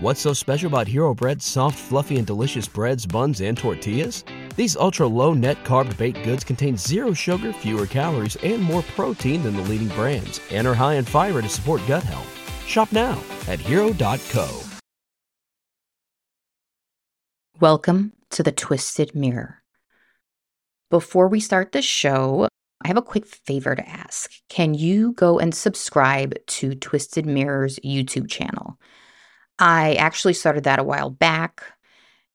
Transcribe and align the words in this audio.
What's 0.00 0.20
so 0.20 0.32
special 0.32 0.68
about 0.68 0.86
Hero 0.86 1.12
Bread's 1.12 1.44
soft, 1.44 1.76
fluffy, 1.76 2.18
and 2.18 2.26
delicious 2.26 2.68
breads, 2.68 3.04
buns, 3.04 3.40
and 3.40 3.58
tortillas? 3.58 4.22
These 4.54 4.76
ultra 4.76 5.08
low 5.08 5.34
net 5.34 5.64
carb 5.64 5.96
baked 5.98 6.22
goods 6.22 6.44
contain 6.44 6.76
zero 6.76 7.12
sugar, 7.12 7.52
fewer 7.52 7.84
calories, 7.84 8.36
and 8.44 8.62
more 8.62 8.82
protein 8.94 9.42
than 9.42 9.56
the 9.56 9.62
leading 9.62 9.88
brands, 9.88 10.40
and 10.52 10.68
are 10.68 10.74
high 10.74 10.94
in 10.94 11.04
fiber 11.04 11.42
to 11.42 11.48
support 11.48 11.82
gut 11.88 12.04
health. 12.04 12.32
Shop 12.64 12.92
now 12.92 13.20
at 13.48 13.58
hero.co. 13.58 14.62
Welcome 17.58 18.12
to 18.30 18.44
the 18.44 18.52
Twisted 18.52 19.16
Mirror. 19.16 19.64
Before 20.92 21.26
we 21.26 21.40
start 21.40 21.72
the 21.72 21.82
show, 21.82 22.46
I 22.84 22.86
have 22.86 22.96
a 22.96 23.02
quick 23.02 23.26
favor 23.26 23.74
to 23.74 23.88
ask. 23.88 24.30
Can 24.48 24.74
you 24.74 25.10
go 25.14 25.40
and 25.40 25.52
subscribe 25.52 26.36
to 26.46 26.76
Twisted 26.76 27.26
Mirror's 27.26 27.80
YouTube 27.84 28.30
channel? 28.30 28.78
I 29.58 29.94
actually 29.94 30.34
started 30.34 30.64
that 30.64 30.78
a 30.78 30.84
while 30.84 31.10
back 31.10 31.62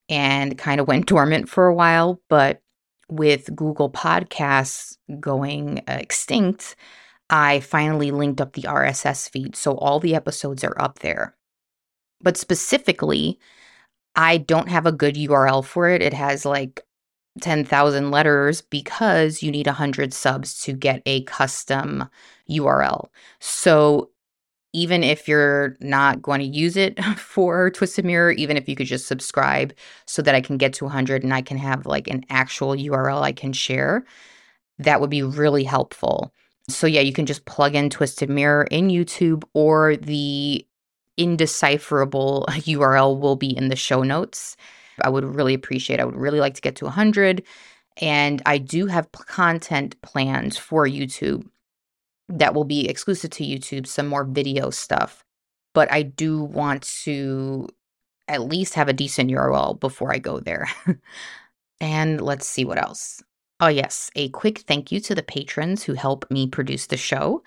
and 0.08 0.58
kind 0.58 0.80
of 0.80 0.88
went 0.88 1.06
dormant 1.08 1.48
for 1.48 1.66
a 1.66 1.74
while, 1.74 2.20
but 2.28 2.62
with 3.08 3.54
Google 3.54 3.90
Podcasts 3.90 4.96
going 5.20 5.80
uh, 5.88 5.98
extinct, 6.00 6.76
I 7.30 7.60
finally 7.60 8.10
linked 8.10 8.40
up 8.40 8.52
the 8.52 8.62
RSS 8.62 9.30
feed. 9.30 9.56
So 9.56 9.72
all 9.72 10.00
the 10.00 10.14
episodes 10.14 10.64
are 10.64 10.80
up 10.80 11.00
there. 11.00 11.34
But 12.20 12.36
specifically, 12.36 13.38
I 14.16 14.38
don't 14.38 14.68
have 14.68 14.86
a 14.86 14.92
good 14.92 15.16
URL 15.16 15.64
for 15.64 15.88
it. 15.88 16.02
It 16.02 16.14
has 16.14 16.44
like 16.44 16.82
10,000 17.40 18.10
letters 18.10 18.62
because 18.62 19.42
you 19.42 19.50
need 19.50 19.66
100 19.66 20.14
subs 20.14 20.60
to 20.62 20.72
get 20.72 21.02
a 21.04 21.22
custom 21.24 22.08
URL. 22.48 23.08
So 23.40 24.10
even 24.74 25.04
if 25.04 25.28
you're 25.28 25.76
not 25.80 26.20
going 26.20 26.40
to 26.40 26.46
use 26.46 26.76
it 26.76 27.02
for 27.16 27.70
Twisted 27.70 28.04
Mirror, 28.04 28.32
even 28.32 28.56
if 28.56 28.68
you 28.68 28.76
could 28.76 28.88
just 28.88 29.06
subscribe 29.06 29.72
so 30.06 30.20
that 30.20 30.34
I 30.34 30.40
can 30.40 30.58
get 30.58 30.74
to 30.74 30.84
100 30.84 31.22
and 31.22 31.32
I 31.32 31.40
can 31.40 31.56
have 31.56 31.86
like 31.86 32.08
an 32.08 32.24
actual 32.28 32.74
URL 32.74 33.22
I 33.22 33.32
can 33.32 33.52
share, 33.52 34.04
that 34.78 35.00
would 35.00 35.10
be 35.10 35.22
really 35.22 35.64
helpful. 35.64 36.34
So, 36.68 36.86
yeah, 36.86 37.02
you 37.02 37.12
can 37.12 37.26
just 37.26 37.44
plug 37.44 37.74
in 37.74 37.88
Twisted 37.88 38.28
Mirror 38.28 38.64
in 38.70 38.88
YouTube 38.88 39.44
or 39.54 39.96
the 39.96 40.66
indecipherable 41.16 42.44
URL 42.48 43.18
will 43.18 43.36
be 43.36 43.56
in 43.56 43.68
the 43.68 43.76
show 43.76 44.02
notes. 44.02 44.56
I 45.02 45.08
would 45.08 45.24
really 45.24 45.54
appreciate. 45.54 46.00
I 46.00 46.04
would 46.04 46.16
really 46.16 46.40
like 46.40 46.54
to 46.54 46.60
get 46.60 46.76
to 46.76 46.84
100 46.84 47.44
and 47.98 48.42
I 48.44 48.58
do 48.58 48.86
have 48.86 49.12
content 49.12 50.00
plans 50.02 50.56
for 50.56 50.86
YouTube 50.86 51.48
that 52.28 52.54
will 52.54 52.64
be 52.64 52.88
exclusive 52.88 53.30
to 53.30 53.44
YouTube, 53.44 53.86
some 53.86 54.06
more 54.06 54.24
video 54.24 54.70
stuff. 54.70 55.24
But 55.74 55.90
I 55.92 56.02
do 56.02 56.42
want 56.42 56.82
to 57.04 57.68
at 58.28 58.42
least 58.42 58.74
have 58.74 58.88
a 58.88 58.92
decent 58.94 59.30
URL 59.30 59.78
before 59.78 60.12
I 60.12 60.18
go 60.18 60.40
there. 60.40 60.68
and 61.80 62.20
let's 62.20 62.46
see 62.46 62.64
what 62.64 62.78
else. 62.78 63.22
Oh, 63.60 63.68
yes, 63.68 64.10
a 64.14 64.28
quick 64.30 64.60
thank 64.60 64.90
you 64.90 65.00
to 65.00 65.14
the 65.14 65.22
patrons 65.22 65.82
who 65.82 65.94
help 65.94 66.30
me 66.30 66.46
produce 66.46 66.86
the 66.86 66.96
show. 66.96 67.42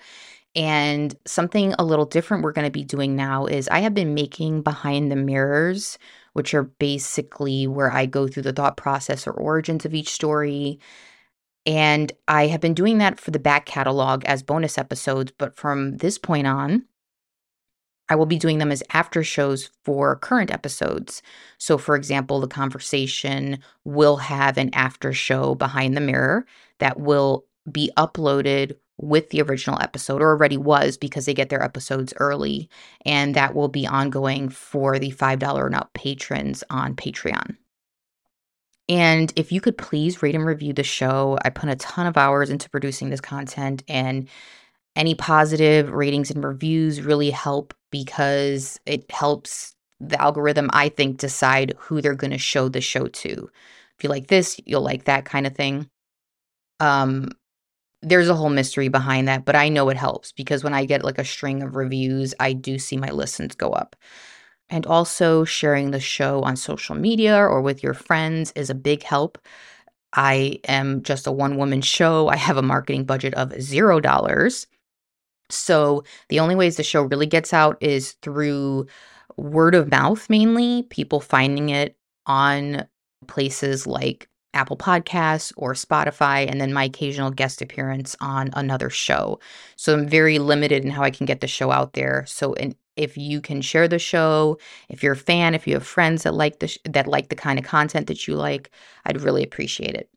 And 0.54 1.14
something 1.26 1.74
a 1.78 1.84
little 1.84 2.06
different 2.06 2.42
we're 2.42 2.52
going 2.52 2.66
to 2.66 2.70
be 2.70 2.84
doing 2.84 3.14
now 3.14 3.46
is 3.46 3.68
I 3.68 3.80
have 3.80 3.94
been 3.94 4.14
making 4.14 4.62
behind 4.62 5.10
the 5.10 5.16
mirrors 5.16 5.98
which 6.38 6.54
are 6.54 6.62
basically 6.62 7.66
where 7.66 7.90
I 7.90 8.06
go 8.06 8.28
through 8.28 8.44
the 8.44 8.52
thought 8.52 8.76
process 8.76 9.26
or 9.26 9.32
origins 9.32 9.84
of 9.84 9.92
each 9.92 10.10
story. 10.10 10.78
And 11.68 12.12
I 12.28 12.46
have 12.46 12.62
been 12.62 12.72
doing 12.72 12.96
that 12.96 13.20
for 13.20 13.30
the 13.30 13.38
back 13.38 13.66
catalog 13.66 14.24
as 14.24 14.42
bonus 14.42 14.78
episodes, 14.78 15.32
but 15.36 15.54
from 15.54 15.98
this 15.98 16.16
point 16.16 16.46
on, 16.46 16.86
I 18.08 18.14
will 18.14 18.24
be 18.24 18.38
doing 18.38 18.56
them 18.56 18.72
as 18.72 18.82
after 18.94 19.22
shows 19.22 19.68
for 19.84 20.16
current 20.16 20.50
episodes. 20.50 21.20
So, 21.58 21.76
for 21.76 21.94
example, 21.94 22.40
the 22.40 22.48
conversation 22.48 23.58
will 23.84 24.16
have 24.16 24.56
an 24.56 24.70
after 24.72 25.12
show 25.12 25.54
behind 25.54 25.94
the 25.94 26.00
mirror 26.00 26.46
that 26.78 26.98
will 26.98 27.44
be 27.70 27.90
uploaded 27.98 28.74
with 28.96 29.28
the 29.28 29.42
original 29.42 29.78
episode 29.82 30.22
or 30.22 30.30
already 30.30 30.56
was 30.56 30.96
because 30.96 31.26
they 31.26 31.34
get 31.34 31.50
their 31.50 31.62
episodes 31.62 32.14
early 32.16 32.70
and 33.04 33.34
that 33.34 33.54
will 33.54 33.68
be 33.68 33.86
ongoing 33.86 34.48
for 34.48 34.98
the 34.98 35.10
$5 35.10 35.66
and 35.66 35.74
up 35.74 35.92
patrons 35.92 36.64
on 36.70 36.96
Patreon. 36.96 37.58
And 38.88 39.32
if 39.36 39.52
you 39.52 39.60
could 39.60 39.76
please 39.76 40.22
rate 40.22 40.34
and 40.34 40.46
review 40.46 40.72
the 40.72 40.82
show, 40.82 41.38
I 41.44 41.50
put 41.50 41.68
a 41.68 41.76
ton 41.76 42.06
of 42.06 42.16
hours 42.16 42.48
into 42.50 42.70
producing 42.70 43.10
this 43.10 43.20
content 43.20 43.82
and 43.88 44.28
any 44.96 45.14
positive 45.14 45.90
ratings 45.90 46.30
and 46.30 46.44
reviews 46.44 47.02
really 47.02 47.30
help 47.30 47.74
because 47.90 48.80
it 48.86 49.10
helps 49.10 49.74
the 50.00 50.20
algorithm 50.20 50.70
I 50.72 50.88
think 50.90 51.18
decide 51.18 51.74
who 51.78 52.00
they're 52.00 52.14
going 52.14 52.32
to 52.32 52.38
show 52.38 52.68
the 52.68 52.80
show 52.80 53.08
to. 53.08 53.50
If 53.98 54.04
you 54.04 54.10
like 54.10 54.28
this, 54.28 54.60
you'll 54.66 54.82
like 54.82 55.04
that 55.04 55.24
kind 55.24 55.46
of 55.46 55.54
thing. 55.56 55.88
Um 56.80 57.30
there's 58.02 58.28
a 58.28 58.34
whole 58.34 58.50
mystery 58.50 58.88
behind 58.88 59.28
that, 59.28 59.44
but 59.44 59.56
I 59.56 59.68
know 59.70 59.88
it 59.88 59.96
helps 59.96 60.32
because 60.32 60.64
when 60.64 60.74
I 60.74 60.84
get 60.84 61.04
like 61.04 61.18
a 61.18 61.24
string 61.24 61.62
of 61.62 61.76
reviews, 61.76 62.34
I 62.40 62.52
do 62.52 62.78
see 62.78 62.96
my 62.96 63.10
listens 63.10 63.56
go 63.56 63.70
up. 63.70 63.96
And 64.70 64.86
also, 64.86 65.44
sharing 65.44 65.90
the 65.90 66.00
show 66.00 66.42
on 66.42 66.56
social 66.56 66.94
media 66.94 67.36
or 67.36 67.62
with 67.62 67.82
your 67.82 67.94
friends 67.94 68.52
is 68.54 68.70
a 68.70 68.74
big 68.74 69.02
help. 69.02 69.38
I 70.14 70.60
am 70.68 71.02
just 71.02 71.26
a 71.26 71.32
one 71.32 71.56
woman 71.56 71.80
show. 71.80 72.28
I 72.28 72.36
have 72.36 72.56
a 72.56 72.62
marketing 72.62 73.04
budget 73.04 73.34
of 73.34 73.60
zero 73.60 74.00
dollars. 74.00 74.66
So, 75.50 76.04
the 76.28 76.40
only 76.40 76.54
ways 76.54 76.76
the 76.76 76.82
show 76.82 77.02
really 77.02 77.26
gets 77.26 77.54
out 77.54 77.78
is 77.80 78.12
through 78.22 78.86
word 79.36 79.74
of 79.74 79.90
mouth 79.90 80.28
mainly, 80.28 80.82
people 80.84 81.20
finding 81.20 81.70
it 81.70 81.96
on 82.26 82.86
places 83.26 83.86
like 83.86 84.28
Apple 84.54 84.76
Podcasts 84.76 85.52
or 85.56 85.74
Spotify, 85.74 86.50
and 86.50 86.60
then 86.60 86.72
my 86.72 86.84
occasional 86.84 87.30
guest 87.30 87.62
appearance 87.62 88.16
on 88.20 88.50
another 88.54 88.90
show. 88.90 89.38
So 89.76 89.94
I'm 89.94 90.08
very 90.08 90.38
limited 90.38 90.84
in 90.84 90.90
how 90.90 91.02
I 91.02 91.10
can 91.10 91.26
get 91.26 91.40
the 91.40 91.46
show 91.46 91.70
out 91.70 91.92
there. 91.92 92.24
So 92.26 92.54
in, 92.54 92.74
if 92.98 93.16
you 93.16 93.40
can 93.40 93.62
share 93.62 93.88
the 93.88 93.98
show, 93.98 94.58
if 94.88 95.02
you're 95.02 95.12
a 95.12 95.16
fan, 95.16 95.54
if 95.54 95.66
you 95.66 95.74
have 95.74 95.86
friends 95.86 96.24
that 96.24 96.34
like 96.34 96.58
the 96.58 96.68
sh- 96.68 96.78
that 96.84 97.06
like 97.06 97.28
the 97.28 97.36
kind 97.36 97.58
of 97.58 97.64
content 97.64 98.06
that 98.08 98.26
you 98.26 98.34
like, 98.34 98.70
I'd 99.06 99.20
really 99.20 99.42
appreciate 99.42 99.94
it. 99.94 100.10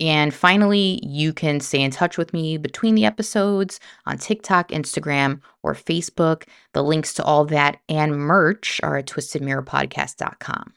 And 0.00 0.32
finally, 0.32 1.00
you 1.02 1.34
can 1.34 1.60
stay 1.60 1.82
in 1.82 1.90
touch 1.90 2.16
with 2.16 2.32
me 2.32 2.56
between 2.56 2.94
the 2.94 3.04
episodes 3.04 3.80
on 4.06 4.16
TikTok, 4.16 4.68
Instagram, 4.70 5.40
or 5.62 5.74
Facebook. 5.74 6.44
The 6.72 6.82
links 6.82 7.12
to 7.14 7.24
all 7.24 7.44
that 7.46 7.80
and 7.88 8.16
merch 8.16 8.80
are 8.82 8.96
at 8.96 9.06
twistedmirrorpodcast.com. 9.06 10.72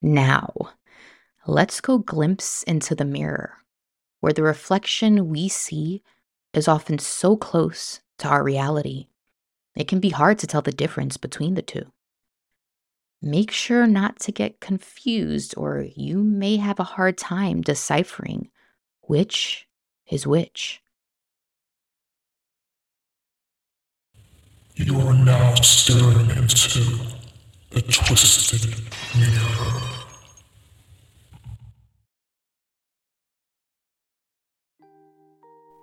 Now, 0.00 0.54
let's 1.46 1.80
go 1.80 1.98
glimpse 1.98 2.62
into 2.62 2.94
the 2.94 3.04
mirror, 3.04 3.58
where 4.20 4.32
the 4.32 4.42
reflection 4.42 5.28
we 5.28 5.48
see 5.48 6.02
is 6.54 6.68
often 6.68 6.98
so 6.98 7.36
close 7.36 8.00
to 8.18 8.28
our 8.28 8.42
reality, 8.42 9.08
it 9.74 9.88
can 9.88 10.00
be 10.00 10.10
hard 10.10 10.38
to 10.38 10.46
tell 10.46 10.62
the 10.62 10.72
difference 10.72 11.16
between 11.16 11.54
the 11.54 11.62
two. 11.62 11.90
Make 13.20 13.50
sure 13.50 13.86
not 13.86 14.20
to 14.20 14.32
get 14.32 14.60
confused, 14.60 15.54
or 15.56 15.86
you 15.96 16.22
may 16.22 16.56
have 16.56 16.78
a 16.78 16.84
hard 16.84 17.16
time 17.16 17.62
deciphering 17.62 18.50
which 19.00 19.66
is 20.10 20.26
which. 20.26 20.82
You 24.76 24.98
are 25.00 25.14
now 25.14 25.54
staring 25.54 26.30
into 26.30 26.80
the 27.70 27.82
twisted 27.82 28.74
mirror. 29.16 29.80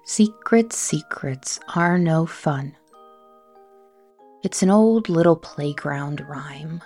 Secret 0.05 0.73
secrets 0.73 1.59
are 1.73 1.97
no 1.97 2.25
fun. 2.25 2.75
It's 4.43 4.63
an 4.63 4.71
old 4.71 5.07
little 5.07 5.35
playground 5.35 6.25
rhyme, 6.27 6.81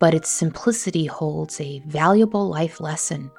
but 0.00 0.12
its 0.12 0.28
simplicity 0.28 1.06
holds 1.06 1.60
a 1.60 1.78
valuable 1.86 2.48
life 2.48 2.80
lesson. 2.80 3.30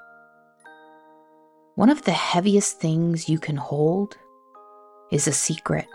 One 1.76 1.90
of 1.90 2.04
the 2.04 2.12
heaviest 2.12 2.80
things 2.80 3.28
you 3.28 3.40
can 3.40 3.58
hold 3.58 4.16
is 5.12 5.28
a 5.28 5.34
secret. 5.34 5.86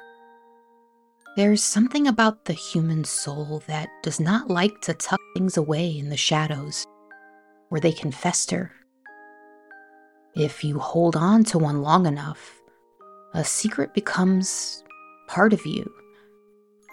There's 1.34 1.64
something 1.64 2.06
about 2.06 2.44
the 2.44 2.52
human 2.52 3.04
soul 3.04 3.62
that 3.68 3.88
does 4.02 4.20
not 4.20 4.50
like 4.50 4.82
to 4.82 4.92
tuck 4.92 5.20
things 5.32 5.56
away 5.56 5.96
in 5.96 6.10
the 6.10 6.16
shadows 6.16 6.84
where 7.70 7.80
they 7.80 7.92
can 7.92 8.12
fester. 8.12 8.70
If 10.34 10.62
you 10.62 10.78
hold 10.78 11.16
on 11.16 11.44
to 11.44 11.58
one 11.58 11.80
long 11.80 12.04
enough, 12.04 12.60
a 13.32 13.44
secret 13.44 13.94
becomes 13.94 14.84
part 15.26 15.54
of 15.54 15.64
you, 15.64 15.90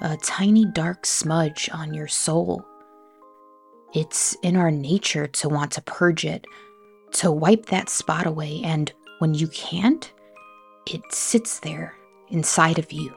a 0.01 0.17
tiny 0.17 0.65
dark 0.65 1.05
smudge 1.05 1.69
on 1.71 1.93
your 1.93 2.07
soul. 2.07 2.65
It's 3.93 4.35
in 4.43 4.57
our 4.57 4.71
nature 4.71 5.27
to 5.27 5.49
want 5.49 5.71
to 5.73 5.81
purge 5.81 6.25
it, 6.25 6.45
to 7.13 7.31
wipe 7.31 7.67
that 7.67 7.89
spot 7.89 8.25
away, 8.25 8.61
and 8.63 8.91
when 9.19 9.33
you 9.33 9.47
can't, 9.47 10.11
it 10.91 11.01
sits 11.11 11.59
there 11.59 11.95
inside 12.29 12.77
of 12.77 12.91
you, 12.91 13.13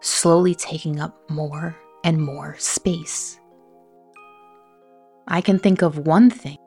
slowly 0.00 0.54
taking 0.54 0.98
up 0.98 1.30
more 1.30 1.76
and 2.04 2.20
more 2.22 2.56
space. 2.58 3.38
I 5.28 5.40
can 5.40 5.58
think 5.58 5.82
of 5.82 6.06
one 6.06 6.30
thing, 6.30 6.58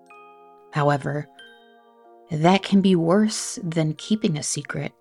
however, 0.72 1.28
that 2.32 2.64
can 2.64 2.82
be 2.82 2.96
worse 2.96 3.60
than 3.64 3.96
keeping 3.96 4.38
a 4.38 4.44
secret. 4.44 4.94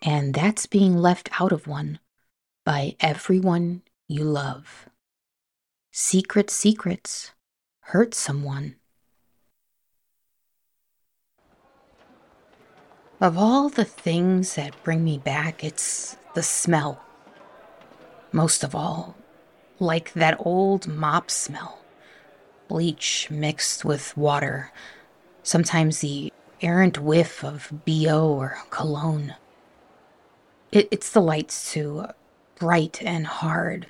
And 0.00 0.32
that's 0.32 0.66
being 0.66 0.96
left 0.96 1.28
out 1.40 1.52
of 1.52 1.66
one 1.66 1.98
by 2.64 2.96
everyone 3.00 3.82
you 4.08 4.24
love. 4.24 4.88
Secret 5.90 6.50
secrets 6.50 7.32
hurt 7.80 8.14
someone. 8.14 8.76
Of 13.20 13.38
all 13.38 13.68
the 13.68 13.84
things 13.84 14.54
that 14.54 14.82
bring 14.82 15.04
me 15.04 15.18
back, 15.18 15.62
it's 15.62 16.16
the 16.34 16.42
smell. 16.42 17.00
Most 18.32 18.64
of 18.64 18.74
all, 18.74 19.16
like 19.78 20.12
that 20.14 20.36
old 20.40 20.86
mop 20.86 21.30
smell. 21.30 21.78
Bleach 22.68 23.28
mixed 23.30 23.84
with 23.84 24.16
water, 24.16 24.72
sometimes 25.42 25.98
the 25.98 26.32
errant 26.60 26.98
whiff 26.98 27.44
of 27.44 27.72
BO 27.84 28.28
or 28.28 28.58
cologne. 28.70 29.34
It, 30.70 30.88
it's 30.90 31.10
the 31.10 31.20
lights, 31.20 31.72
too, 31.72 32.06
bright 32.62 33.02
and 33.02 33.26
hard. 33.26 33.88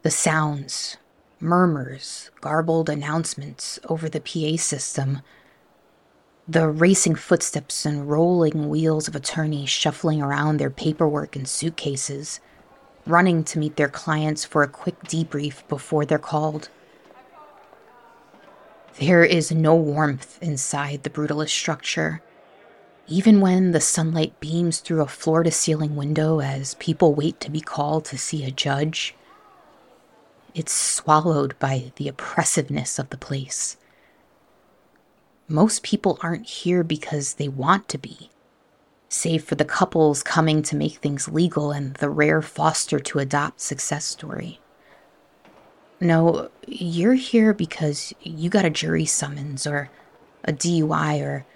The 0.00 0.10
sounds, 0.10 0.96
murmurs, 1.38 2.30
garbled 2.40 2.88
announcements 2.88 3.78
over 3.90 4.08
the 4.08 4.22
PA 4.22 4.56
system 4.56 5.20
the 6.48 6.66
racing 6.66 7.14
footsteps 7.14 7.84
and 7.84 8.08
rolling 8.08 8.70
wheels 8.70 9.06
of 9.06 9.14
attorneys 9.14 9.68
shuffling 9.68 10.22
around 10.22 10.56
their 10.56 10.70
paperwork 10.70 11.36
and 11.36 11.46
suitcases, 11.46 12.40
running 13.04 13.44
to 13.44 13.58
meet 13.58 13.76
their 13.76 13.90
clients 13.90 14.46
for 14.46 14.62
a 14.62 14.68
quick 14.68 14.98
debrief 15.02 15.68
before 15.68 16.06
they're 16.06 16.18
called. 16.18 16.70
There 18.98 19.24
is 19.24 19.52
no 19.52 19.74
warmth 19.74 20.42
inside 20.42 21.02
the 21.02 21.10
brutalist 21.10 21.50
structure, 21.50 22.22
even 23.08 23.40
when 23.40 23.72
the 23.72 23.80
sunlight 23.80 24.38
beams 24.38 24.80
through 24.80 25.00
a 25.00 25.06
floor 25.06 25.42
to 25.42 25.50
ceiling 25.50 25.96
window 25.96 26.40
as 26.40 26.74
people 26.74 27.14
wait 27.14 27.40
to 27.40 27.50
be 27.50 27.60
called 27.60 28.04
to 28.04 28.18
see 28.18 28.44
a 28.44 28.50
judge. 28.50 29.14
It's 30.54 30.72
swallowed 30.72 31.58
by 31.58 31.92
the 31.96 32.08
oppressiveness 32.08 32.98
of 32.98 33.08
the 33.08 33.16
place. 33.16 33.78
Most 35.48 35.82
people 35.82 36.18
aren't 36.22 36.46
here 36.46 36.84
because 36.84 37.34
they 37.34 37.48
want 37.48 37.88
to 37.88 37.98
be, 37.98 38.28
save 39.08 39.42
for 39.42 39.54
the 39.54 39.64
couples 39.64 40.22
coming 40.22 40.60
to 40.62 40.76
make 40.76 40.96
things 40.96 41.28
legal 41.28 41.70
and 41.70 41.94
the 41.94 42.10
rare 42.10 42.42
foster 42.42 42.98
to 43.00 43.18
adopt 43.18 43.62
success 43.62 44.04
story. 44.04 44.60
No, 46.00 46.50
you're 46.66 47.14
here 47.14 47.54
because 47.54 48.12
you 48.20 48.50
got 48.50 48.66
a 48.66 48.70
jury 48.70 49.06
summons 49.06 49.66
or 49.66 49.88
a 50.44 50.52
DUI 50.52 51.22
or 51.22 51.46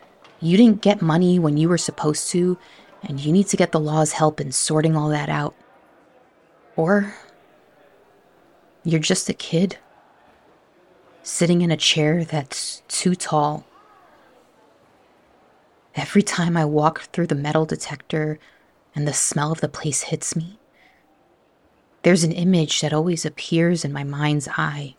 you 0.42 0.56
didn't 0.56 0.82
get 0.82 1.00
money 1.00 1.38
when 1.38 1.56
you 1.56 1.68
were 1.68 1.78
supposed 1.78 2.28
to 2.30 2.58
and 3.02 3.20
you 3.20 3.32
need 3.32 3.48
to 3.48 3.56
get 3.56 3.72
the 3.72 3.80
law's 3.80 4.12
help 4.12 4.40
in 4.40 4.52
sorting 4.52 4.96
all 4.96 5.08
that 5.08 5.28
out. 5.28 5.54
Or 6.76 7.14
you're 8.84 9.00
just 9.00 9.28
a 9.28 9.34
kid 9.34 9.78
sitting 11.22 11.62
in 11.62 11.70
a 11.70 11.76
chair 11.76 12.24
that's 12.24 12.82
too 12.88 13.14
tall 13.14 13.64
Every 15.94 16.22
time 16.22 16.56
I 16.56 16.64
walk 16.64 17.02
through 17.12 17.26
the 17.26 17.34
metal 17.34 17.66
detector 17.66 18.38
and 18.94 19.06
the 19.06 19.12
smell 19.12 19.52
of 19.52 19.60
the 19.60 19.68
place 19.68 20.04
hits 20.04 20.34
me, 20.34 20.58
there's 22.02 22.24
an 22.24 22.32
image 22.32 22.80
that 22.80 22.94
always 22.94 23.26
appears 23.26 23.84
in 23.84 23.92
my 23.92 24.02
mind's 24.02 24.48
eye. 24.56 24.96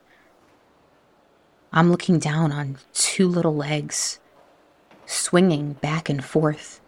I'm 1.72 1.90
looking 1.90 2.20
down 2.20 2.52
on 2.52 2.78
two 2.94 3.28
little 3.28 3.56
legs, 3.56 4.20
swinging 5.06 5.74
back 5.74 6.10
and 6.10 6.24
forth, 6.24 6.82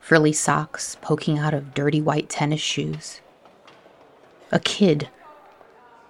frilly 0.00 0.32
socks 0.32 0.96
poking 1.00 1.38
out 1.38 1.54
of 1.54 1.74
dirty 1.74 2.00
white 2.00 2.28
tennis 2.28 2.60
shoes. 2.60 3.20
A 4.52 4.58
kid 4.58 5.08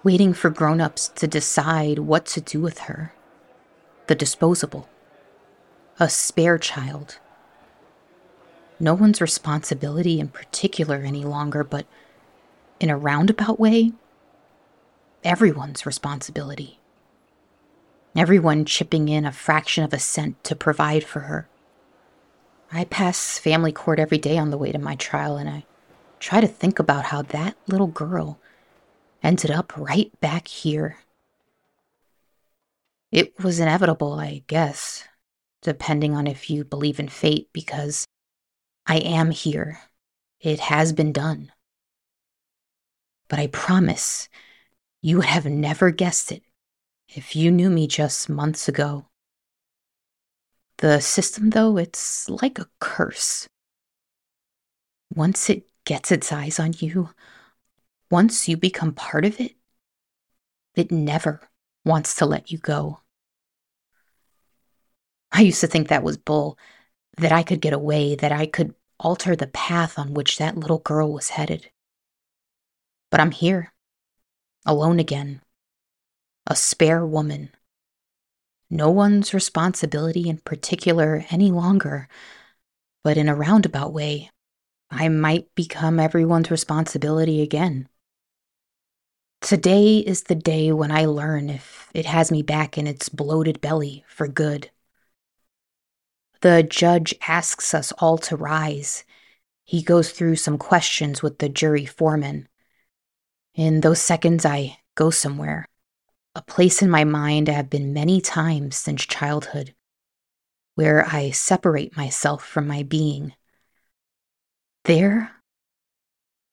waiting 0.03 0.33
for 0.33 0.49
grown 0.49 0.81
ups 0.81 1.07
to 1.09 1.27
decide 1.27 1.99
what 1.99 2.25
to 2.27 2.41
do 2.41 2.61
with 2.61 2.79
her. 2.79 3.13
The 4.07 4.15
disposable 4.15 4.87
a 5.99 6.09
spare 6.09 6.57
child. 6.57 7.19
No 8.79 8.93
one's 8.93 9.21
responsibility 9.21 10.19
in 10.19 10.27
particular 10.27 10.97
any 10.97 11.23
longer, 11.23 11.63
but 11.63 11.85
in 12.79 12.89
a 12.89 12.97
roundabout 12.97 13.59
way, 13.59 13.93
everyone's 15.23 15.85
responsibility. 15.85 16.79
Everyone 18.15 18.63
chipping 18.63 19.09
in 19.09 19.25
a 19.25 19.31
fraction 19.33 19.83
of 19.83 19.93
a 19.93 19.99
cent 19.99 20.41
to 20.45 20.55
provide 20.55 21.03
for 21.03 21.21
her. 21.21 21.49
I 22.71 22.85
pass 22.85 23.37
family 23.37 23.73
court 23.73 23.99
every 23.99 24.17
day 24.17 24.37
on 24.37 24.51
the 24.51 24.57
way 24.57 24.71
to 24.71 24.79
my 24.79 24.95
trial, 24.95 25.35
and 25.35 25.49
I 25.49 25.65
try 26.19 26.39
to 26.39 26.47
think 26.47 26.79
about 26.79 27.05
how 27.05 27.23
that 27.23 27.57
little 27.67 27.87
girl 27.87 28.39
ended 29.21 29.51
up 29.51 29.75
right 29.75 30.17
back 30.21 30.47
here. 30.47 30.99
It 33.11 33.37
was 33.43 33.59
inevitable, 33.59 34.13
I 34.13 34.43
guess, 34.47 35.03
depending 35.61 36.15
on 36.15 36.25
if 36.25 36.49
you 36.49 36.63
believe 36.63 37.01
in 37.01 37.09
fate, 37.09 37.49
because 37.51 38.07
I 38.87 38.99
am 38.99 39.31
here. 39.31 39.81
It 40.39 40.61
has 40.61 40.93
been 40.93 41.11
done. 41.11 41.51
But 43.27 43.39
I 43.39 43.47
promise 43.47 44.29
you 45.01 45.17
would 45.17 45.25
have 45.25 45.45
never 45.45 45.91
guessed 45.91 46.31
it 46.31 46.43
if 47.09 47.35
you 47.35 47.51
knew 47.51 47.69
me 47.69 47.87
just 47.87 48.29
months 48.29 48.67
ago. 48.67 49.07
The 50.77 50.99
system, 50.99 51.51
though, 51.51 51.77
it's 51.77 52.29
like 52.29 52.59
a 52.59 52.67
curse. 52.79 53.47
Once 55.13 55.49
it 55.49 55.69
gets 55.85 56.11
its 56.11 56.31
eyes 56.31 56.59
on 56.59 56.73
you, 56.77 57.09
once 58.11 58.47
you 58.47 58.57
become 58.57 58.93
part 58.93 59.25
of 59.25 59.39
it, 59.39 59.55
it 60.75 60.91
never 60.91 61.49
wants 61.85 62.15
to 62.15 62.25
let 62.25 62.51
you 62.51 62.57
go. 62.57 62.99
I 65.31 65.41
used 65.41 65.61
to 65.61 65.67
think 65.67 65.87
that 65.87 66.03
was 66.03 66.17
bull, 66.17 66.57
that 67.17 67.31
I 67.31 67.43
could 67.43 67.61
get 67.61 67.73
away, 67.73 68.15
that 68.15 68.31
I 68.31 68.45
could 68.45 68.75
alter 68.99 69.35
the 69.35 69.47
path 69.47 69.97
on 69.99 70.13
which 70.13 70.37
that 70.37 70.57
little 70.57 70.79
girl 70.79 71.11
was 71.13 71.29
headed. 71.29 71.69
But 73.11 73.19
I'm 73.19 73.31
here, 73.31 73.73
alone 74.65 74.99
again, 74.99 75.41
a 76.47 76.55
spare 76.55 77.05
woman. 77.05 77.49
No 78.69 78.89
one's 78.89 79.33
responsibility 79.33 80.29
in 80.29 80.37
particular 80.37 81.25
any 81.29 81.51
longer, 81.51 82.07
but 83.03 83.17
in 83.17 83.29
a 83.29 83.35
roundabout 83.35 83.93
way, 83.93 84.29
I 84.89 85.09
might 85.09 85.53
become 85.55 85.99
everyone's 85.99 86.51
responsibility 86.51 87.41
again. 87.41 87.89
Today 89.41 89.99
is 89.99 90.23
the 90.23 90.35
day 90.35 90.71
when 90.71 90.91
I 90.91 91.05
learn 91.05 91.49
if 91.49 91.89
it 91.93 92.05
has 92.05 92.31
me 92.31 92.41
back 92.41 92.77
in 92.77 92.87
its 92.87 93.09
bloated 93.09 93.61
belly 93.61 94.03
for 94.07 94.27
good. 94.27 94.71
The 96.41 96.63
judge 96.63 97.13
asks 97.27 97.73
us 97.73 97.91
all 97.93 98.17
to 98.19 98.35
rise. 98.35 99.03
He 99.63 99.81
goes 99.81 100.11
through 100.11 100.37
some 100.37 100.57
questions 100.57 101.21
with 101.23 101.39
the 101.39 101.49
jury 101.49 101.85
foreman. 101.85 102.47
In 103.53 103.81
those 103.81 104.01
seconds, 104.01 104.45
I 104.45 104.77
go 104.95 105.09
somewhere, 105.09 105.67
a 106.35 106.41
place 106.41 106.81
in 106.81 106.89
my 106.89 107.05
mind 107.05 107.47
I 107.47 107.53
have 107.53 107.69
been 107.69 107.93
many 107.93 108.19
times 108.19 108.75
since 108.75 109.05
childhood, 109.05 109.73
where 110.75 111.05
I 111.07 111.31
separate 111.31 111.95
myself 111.95 112.45
from 112.45 112.67
my 112.67 112.83
being. 112.83 113.33
There, 114.83 115.31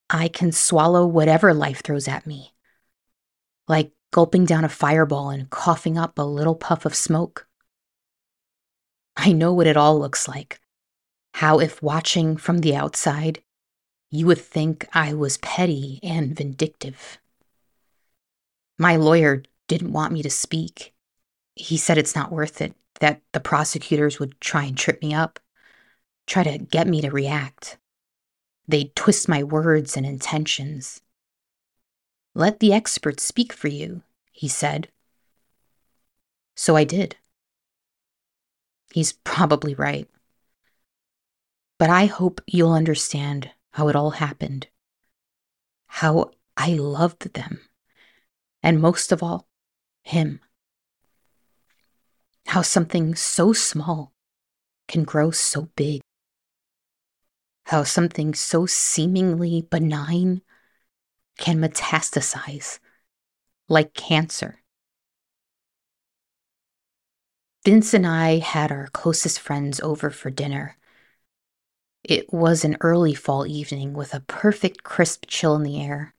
I 0.08 0.28
can 0.28 0.52
swallow 0.52 1.04
whatever 1.04 1.52
life 1.52 1.82
throws 1.82 2.06
at 2.06 2.26
me, 2.26 2.54
like 3.66 3.92
gulping 4.12 4.44
down 4.44 4.64
a 4.64 4.68
fireball 4.68 5.30
and 5.30 5.50
coughing 5.50 5.98
up 5.98 6.16
a 6.16 6.22
little 6.22 6.54
puff 6.54 6.84
of 6.84 6.94
smoke. 6.94 7.48
I 9.16 9.32
know 9.32 9.52
what 9.52 9.66
it 9.66 9.76
all 9.76 9.98
looks 9.98 10.28
like. 10.28 10.60
How, 11.34 11.58
if 11.58 11.82
watching 11.82 12.36
from 12.36 12.58
the 12.58 12.76
outside, 12.76 13.42
you 14.10 14.26
would 14.26 14.40
think 14.40 14.86
I 14.92 15.14
was 15.14 15.38
petty 15.38 15.98
and 16.02 16.36
vindictive. 16.36 17.18
My 18.78 18.96
lawyer 18.96 19.42
didn't 19.69 19.92
want 19.92 20.12
me 20.12 20.23
to 20.23 20.31
speak. 20.31 20.95
He 21.54 21.76
said 21.76 21.99
it's 21.99 22.16
not 22.16 22.33
worth 22.33 22.61
it, 22.61 22.75
that 23.00 23.21
the 23.33 23.40
prosecutors 23.40 24.19
would 24.19 24.40
try 24.40 24.64
and 24.64 24.76
trip 24.76 25.02
me 25.02 25.14
up, 25.14 25.38
try 26.26 26.42
to 26.42 26.59
get 26.59 26.87
me 26.87 27.00
to 27.00 27.11
react. 27.11 27.78
They'd 28.69 28.95
twist 28.95 29.28
my 29.28 29.42
words 29.42 29.97
and 29.97 30.07
intentions. 30.07 31.00
Let 32.35 32.61
the 32.61 32.73
experts 32.73 33.25
speak 33.25 33.52
for 33.52 33.69
you, 33.69 34.02
he 34.31 34.49
said. 34.49 34.88
So 36.54 36.76
I 36.76 36.85
did. 36.85 37.16
He's 38.92 39.12
probably 39.12 39.75
right. 39.75 40.09
But 41.78 41.90
I 41.90 42.07
hope 42.07 42.40
you'll 42.47 42.73
understand 42.73 43.50
how 43.73 43.88
it 43.88 43.97
all 43.97 44.11
happened. 44.12 44.69
How 45.87 46.31
I 46.57 46.75
loved 46.75 47.35
them. 47.35 47.61
And 48.62 48.81
most 48.81 49.12
of 49.12 49.23
all, 49.23 49.49
him. 50.02 50.40
How 52.47 52.62
something 52.62 53.14
so 53.14 53.52
small 53.52 54.12
can 54.88 55.04
grow 55.04 55.30
so 55.30 55.68
big. 55.76 56.00
How 57.66 57.85
something 57.85 58.35
so 58.35 58.66
seemingly 58.66 59.62
benign 59.62 60.42
can 61.38 61.59
metastasize 61.59 62.78
like 63.68 63.94
cancer. 63.94 64.59
Vince 67.64 67.94
and 67.94 68.06
I 68.06 68.38
had 68.38 68.73
our 68.73 68.88
closest 68.88 69.38
friends 69.38 69.80
over 69.80 70.11
for 70.11 70.30
dinner. 70.30 70.76
It 72.02 72.32
was 72.32 72.64
an 72.64 72.76
early 72.80 73.14
fall 73.14 73.47
evening 73.47 73.92
with 73.92 74.14
a 74.14 74.21
perfect 74.21 74.82
crisp 74.82 75.26
chill 75.28 75.54
in 75.54 75.62
the 75.62 75.80
air. 75.80 76.14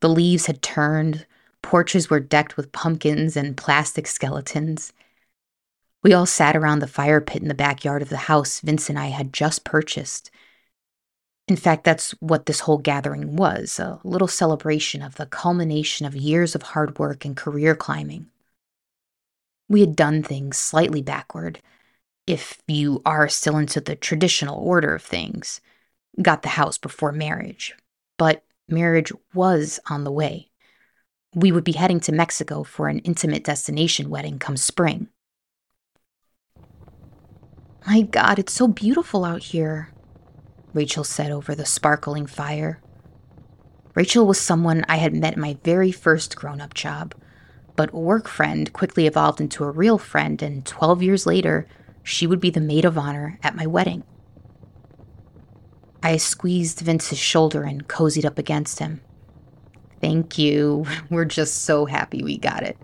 The 0.00 0.08
leaves 0.08 0.46
had 0.46 0.62
turned, 0.62 1.26
porches 1.64 2.10
were 2.10 2.20
decked 2.20 2.58
with 2.58 2.72
pumpkins 2.72 3.38
and 3.38 3.56
plastic 3.56 4.06
skeletons. 4.06 4.92
We 6.02 6.12
all 6.12 6.26
sat 6.26 6.54
around 6.54 6.80
the 6.80 6.86
fire 6.86 7.22
pit 7.22 7.40
in 7.40 7.48
the 7.48 7.54
backyard 7.54 8.02
of 8.02 8.10
the 8.10 8.28
house 8.28 8.60
Vince 8.60 8.90
and 8.90 8.98
I 8.98 9.06
had 9.06 9.32
just 9.32 9.64
purchased. 9.64 10.30
In 11.48 11.56
fact, 11.56 11.84
that's 11.84 12.12
what 12.20 12.44
this 12.44 12.60
whole 12.60 12.76
gathering 12.76 13.36
was 13.36 13.78
a 13.78 13.98
little 14.04 14.28
celebration 14.28 15.00
of 15.00 15.14
the 15.14 15.24
culmination 15.24 16.04
of 16.04 16.14
years 16.14 16.54
of 16.54 16.62
hard 16.62 16.98
work 16.98 17.24
and 17.24 17.34
career 17.34 17.74
climbing. 17.74 18.26
We 19.66 19.80
had 19.80 19.96
done 19.96 20.22
things 20.22 20.58
slightly 20.58 21.00
backward, 21.00 21.62
if 22.26 22.58
you 22.66 23.00
are 23.06 23.26
still 23.28 23.56
into 23.56 23.80
the 23.80 23.96
traditional 23.96 24.58
order 24.58 24.94
of 24.94 25.02
things. 25.02 25.62
Got 26.20 26.42
the 26.42 26.50
house 26.50 26.76
before 26.76 27.12
marriage, 27.12 27.74
but 28.18 28.44
marriage 28.68 29.12
was 29.32 29.80
on 29.88 30.04
the 30.04 30.12
way. 30.12 30.50
We 31.34 31.50
would 31.50 31.64
be 31.64 31.72
heading 31.72 31.98
to 32.00 32.12
Mexico 32.12 32.62
for 32.62 32.88
an 32.88 33.00
intimate 33.00 33.42
destination 33.42 34.08
wedding 34.08 34.38
come 34.38 34.56
spring. 34.56 35.08
My 37.86 38.02
God, 38.02 38.38
it's 38.38 38.52
so 38.52 38.68
beautiful 38.68 39.24
out 39.24 39.42
here, 39.42 39.90
Rachel 40.72 41.04
said 41.04 41.32
over 41.32 41.54
the 41.54 41.66
sparkling 41.66 42.26
fire. 42.26 42.80
Rachel 43.94 44.26
was 44.26 44.40
someone 44.40 44.84
I 44.88 44.96
had 44.96 45.12
met 45.12 45.34
in 45.34 45.40
my 45.40 45.58
very 45.64 45.90
first 45.92 46.36
grown 46.36 46.60
up 46.60 46.72
job, 46.72 47.14
but 47.76 47.92
work 47.92 48.28
friend 48.28 48.72
quickly 48.72 49.06
evolved 49.06 49.40
into 49.40 49.64
a 49.64 49.70
real 49.70 49.98
friend, 49.98 50.40
and 50.40 50.64
12 50.64 51.02
years 51.02 51.26
later, 51.26 51.66
she 52.04 52.26
would 52.26 52.40
be 52.40 52.50
the 52.50 52.60
maid 52.60 52.84
of 52.84 52.96
honor 52.96 53.38
at 53.42 53.56
my 53.56 53.66
wedding. 53.66 54.04
I 56.02 56.16
squeezed 56.16 56.80
Vince's 56.80 57.18
shoulder 57.18 57.64
and 57.64 57.88
cozied 57.88 58.24
up 58.24 58.38
against 58.38 58.78
him. 58.78 59.00
Thank 60.04 60.36
you. 60.36 60.84
We're 61.10 61.24
just 61.24 61.62
so 61.62 61.86
happy 61.86 62.22
we 62.22 62.36
got 62.36 62.62
it. 62.62 62.76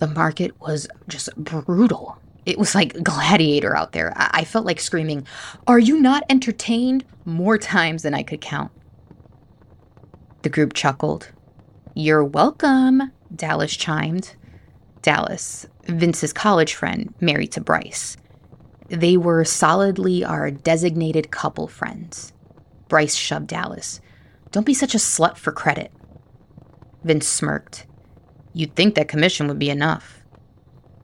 The 0.00 0.08
market 0.08 0.60
was 0.60 0.88
just 1.06 1.32
brutal. 1.36 2.18
It 2.44 2.58
was 2.58 2.74
like 2.74 3.00
gladiator 3.04 3.76
out 3.76 3.92
there. 3.92 4.12
I, 4.16 4.42
felt 4.42 4.66
like 4.66 4.80
screaming, 4.80 5.28
Are 5.68 5.78
you 5.78 6.00
not 6.00 6.24
entertained? 6.28 7.04
more 7.24 7.56
times 7.56 8.02
than 8.02 8.14
I 8.14 8.24
could 8.24 8.40
count. 8.40 8.72
The 10.42 10.48
group 10.48 10.74
chuckled. 10.74 11.30
You're 11.94 12.24
welcome, 12.24 13.12
Dallas 13.34 13.76
chimed. 13.76 14.34
Dallas, 15.02 15.66
Vince's 15.84 16.32
college 16.32 16.74
friend, 16.74 17.14
married 17.20 17.52
to 17.52 17.60
Bryce. 17.60 18.16
They 18.88 19.16
were 19.16 19.44
solidly 19.44 20.24
our 20.24 20.50
designated 20.50 21.30
couple 21.30 21.68
friends. 21.68 22.32
Bryce 22.88 23.14
shoved 23.14 23.46
Dallas. 23.46 24.00
Don't 24.50 24.66
be 24.66 24.74
such 24.74 24.96
a 24.96 24.98
slut 24.98 25.36
for 25.36 25.52
credit. 25.52 25.92
Vince 27.04 27.26
smirked. 27.26 27.86
You'd 28.52 28.74
think 28.74 28.94
that 28.94 29.08
commission 29.08 29.46
would 29.48 29.58
be 29.58 29.70
enough. 29.70 30.20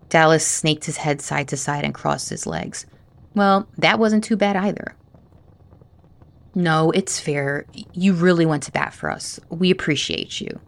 Dallas 0.08 0.46
snaked 0.46 0.84
his 0.86 0.96
head 0.96 1.20
side 1.20 1.48
to 1.48 1.56
side 1.56 1.84
and 1.84 1.94
crossed 1.94 2.30
his 2.30 2.46
legs. 2.46 2.86
Well, 3.34 3.68
that 3.78 3.98
wasn't 3.98 4.24
too 4.24 4.36
bad 4.36 4.56
either. 4.56 4.96
No, 6.54 6.90
it's 6.90 7.20
fair. 7.20 7.64
You 7.92 8.12
really 8.14 8.44
went 8.44 8.64
to 8.64 8.72
bat 8.72 8.92
for 8.92 9.08
us. 9.08 9.38
We 9.50 9.70
appreciate 9.70 10.40
you. 10.40 10.58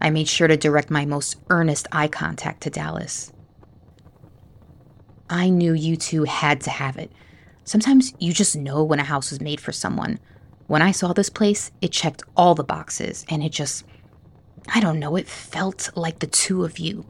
I 0.00 0.10
made 0.10 0.28
sure 0.28 0.46
to 0.46 0.56
direct 0.56 0.90
my 0.90 1.04
most 1.04 1.36
earnest 1.50 1.88
eye 1.90 2.08
contact 2.08 2.62
to 2.62 2.70
Dallas. 2.70 3.32
I 5.28 5.48
knew 5.48 5.72
you 5.72 5.96
two 5.96 6.24
had 6.24 6.60
to 6.62 6.70
have 6.70 6.98
it. 6.98 7.10
Sometimes 7.64 8.14
you 8.20 8.32
just 8.32 8.54
know 8.54 8.84
when 8.84 9.00
a 9.00 9.04
house 9.04 9.30
was 9.30 9.40
made 9.40 9.60
for 9.60 9.72
someone. 9.72 10.20
When 10.68 10.82
I 10.82 10.92
saw 10.92 11.12
this 11.12 11.30
place, 11.30 11.72
it 11.80 11.90
checked 11.90 12.22
all 12.36 12.54
the 12.54 12.62
boxes, 12.62 13.24
and 13.28 13.42
it 13.42 13.50
just, 13.50 13.84
I 14.74 14.80
don't 14.80 14.98
know, 14.98 15.16
it 15.16 15.28
felt 15.28 15.90
like 15.94 16.18
the 16.18 16.26
two 16.26 16.64
of 16.64 16.78
you. 16.78 17.06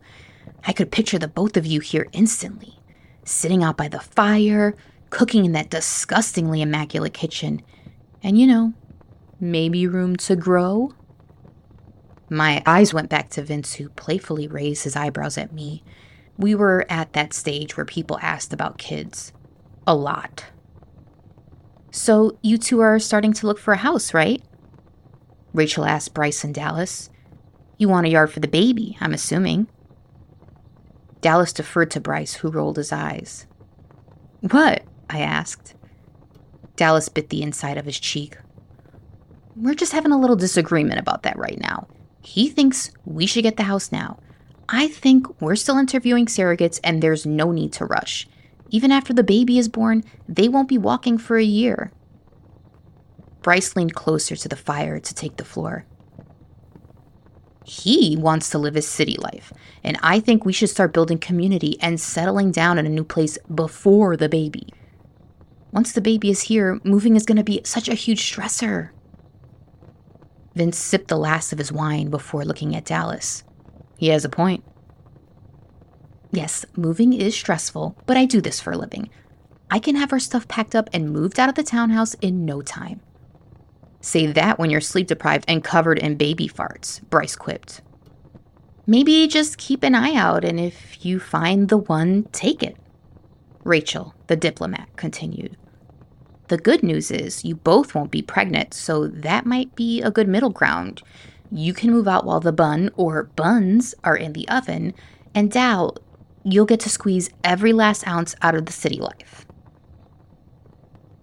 I 0.66 0.72
could 0.72 0.90
picture 0.90 1.18
the 1.18 1.28
both 1.28 1.56
of 1.56 1.66
you 1.66 1.80
here 1.80 2.08
instantly, 2.12 2.78
sitting 3.24 3.62
out 3.62 3.76
by 3.76 3.88
the 3.88 4.00
fire, 4.00 4.74
cooking 5.10 5.44
in 5.44 5.52
that 5.52 5.70
disgustingly 5.70 6.60
immaculate 6.60 7.14
kitchen, 7.14 7.62
and 8.22 8.38
you 8.38 8.46
know, 8.46 8.74
maybe 9.40 9.86
room 9.86 10.16
to 10.16 10.36
grow. 10.36 10.92
My 12.28 12.62
eyes 12.66 12.92
went 12.92 13.08
back 13.08 13.30
to 13.30 13.42
Vince, 13.42 13.74
who 13.74 13.88
playfully 13.90 14.48
raised 14.48 14.84
his 14.84 14.96
eyebrows 14.96 15.38
at 15.38 15.52
me. 15.52 15.84
We 16.36 16.54
were 16.54 16.84
at 16.88 17.12
that 17.12 17.32
stage 17.32 17.76
where 17.76 17.86
people 17.86 18.18
asked 18.20 18.52
about 18.52 18.78
kids. 18.78 19.32
A 19.86 19.94
lot. 19.94 20.44
So, 21.92 22.36
you 22.42 22.58
two 22.58 22.80
are 22.80 22.98
starting 22.98 23.32
to 23.34 23.46
look 23.46 23.58
for 23.58 23.72
a 23.72 23.78
house, 23.78 24.12
right? 24.12 24.42
Rachel 25.54 25.86
asked 25.86 26.12
Bryce 26.12 26.44
and 26.44 26.54
Dallas. 26.54 27.08
You 27.78 27.88
want 27.88 28.06
a 28.06 28.10
yard 28.10 28.32
for 28.32 28.40
the 28.40 28.48
baby, 28.48 28.96
I'm 29.00 29.12
assuming. 29.12 29.68
Dallas 31.20 31.52
deferred 31.52 31.90
to 31.92 32.00
Bryce, 32.00 32.34
who 32.34 32.50
rolled 32.50 32.76
his 32.76 32.92
eyes. 32.92 33.46
What? 34.40 34.82
I 35.10 35.20
asked. 35.20 35.74
Dallas 36.76 37.08
bit 37.08 37.30
the 37.30 37.42
inside 37.42 37.76
of 37.76 37.84
his 37.84 37.98
cheek. 37.98 38.38
We're 39.54 39.74
just 39.74 39.92
having 39.92 40.12
a 40.12 40.20
little 40.20 40.36
disagreement 40.36 41.00
about 41.00 41.22
that 41.22 41.38
right 41.38 41.58
now. 41.58 41.88
He 42.20 42.48
thinks 42.48 42.90
we 43.04 43.26
should 43.26 43.42
get 43.42 43.56
the 43.56 43.62
house 43.62 43.92
now. 43.92 44.18
I 44.68 44.88
think 44.88 45.40
we're 45.40 45.56
still 45.56 45.78
interviewing 45.78 46.26
surrogates 46.26 46.80
and 46.82 47.02
there's 47.02 47.24
no 47.24 47.52
need 47.52 47.72
to 47.74 47.84
rush. 47.84 48.28
Even 48.70 48.90
after 48.90 49.12
the 49.12 49.22
baby 49.22 49.58
is 49.58 49.68
born, 49.68 50.02
they 50.28 50.48
won't 50.48 50.68
be 50.68 50.78
walking 50.78 51.18
for 51.18 51.36
a 51.38 51.44
year. 51.44 51.92
Bryce 53.42 53.76
leaned 53.76 53.94
closer 53.94 54.34
to 54.34 54.48
the 54.48 54.56
fire 54.56 54.98
to 54.98 55.14
take 55.14 55.36
the 55.36 55.44
floor. 55.44 55.86
He 57.68 58.14
wants 58.16 58.48
to 58.50 58.58
live 58.58 58.74
his 58.74 58.86
city 58.86 59.16
life. 59.18 59.52
And 59.82 59.98
I 60.00 60.20
think 60.20 60.44
we 60.44 60.52
should 60.52 60.70
start 60.70 60.92
building 60.92 61.18
community 61.18 61.76
and 61.80 62.00
settling 62.00 62.52
down 62.52 62.78
in 62.78 62.86
a 62.86 62.90
new 62.90 63.02
place 63.02 63.38
before 63.52 64.16
the 64.16 64.28
baby. 64.28 64.68
Once 65.72 65.90
the 65.90 66.00
baby 66.00 66.30
is 66.30 66.42
here, 66.42 66.80
moving 66.84 67.16
is 67.16 67.26
going 67.26 67.38
to 67.38 67.42
be 67.42 67.60
such 67.64 67.88
a 67.88 67.94
huge 67.94 68.20
stressor. 68.20 68.90
Vince 70.54 70.78
sipped 70.78 71.08
the 71.08 71.18
last 71.18 71.52
of 71.52 71.58
his 71.58 71.72
wine 71.72 72.08
before 72.08 72.44
looking 72.44 72.76
at 72.76 72.84
Dallas. 72.84 73.42
He 73.98 74.08
has 74.08 74.24
a 74.24 74.28
point. 74.28 74.62
Yes, 76.30 76.64
moving 76.76 77.12
is 77.12 77.34
stressful, 77.34 77.98
but 78.06 78.16
I 78.16 78.26
do 78.26 78.40
this 78.40 78.60
for 78.60 78.74
a 78.74 78.78
living. 78.78 79.10
I 79.72 79.80
can 79.80 79.96
have 79.96 80.12
our 80.12 80.20
stuff 80.20 80.46
packed 80.46 80.76
up 80.76 80.88
and 80.92 81.10
moved 81.10 81.40
out 81.40 81.48
of 81.48 81.56
the 81.56 81.64
townhouse 81.64 82.14
in 82.14 82.44
no 82.44 82.62
time. 82.62 83.00
Say 84.00 84.26
that 84.26 84.58
when 84.58 84.70
you're 84.70 84.80
sleep 84.80 85.08
deprived 85.08 85.44
and 85.48 85.64
covered 85.64 85.98
in 85.98 86.16
baby 86.16 86.48
farts, 86.48 87.00
Bryce 87.10 87.36
quipped. 87.36 87.80
Maybe 88.86 89.26
just 89.26 89.58
keep 89.58 89.82
an 89.82 89.94
eye 89.94 90.14
out, 90.14 90.44
and 90.44 90.60
if 90.60 91.04
you 91.04 91.18
find 91.18 91.68
the 91.68 91.78
one, 91.78 92.24
take 92.32 92.62
it. 92.62 92.76
Rachel, 93.64 94.14
the 94.28 94.36
diplomat, 94.36 94.88
continued. 94.96 95.56
The 96.48 96.58
good 96.58 96.84
news 96.84 97.10
is 97.10 97.44
you 97.44 97.56
both 97.56 97.96
won't 97.96 98.12
be 98.12 98.22
pregnant, 98.22 98.72
so 98.74 99.08
that 99.08 99.46
might 99.46 99.74
be 99.74 100.00
a 100.02 100.12
good 100.12 100.28
middle 100.28 100.50
ground. 100.50 101.02
You 101.50 101.72
can 101.74 101.90
move 101.90 102.06
out 102.06 102.24
while 102.24 102.38
the 102.38 102.52
bun 102.52 102.90
or 102.96 103.24
buns 103.24 103.94
are 104.04 104.16
in 104.16 104.32
the 104.32 104.48
oven, 104.48 104.94
and 105.34 105.50
Dal, 105.50 105.96
you'll 106.44 106.66
get 106.66 106.80
to 106.80 106.88
squeeze 106.88 107.30
every 107.42 107.72
last 107.72 108.06
ounce 108.06 108.36
out 108.42 108.54
of 108.54 108.66
the 108.66 108.72
city 108.72 109.00
life. 109.00 109.45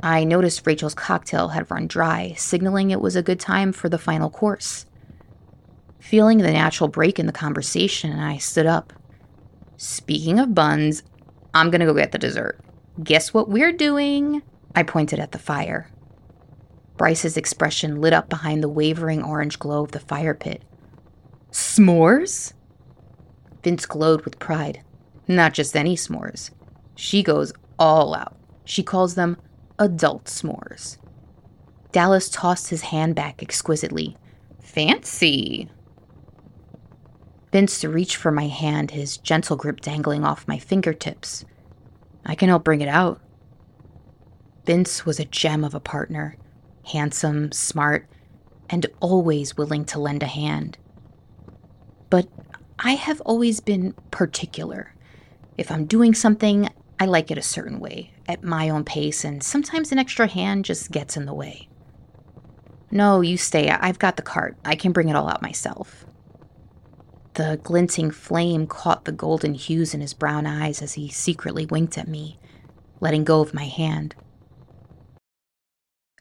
I 0.03 0.25
noticed 0.25 0.67
Rachel's 0.67 0.93
cocktail 0.93 1.47
had 1.47 1.71
run 1.71 1.87
dry, 1.87 2.33
signaling 2.37 2.91
it 2.91 2.99
was 2.99 3.15
a 3.15 3.23
good 3.23 3.39
time 3.39 3.71
for 3.71 3.87
the 3.87 3.97
final 3.97 4.29
course. 4.29 4.85
Feeling 5.97 6.39
the 6.39 6.51
natural 6.51 6.89
break 6.89 7.19
in 7.19 7.25
the 7.25 7.31
conversation, 7.31 8.19
I 8.19 8.37
stood 8.37 8.65
up. 8.65 8.91
Speaking 9.77 10.39
of 10.39 10.53
buns, 10.53 11.03
I'm 11.53 11.71
gonna 11.71 11.85
go 11.85 11.93
get 11.93 12.11
the 12.11 12.17
dessert. 12.17 12.59
Guess 13.01 13.33
what 13.33 13.47
we're 13.47 13.71
doing? 13.71 14.41
I 14.75 14.83
pointed 14.83 15.19
at 15.19 15.31
the 15.31 15.39
fire. 15.39 15.89
Bryce's 16.97 17.37
expression 17.37 18.01
lit 18.01 18.11
up 18.11 18.27
behind 18.27 18.61
the 18.61 18.67
wavering 18.67 19.23
orange 19.23 19.57
glow 19.57 19.85
of 19.85 19.93
the 19.93 20.01
fire 20.01 20.33
pit. 20.33 20.63
S'mores? 21.49 22.51
Vince 23.63 23.85
glowed 23.85 24.25
with 24.25 24.37
pride. 24.37 24.83
Not 25.29 25.53
just 25.53 25.77
any 25.77 25.95
s'mores. 25.95 26.49
She 26.93 27.23
goes 27.23 27.53
all 27.79 28.13
out. 28.13 28.35
She 28.65 28.83
calls 28.83 29.15
them 29.15 29.37
adult 29.79 30.25
s'mores. 30.25 30.97
Dallas 31.91 32.29
tossed 32.29 32.69
his 32.69 32.81
hand 32.81 33.15
back 33.15 33.41
exquisitely. 33.41 34.17
Fancy. 34.61 35.69
Vince 37.51 37.83
reached 37.83 38.15
for 38.15 38.31
my 38.31 38.47
hand, 38.47 38.91
his 38.91 39.17
gentle 39.17 39.55
grip 39.55 39.79
dangling 39.79 40.23
off 40.23 40.47
my 40.47 40.57
fingertips. 40.57 41.45
I 42.25 42.33
can 42.35 42.49
help 42.49 42.63
bring 42.63 42.81
it 42.81 42.87
out. 42.87 43.21
Vince 44.65 45.05
was 45.05 45.19
a 45.19 45.25
gem 45.25 45.63
of 45.63 45.75
a 45.75 45.79
partner 45.79 46.37
handsome, 46.85 47.49
smart, 47.51 48.05
and 48.69 48.85
always 48.99 49.55
willing 49.55 49.85
to 49.85 49.99
lend 49.99 50.21
a 50.21 50.27
hand. 50.27 50.77
But 52.09 52.27
I 52.77 52.95
have 52.95 53.21
always 53.21 53.61
been 53.61 53.93
particular. 54.11 54.93
If 55.57 55.71
I'm 55.71 55.85
doing 55.85 56.13
something, 56.13 56.69
I 56.99 57.05
like 57.05 57.31
it 57.31 57.37
a 57.37 57.41
certain 57.41 57.79
way, 57.79 58.11
at 58.27 58.43
my 58.43 58.69
own 58.69 58.83
pace, 58.83 59.23
and 59.23 59.43
sometimes 59.43 59.91
an 59.91 59.99
extra 59.99 60.27
hand 60.27 60.65
just 60.65 60.91
gets 60.91 61.17
in 61.17 61.25
the 61.25 61.33
way. 61.33 61.67
No, 62.91 63.21
you 63.21 63.37
stay. 63.37 63.69
I've 63.69 63.99
got 63.99 64.17
the 64.17 64.21
cart. 64.21 64.55
I 64.63 64.75
can 64.75 64.91
bring 64.91 65.09
it 65.09 65.15
all 65.15 65.27
out 65.27 65.41
myself. 65.41 66.05
The 67.33 67.59
glinting 67.63 68.11
flame 68.11 68.67
caught 68.67 69.05
the 69.05 69.11
golden 69.11 69.55
hues 69.55 69.95
in 69.95 70.01
his 70.01 70.13
brown 70.13 70.45
eyes 70.45 70.81
as 70.81 70.93
he 70.93 71.09
secretly 71.09 71.65
winked 71.65 71.97
at 71.97 72.07
me, 72.07 72.39
letting 72.99 73.23
go 73.23 73.41
of 73.41 73.53
my 73.53 73.65
hand. 73.65 74.15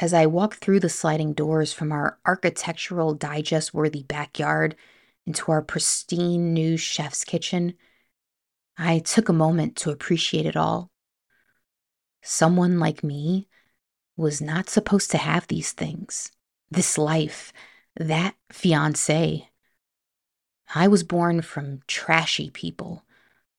As 0.00 0.14
I 0.14 0.24
walked 0.24 0.56
through 0.64 0.80
the 0.80 0.88
sliding 0.88 1.34
doors 1.34 1.74
from 1.74 1.92
our 1.92 2.18
architectural 2.24 3.14
digest 3.14 3.74
worthy 3.74 4.02
backyard 4.02 4.74
into 5.26 5.52
our 5.52 5.60
pristine 5.60 6.54
new 6.54 6.78
chef's 6.78 7.22
kitchen, 7.22 7.74
I 8.76 9.00
took 9.00 9.28
a 9.28 9.34
moment 9.34 9.76
to 9.76 9.90
appreciate 9.90 10.46
it 10.46 10.56
all. 10.56 10.90
Someone 12.22 12.78
like 12.78 13.04
me 13.04 13.48
was 14.16 14.40
not 14.40 14.70
supposed 14.70 15.10
to 15.10 15.18
have 15.18 15.46
these 15.46 15.72
things, 15.72 16.30
this 16.70 16.96
life, 16.96 17.52
that 17.96 18.34
fiance. 18.50 19.48
I 20.74 20.88
was 20.88 21.02
born 21.02 21.42
from 21.42 21.80
trashy 21.86 22.50
people, 22.50 23.04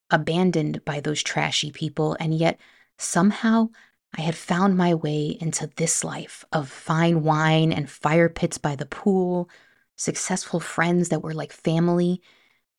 abandoned 0.09 0.83
by 0.85 0.99
those 0.99 1.21
trashy 1.21 1.71
people, 1.71 2.17
and 2.19 2.33
yet 2.33 2.59
somehow 2.97 3.69
I 4.15 4.21
had 4.21 4.35
found 4.35 4.77
my 4.77 4.93
way 4.93 5.37
into 5.39 5.69
this 5.75 6.03
life 6.03 6.45
of 6.51 6.69
fine 6.69 7.23
wine 7.23 7.71
and 7.71 7.89
fire 7.89 8.29
pits 8.29 8.57
by 8.57 8.75
the 8.75 8.85
pool, 8.85 9.49
successful 9.95 10.59
friends 10.59 11.09
that 11.09 11.21
were 11.21 11.33
like 11.33 11.51
family, 11.51 12.21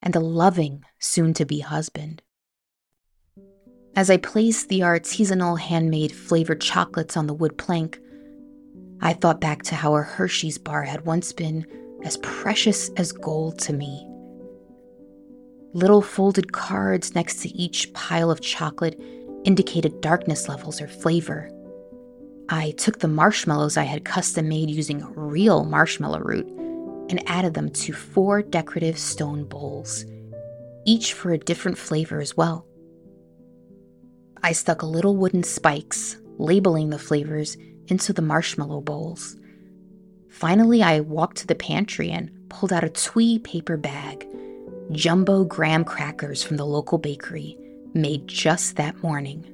and 0.05 0.15
a 0.15 0.21
loving, 0.21 0.85
soon 1.01 1.33
to 1.35 1.47
be 1.47 1.61
husband. 1.61 2.23
As 3.97 4.11
I 4.11 4.19
placed 4.19 4.69
the 4.69 4.81
artisanal 4.81 5.59
handmade 5.59 6.13
flavored 6.13 6.61
chocolates 6.61 7.17
on 7.17 7.27
the 7.27 7.35
wood 7.35 7.57
plank, 7.57 7.99
I 9.01 9.15
thought 9.15 9.41
back 9.41 9.63
to 9.65 9.75
how 9.75 9.97
a 9.97 10.03
Hershey's 10.03 10.59
bar 10.59 10.83
had 10.83 11.07
once 11.07 11.33
been 11.33 11.67
as 12.05 12.19
precious 12.19 12.91
as 12.97 13.13
gold 13.13 13.59
to 13.61 13.73
me. 13.73 14.07
Little 15.73 16.03
folded 16.03 16.53
cards 16.53 17.15
next 17.15 17.41
to 17.43 17.49
each 17.49 17.93
pile 17.95 18.31
of 18.31 18.41
chocolate 18.41 19.01
indicated 19.45 20.01
darkness 20.03 20.49
levels 20.49 20.81
or 20.81 20.89
flavor. 20.89 21.51
I 22.51 22.73
took 22.73 22.99
the 22.99 23.09
marshmallows 23.09 23.77
I 23.77 23.85
had 23.85 24.05
custom 24.05 24.49
made 24.49 24.71
using 24.71 25.05
real 25.15 25.65
marshmallow 25.65 26.21
root 26.21 26.47
and 27.09 27.23
added 27.29 27.55
them 27.55 27.71
to 27.71 27.93
four 27.93 28.43
decorative 28.43 28.99
stone 28.99 29.45
bowls, 29.45 30.05
each 30.85 31.13
for 31.13 31.33
a 31.33 31.39
different 31.39 31.79
flavor 31.79 32.21
as 32.21 32.37
well. 32.37 32.67
I 34.43 34.53
stuck 34.53 34.83
little 34.83 35.17
wooden 35.17 35.43
spikes, 35.43 36.19
labeling 36.39 36.91
the 36.91 36.99
flavors, 36.99 37.57
into 37.89 38.13
the 38.13 38.23
marshmallow 38.23 38.81
bowls. 38.81 39.37
Finally, 40.29 40.83
I 40.83 41.01
walked 41.01 41.39
to 41.39 41.47
the 41.47 41.55
pantry 41.55 42.11
and 42.11 42.31
pulled 42.49 42.73
out 42.73 42.85
a 42.85 42.89
twee 42.89 43.39
paper 43.39 43.77
bag, 43.77 44.27
jumbo 44.91 45.45
graham 45.45 45.85
crackers 45.85 46.43
from 46.43 46.57
the 46.57 46.67
local 46.67 46.99
bakery, 46.99 47.57
made 47.95 48.27
just 48.27 48.77
that 48.77 49.03
morning. 49.03 49.47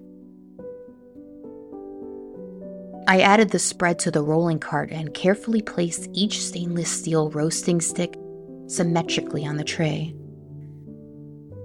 I 3.10 3.22
added 3.22 3.50
the 3.50 3.58
spread 3.58 3.98
to 4.00 4.12
the 4.12 4.22
rolling 4.22 4.60
cart 4.60 4.92
and 4.92 5.12
carefully 5.12 5.62
placed 5.62 6.08
each 6.12 6.40
stainless 6.46 6.88
steel 6.88 7.28
roasting 7.30 7.80
stick 7.80 8.16
symmetrically 8.68 9.44
on 9.44 9.56
the 9.56 9.64
tray. 9.64 10.14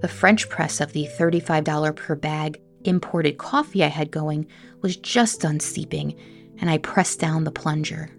The 0.01 0.07
French 0.07 0.49
press 0.49 0.81
of 0.81 0.93
the 0.93 1.07
$35 1.19 1.95
per 1.95 2.15
bag 2.15 2.59
imported 2.83 3.37
coffee 3.37 3.83
I 3.83 3.89
had 3.89 4.09
going 4.09 4.47
was 4.81 4.97
just 4.97 5.41
done 5.41 5.59
steeping, 5.59 6.15
and 6.57 6.67
I 6.67 6.79
pressed 6.79 7.19
down 7.19 7.43
the 7.43 7.51
plunger. 7.51 8.09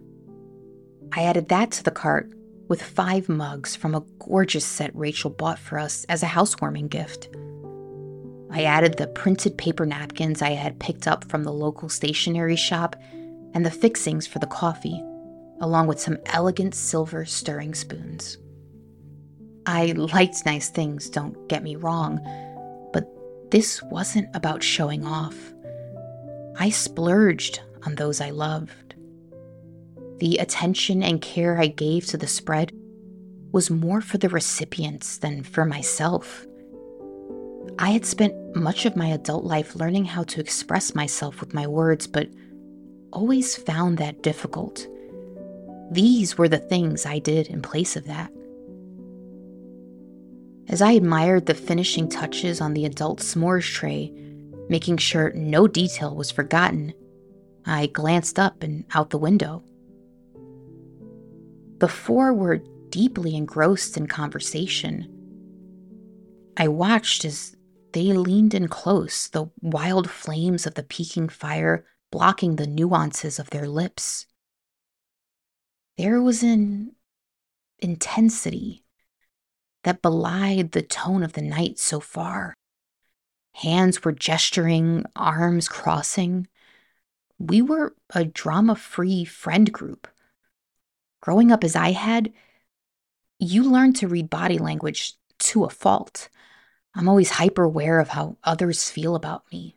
I 1.10 1.24
added 1.24 1.48
that 1.48 1.72
to 1.72 1.82
the 1.82 1.90
cart 1.90 2.30
with 2.68 2.80
five 2.80 3.28
mugs 3.28 3.74
from 3.74 3.96
a 3.96 4.04
gorgeous 4.20 4.64
set 4.64 4.94
Rachel 4.94 5.30
bought 5.30 5.58
for 5.58 5.80
us 5.80 6.04
as 6.08 6.22
a 6.22 6.26
housewarming 6.26 6.86
gift. 6.86 7.28
I 8.52 8.62
added 8.62 8.98
the 8.98 9.08
printed 9.08 9.58
paper 9.58 9.84
napkins 9.84 10.42
I 10.42 10.50
had 10.50 10.78
picked 10.78 11.08
up 11.08 11.28
from 11.28 11.42
the 11.42 11.52
local 11.52 11.88
stationery 11.88 12.54
shop 12.54 12.94
and 13.56 13.64
the 13.64 13.70
fixings 13.70 14.26
for 14.26 14.38
the 14.38 14.46
coffee, 14.46 15.02
along 15.62 15.86
with 15.86 15.98
some 15.98 16.18
elegant 16.26 16.74
silver 16.74 17.24
stirring 17.24 17.74
spoons. 17.74 18.36
I 19.64 19.92
liked 19.92 20.44
nice 20.44 20.68
things, 20.68 21.08
don't 21.08 21.48
get 21.48 21.62
me 21.62 21.74
wrong, 21.74 22.20
but 22.92 23.08
this 23.50 23.82
wasn't 23.84 24.28
about 24.36 24.62
showing 24.62 25.06
off. 25.06 25.54
I 26.58 26.68
splurged 26.68 27.62
on 27.86 27.94
those 27.94 28.20
I 28.20 28.28
loved. 28.28 28.94
The 30.18 30.36
attention 30.36 31.02
and 31.02 31.22
care 31.22 31.58
I 31.58 31.68
gave 31.68 32.04
to 32.08 32.18
the 32.18 32.26
spread 32.26 32.72
was 33.52 33.70
more 33.70 34.02
for 34.02 34.18
the 34.18 34.28
recipients 34.28 35.16
than 35.16 35.42
for 35.42 35.64
myself. 35.64 36.44
I 37.78 37.92
had 37.92 38.04
spent 38.04 38.54
much 38.54 38.84
of 38.84 38.96
my 38.96 39.06
adult 39.06 39.44
life 39.44 39.74
learning 39.74 40.04
how 40.04 40.24
to 40.24 40.40
express 40.40 40.94
myself 40.94 41.40
with 41.40 41.54
my 41.54 41.66
words, 41.66 42.06
but 42.06 42.28
always 43.16 43.56
found 43.56 43.96
that 43.96 44.22
difficult. 44.22 44.86
These 45.90 46.36
were 46.36 46.50
the 46.50 46.58
things 46.58 47.06
I 47.06 47.18
did 47.18 47.46
in 47.46 47.62
place 47.62 47.96
of 47.96 48.04
that. 48.04 48.30
As 50.68 50.82
I 50.82 50.92
admired 50.92 51.46
the 51.46 51.54
finishing 51.54 52.10
touches 52.10 52.60
on 52.60 52.74
the 52.74 52.84
adult 52.84 53.20
s'mores 53.20 53.72
tray, 53.72 54.12
making 54.68 54.98
sure 54.98 55.32
no 55.32 55.66
detail 55.66 56.14
was 56.14 56.30
forgotten, 56.30 56.92
I 57.64 57.86
glanced 57.86 58.38
up 58.38 58.62
and 58.62 58.84
out 58.92 59.08
the 59.08 59.18
window. 59.18 59.64
The 61.78 61.88
four 61.88 62.34
were 62.34 62.60
deeply 62.90 63.34
engrossed 63.34 63.96
in 63.96 64.08
conversation. 64.08 65.08
I 66.58 66.68
watched 66.68 67.24
as 67.24 67.56
they 67.92 68.12
leaned 68.12 68.52
in 68.52 68.68
close, 68.68 69.28
the 69.28 69.46
wild 69.62 70.10
flames 70.10 70.66
of 70.66 70.74
the 70.74 70.82
peaking 70.82 71.30
fire 71.30 71.86
blocking 72.16 72.56
the 72.56 72.66
nuances 72.66 73.38
of 73.38 73.50
their 73.50 73.68
lips. 73.68 74.24
There 75.98 76.22
was 76.22 76.42
an 76.42 76.92
intensity 77.78 78.84
that 79.84 80.00
belied 80.00 80.72
the 80.72 80.80
tone 80.80 81.22
of 81.22 81.34
the 81.34 81.42
night 81.42 81.78
so 81.78 82.00
far. 82.00 82.54
Hands 83.56 84.02
were 84.02 84.12
gesturing, 84.12 85.04
arms 85.14 85.68
crossing. 85.68 86.48
We 87.38 87.60
were 87.60 87.94
a 88.14 88.24
drama 88.24 88.76
free 88.76 89.26
friend 89.26 89.70
group. 89.70 90.08
Growing 91.20 91.52
up 91.52 91.62
as 91.62 91.76
I 91.76 91.92
had, 91.92 92.32
you 93.38 93.62
learn 93.62 93.92
to 93.92 94.08
read 94.08 94.30
body 94.30 94.56
language 94.56 95.12
to 95.40 95.64
a 95.64 95.68
fault. 95.68 96.30
I'm 96.94 97.10
always 97.10 97.32
hyper 97.32 97.64
aware 97.64 98.00
of 98.00 98.08
how 98.08 98.38
others 98.42 98.88
feel 98.88 99.16
about 99.16 99.44
me, 99.52 99.75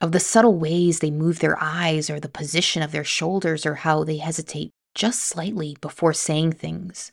of 0.00 0.12
the 0.12 0.20
subtle 0.20 0.58
ways 0.58 0.98
they 0.98 1.10
move 1.10 1.38
their 1.38 1.56
eyes 1.60 2.10
or 2.10 2.20
the 2.20 2.28
position 2.28 2.82
of 2.82 2.92
their 2.92 3.04
shoulders 3.04 3.64
or 3.64 3.76
how 3.76 4.04
they 4.04 4.18
hesitate 4.18 4.72
just 4.94 5.22
slightly 5.22 5.76
before 5.80 6.12
saying 6.12 6.52
things. 6.52 7.12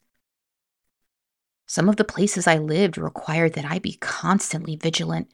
Some 1.66 1.90
of 1.90 1.96
the 1.96 2.04
places 2.04 2.46
I 2.46 2.58
lived 2.58 2.98
required 2.98 3.54
that 3.54 3.66
I 3.66 3.80
be 3.80 3.94
constantly 4.00 4.76
vigilant, 4.76 5.32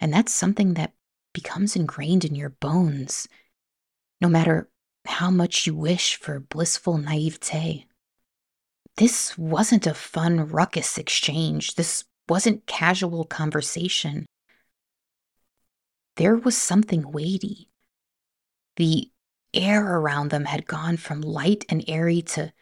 and 0.00 0.12
that's 0.12 0.34
something 0.34 0.74
that 0.74 0.92
becomes 1.32 1.76
ingrained 1.76 2.24
in 2.24 2.34
your 2.34 2.50
bones, 2.50 3.28
no 4.20 4.28
matter 4.28 4.68
how 5.06 5.30
much 5.30 5.66
you 5.66 5.74
wish 5.74 6.16
for 6.16 6.40
blissful 6.40 6.98
naivete. 6.98 7.86
This 8.96 9.36
wasn't 9.36 9.86
a 9.86 9.94
fun 9.94 10.48
ruckus 10.48 10.98
exchange. 10.98 11.74
This 11.74 12.04
wasn't 12.28 12.66
casual 12.66 13.24
conversation. 13.24 14.26
There 16.16 16.36
was 16.36 16.56
something 16.56 17.12
weighty. 17.12 17.68
The 18.76 19.10
air 19.52 19.98
around 19.98 20.30
them 20.30 20.46
had 20.46 20.66
gone 20.66 20.96
from 20.96 21.20
light 21.20 21.64
and 21.68 21.84
airy 21.86 22.22
to 22.22 22.52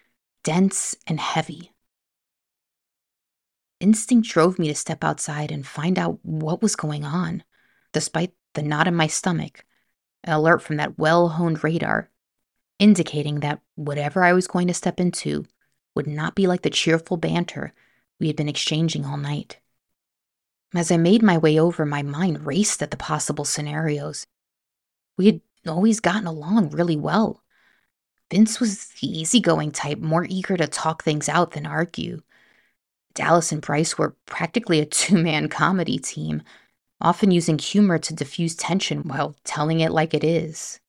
dense 0.43 0.97
and 1.07 1.21
heavy. 1.21 1.73
Instinct 3.81 4.29
drove 4.29 4.59
me 4.59 4.69
to 4.69 4.75
step 4.75 5.05
outside 5.05 5.51
and 5.51 5.67
find 5.67 5.99
out 5.99 6.19
what 6.23 6.63
was 6.63 6.77
going 6.77 7.05
on, 7.05 7.45
despite 7.93 8.33
the 8.55 8.63
knot 8.63 8.89
in 8.89 8.95
my 8.95 9.07
stomach, 9.07 9.65
an 10.23 10.33
alert 10.33 10.63
from 10.63 10.77
that 10.77 10.99
well 10.99 11.31
honed 11.31 11.63
radar, 11.63 12.11
indicating 12.79 13.41
that 13.41 13.61
whatever 13.75 14.23
I 14.23 14.33
was 14.33 14.47
going 14.47 14.69
to 14.69 14.75
step 14.75 14.99
into 14.99 15.45
would 15.95 16.07
not 16.07 16.35
be 16.35 16.47
like 16.47 16.63
the 16.63 16.71
cheerful 16.71 17.17
banter 17.17 17.73
we 18.19 18.29
had 18.29 18.37
been 18.37 18.49
exchanging 18.49 19.05
all 19.05 19.17
night. 19.17 19.59
As 20.75 20.91
I 20.91 20.97
made 20.97 21.23
my 21.23 21.39
way 21.39 21.59
over, 21.59 21.87
my 21.87 22.03
mind 22.03 22.47
raced 22.47 22.83
at 22.83 22.91
the 22.91 22.97
possible 22.97 23.45
scenarios. 23.45 24.27
We 25.17 25.27
had 25.27 25.41
always 25.67 26.01
gotten 26.01 26.27
along 26.27 26.71
really 26.71 26.97
well. 26.97 27.43
Vince 28.31 28.59
was 28.59 28.87
the 29.01 29.07
easygoing 29.07 29.71
type, 29.71 29.99
more 29.99 30.27
eager 30.29 30.57
to 30.57 30.67
talk 30.67 31.05
things 31.05 31.29
out 31.29 31.53
than 31.53 31.67
argue. 31.67 32.23
Dallas 33.15 33.53
and 33.53 33.63
Bryce 33.63 33.97
were 33.97 34.17
practically 34.27 34.81
a 34.81 34.87
two 35.01 35.17
man 35.17 35.49
comedy 35.49 35.99
team, 35.99 36.43
often 37.01 37.31
using 37.31 37.59
humor 37.59 37.99
to 37.99 38.15
diffuse 38.15 38.57
tension 38.57 39.03
while 39.05 39.37
telling 39.45 39.79
it 39.79 39.93
like 39.93 40.13
it 40.13 40.25
is. 40.25 40.81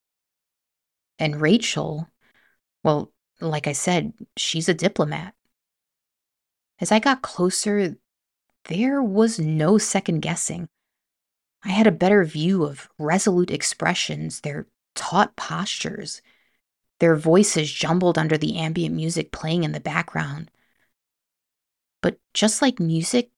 And 1.20 1.40
Rachel, 1.40 2.10
well, 2.84 3.12
like 3.40 3.68
I 3.68 3.74
said, 3.74 4.14
she's 4.36 4.68
a 4.68 4.74
diplomat. 4.74 5.36
As 6.80 6.92
I 6.92 7.00
got 7.00 7.22
closer, 7.22 7.96
there 8.66 9.02
was 9.02 9.40
no 9.40 9.78
second 9.78 10.22
guessing. 10.22 10.68
I 11.64 11.70
had 11.70 11.88
a 11.88 11.92
better 11.92 12.24
view 12.24 12.64
of 12.64 12.90
resolute 12.98 13.52
expressions, 13.52 14.42
their 14.42 14.68
taut 14.96 15.36
postures, 15.36 16.22
their 17.00 17.16
voices 17.16 17.72
jumbled 17.72 18.18
under 18.18 18.38
the 18.38 18.58
ambient 18.58 18.96
music 18.96 19.32
playing 19.32 19.64
in 19.64 19.72
the 19.72 19.80
background. 19.80 20.50
But 22.02 22.20
just 22.34 22.62
like 22.62 22.80
music, 22.80 23.32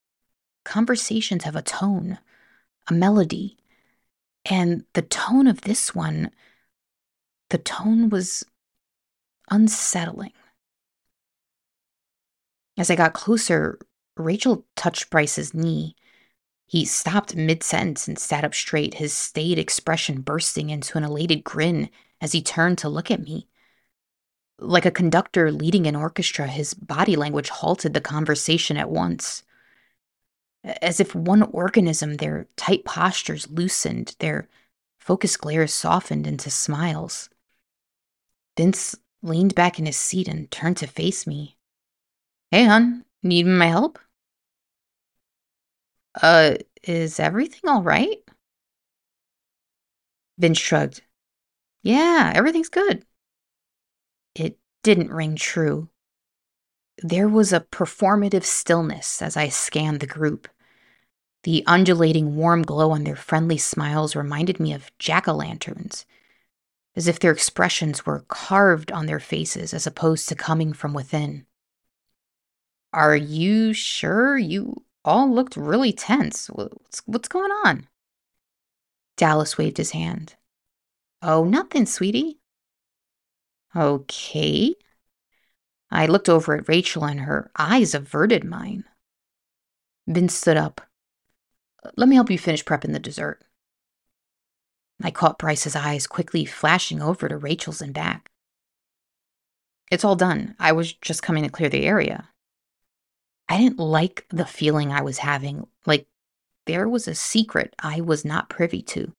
conversations 0.65 1.43
have 1.43 1.55
a 1.55 1.61
tone, 1.61 2.19
a 2.87 2.93
melody. 2.93 3.57
And 4.45 4.83
the 4.93 5.01
tone 5.01 5.47
of 5.47 5.61
this 5.61 5.95
one, 5.95 6.31
the 7.49 7.57
tone 7.57 8.09
was 8.09 8.43
unsettling. 9.49 10.33
As 12.77 12.91
I 12.91 12.95
got 12.95 13.13
closer, 13.13 13.79
Rachel 14.19 14.65
touched 14.75 15.09
Bryce's 15.09 15.53
knee. 15.53 15.95
He 16.65 16.83
stopped 16.85 17.35
mid 17.35 17.63
sentence 17.63 18.07
and 18.07 18.19
sat 18.19 18.43
up 18.43 18.53
straight, 18.53 18.95
his 18.95 19.13
staid 19.13 19.57
expression 19.57 20.21
bursting 20.21 20.69
into 20.69 20.97
an 20.97 21.03
elated 21.03 21.43
grin 21.43 21.89
as 22.19 22.33
he 22.33 22.41
turned 22.41 22.77
to 22.79 22.89
look 22.89 23.09
at 23.09 23.21
me. 23.21 23.47
Like 24.59 24.85
a 24.85 24.91
conductor 24.91 25.51
leading 25.51 25.87
an 25.87 25.95
orchestra, 25.95 26.47
his 26.47 26.73
body 26.73 27.15
language 27.15 27.49
halted 27.49 27.93
the 27.93 28.01
conversation 28.01 28.75
at 28.75 28.89
once. 28.89 29.43
As 30.81 30.99
if 30.99 31.15
one 31.15 31.43
organism, 31.43 32.17
their 32.17 32.47
tight 32.57 32.83
postures 32.83 33.49
loosened, 33.49 34.15
their 34.19 34.49
focused 34.99 35.39
glares 35.39 35.71
softened 35.71 36.27
into 36.27 36.49
smiles. 36.49 37.29
Vince 38.57 38.95
leaned 39.21 39.55
back 39.55 39.79
in 39.79 39.85
his 39.85 39.95
seat 39.95 40.27
and 40.27 40.51
turned 40.51 40.77
to 40.77 40.87
face 40.87 41.25
me. 41.25 41.55
Hey, 42.51 42.65
hon, 42.65 43.05
need 43.23 43.45
my 43.45 43.67
help? 43.67 43.99
Uh, 46.21 46.55
is 46.83 47.19
everything 47.19 47.69
all 47.69 47.83
right? 47.83 48.17
Vince 50.37 50.57
shrugged. 50.57 51.01
Yeah, 51.83 52.31
everything's 52.35 52.69
good. 52.69 53.05
It 54.35 54.57
didn't 54.83 55.11
ring 55.11 55.35
true. 55.35 55.89
There 57.03 57.27
was 57.27 57.53
a 57.53 57.59
performative 57.59 58.43
stillness 58.43 59.21
as 59.21 59.37
I 59.37 59.49
scanned 59.49 59.99
the 59.99 60.07
group. 60.07 60.47
The 61.43 61.63
undulating 61.67 62.35
warm 62.35 62.63
glow 62.63 62.91
on 62.91 63.03
their 63.03 63.15
friendly 63.15 63.57
smiles 63.57 64.15
reminded 64.15 64.59
me 64.59 64.73
of 64.73 64.91
jack 64.97 65.27
o' 65.27 65.33
lanterns, 65.33 66.05
as 66.95 67.07
if 67.07 67.19
their 67.19 67.31
expressions 67.31 68.05
were 68.05 68.25
carved 68.27 68.91
on 68.91 69.05
their 69.05 69.19
faces 69.19 69.73
as 69.73 69.85
opposed 69.85 70.27
to 70.29 70.35
coming 70.35 70.73
from 70.73 70.93
within. 70.93 71.45
Are 72.91 73.15
you 73.15 73.73
sure? 73.73 74.37
You 74.37 74.83
all 75.05 75.33
looked 75.33 75.55
really 75.55 75.93
tense. 75.93 76.47
What's, 76.47 77.01
what's 77.05 77.27
going 77.27 77.51
on? 77.51 77.87
Dallas 79.15 79.57
waved 79.57 79.77
his 79.77 79.91
hand. 79.91 80.35
Oh, 81.21 81.43
nothing, 81.43 81.85
sweetie. 81.85 82.39
Okay. 83.75 84.75
I 85.89 86.05
looked 86.05 86.29
over 86.29 86.55
at 86.55 86.67
Rachel 86.67 87.05
and 87.05 87.21
her 87.21 87.49
eyes 87.57 87.93
averted 87.93 88.43
mine. 88.43 88.83
Vince 90.07 90.35
stood 90.35 90.57
up. 90.57 90.81
Uh, 91.83 91.91
let 91.97 92.09
me 92.09 92.15
help 92.15 92.29
you 92.29 92.37
finish 92.37 92.63
prepping 92.63 92.93
the 92.93 92.99
dessert. 92.99 93.43
I 95.01 95.11
caught 95.11 95.39
Bryce's 95.39 95.75
eyes 95.75 96.07
quickly 96.07 96.45
flashing 96.45 97.01
over 97.01 97.29
to 97.29 97.37
Rachel's 97.37 97.81
and 97.81 97.93
back. 97.93 98.29
It's 99.91 100.03
all 100.03 100.15
done. 100.15 100.55
I 100.59 100.71
was 100.71 100.93
just 100.93 101.23
coming 101.23 101.43
to 101.43 101.49
clear 101.49 101.69
the 101.69 101.85
area. 101.85 102.29
I 103.49 103.57
didn't 103.57 103.79
like 103.79 104.25
the 104.29 104.45
feeling 104.45 104.91
I 104.91 105.01
was 105.01 105.19
having, 105.19 105.67
like 105.85 106.07
there 106.65 106.87
was 106.87 107.07
a 107.07 107.15
secret 107.15 107.73
I 107.79 108.01
was 108.01 108.25
not 108.25 108.49
privy 108.49 108.81
to. 108.83 109.13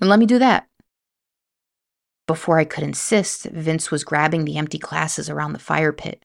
And 0.00 0.08
let 0.08 0.18
me 0.18 0.26
do 0.26 0.38
that. 0.38 0.66
Before 2.26 2.58
I 2.58 2.64
could 2.64 2.84
insist, 2.84 3.44
Vince 3.44 3.90
was 3.90 4.04
grabbing 4.04 4.44
the 4.44 4.56
empty 4.56 4.78
glasses 4.78 5.28
around 5.28 5.52
the 5.52 5.58
fire 5.58 5.92
pit. 5.92 6.22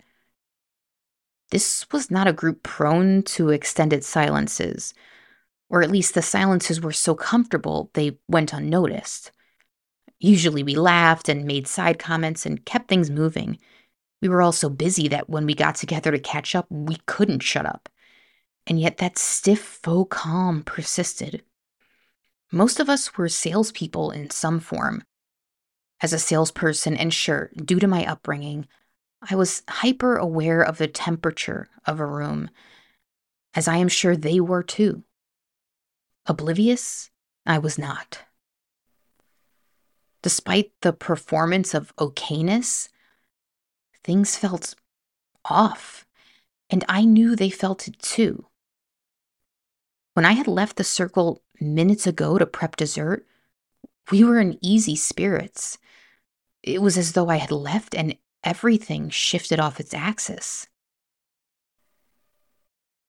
This 1.51 1.85
was 1.91 2.09
not 2.09 2.27
a 2.27 2.33
group 2.33 2.63
prone 2.63 3.23
to 3.23 3.49
extended 3.49 4.03
silences, 4.03 4.93
or 5.69 5.81
at 5.81 5.91
least 5.91 6.13
the 6.13 6.21
silences 6.21 6.79
were 6.79 6.91
so 6.91 7.15
comfortable 7.15 7.89
they 7.93 8.17
went 8.27 8.53
unnoticed. 8.53 9.31
Usually 10.19 10.63
we 10.63 10.75
laughed 10.75 11.27
and 11.27 11.45
made 11.45 11.67
side 11.67 11.99
comments 11.99 12.45
and 12.45 12.65
kept 12.65 12.87
things 12.87 13.09
moving 13.09 13.59
we 14.25 14.29
were 14.29 14.41
all 14.41 14.51
so 14.51 14.69
busy 14.69 15.07
that 15.07 15.29
when 15.29 15.45
we 15.45 15.53
got 15.53 15.75
together 15.75 16.09
to 16.09 16.17
catch 16.17 16.55
up, 16.55 16.65
we 16.71 16.97
couldn't 17.05 17.43
shut 17.43 17.63
up. 17.63 17.87
And 18.65 18.79
yet 18.79 18.97
that 18.97 19.19
stiff 19.19 19.59
faux 19.59 20.09
calm 20.09 20.63
persisted. 20.63 21.43
Most 22.51 22.79
of 22.79 22.89
us 22.89 23.15
were 23.15 23.29
salespeople 23.29 24.09
in 24.09 24.31
some 24.31 24.59
form. 24.59 25.03
As 26.01 26.11
a 26.11 26.17
salesperson, 26.17 26.97
and 26.97 27.13
sure, 27.13 27.51
due 27.55 27.79
to 27.79 27.85
my 27.85 28.03
upbringing, 28.03 28.67
I 29.21 29.35
was 29.35 29.61
hyper 29.69 30.17
aware 30.17 30.63
of 30.63 30.79
the 30.79 30.87
temperature 30.87 31.67
of 31.85 31.99
a 31.99 32.05
room, 32.07 32.49
as 33.53 33.67
I 33.67 33.77
am 33.77 33.89
sure 33.89 34.17
they 34.17 34.39
were 34.39 34.63
too. 34.63 35.03
Oblivious, 36.25 37.11
I 37.45 37.59
was 37.59 37.77
not. 37.77 38.23
Despite 40.23 40.71
the 40.81 40.93
performance 40.93 41.75
of 41.75 41.95
okayness, 41.97 42.89
Things 44.05 44.37
felt 44.37 44.75
off, 45.45 46.05
and 46.69 46.85
I 46.87 47.05
knew 47.05 47.35
they 47.35 47.49
felt 47.49 47.87
it 47.87 47.97
too. 47.97 48.45
When 50.13 50.25
I 50.25 50.33
had 50.33 50.47
left 50.47 50.75
the 50.75 50.83
circle 50.83 51.41
minutes 51.59 52.05
ago 52.05 52.37
to 52.37 52.45
prep 52.45 52.75
dessert, 52.75 53.25
we 54.11 54.23
were 54.23 54.39
in 54.39 54.59
easy 54.61 54.95
spirits. 54.95 55.79
It 56.61 56.83
was 56.83 56.99
as 56.99 57.13
though 57.13 57.29
I 57.29 57.37
had 57.37 57.49
left 57.49 57.95
and 57.95 58.15
everything 58.43 59.09
shifted 59.09 59.59
off 59.59 59.79
its 59.79 59.95
axis. 59.95 60.67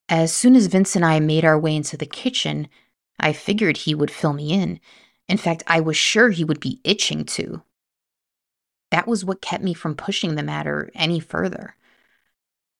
As 0.08 0.32
soon 0.32 0.56
as 0.56 0.68
Vince 0.68 0.96
and 0.96 1.04
I 1.04 1.20
made 1.20 1.44
our 1.44 1.58
way 1.58 1.76
into 1.76 1.98
the 1.98 2.06
kitchen, 2.06 2.68
I 3.20 3.34
figured 3.34 3.76
he 3.76 3.94
would 3.94 4.10
fill 4.10 4.32
me 4.32 4.50
in. 4.50 4.80
In 5.28 5.36
fact, 5.36 5.62
I 5.66 5.78
was 5.80 5.98
sure 5.98 6.30
he 6.30 6.44
would 6.44 6.60
be 6.60 6.80
itching 6.84 7.26
to. 7.26 7.62
That 8.96 9.06
was 9.06 9.26
what 9.26 9.42
kept 9.42 9.62
me 9.62 9.74
from 9.74 9.94
pushing 9.94 10.36
the 10.36 10.42
matter 10.42 10.90
any 10.94 11.20
further. 11.20 11.76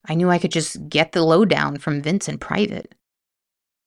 I 0.03 0.15
knew 0.15 0.31
I 0.31 0.39
could 0.39 0.51
just 0.51 0.89
get 0.89 1.11
the 1.11 1.21
lowdown 1.21 1.77
from 1.77 2.01
Vince 2.01 2.27
in 2.27 2.39
private. 2.39 2.95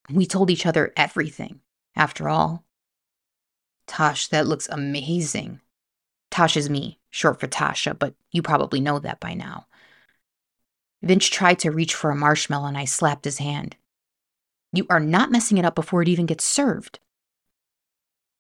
We 0.09 0.27
told 0.27 0.49
each 0.49 0.65
other 0.65 0.93
everything, 0.97 1.59
after 1.97 2.29
all. 2.29 2.65
Tosh, 3.89 4.29
that 4.29 4.47
looks 4.47 4.69
amazing. 4.69 5.61
Tosh 6.31 6.57
is 6.57 6.71
me, 6.71 7.01
short 7.11 7.41
for 7.41 7.49
Tasha, 7.49 7.99
but 7.99 8.15
you 8.31 8.43
probably 8.43 8.81
know 8.81 9.01
that 9.01 9.19
by 9.19 9.35
now. 9.35 9.67
Vince 11.03 11.27
tried 11.27 11.59
to 11.59 11.73
reach 11.73 11.97
for 11.97 12.13
a 12.13 12.17
marshmallow 12.17 12.69
and 12.69 12.79
I 12.79 12.85
slapped 12.85 13.25
his 13.25 13.39
hand. 13.39 13.75
You 14.73 14.87
are 14.89 15.01
not 15.01 15.33
messing 15.33 15.59
it 15.59 15.65
up 15.65 15.75
before 15.75 16.01
it 16.01 16.09
even 16.09 16.27
gets 16.27 16.45
served. 16.45 17.01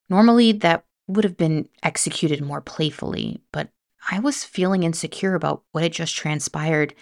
Normally, 0.08 0.52
that 0.52 0.84
would 1.08 1.24
have 1.24 1.36
been 1.36 1.68
executed 1.82 2.40
more 2.40 2.60
playfully, 2.60 3.42
but 3.50 3.70
I 4.08 4.18
was 4.18 4.44
feeling 4.44 4.82
insecure 4.82 5.34
about 5.34 5.62
what 5.72 5.82
had 5.82 5.92
just 5.92 6.14
transpired, 6.14 6.94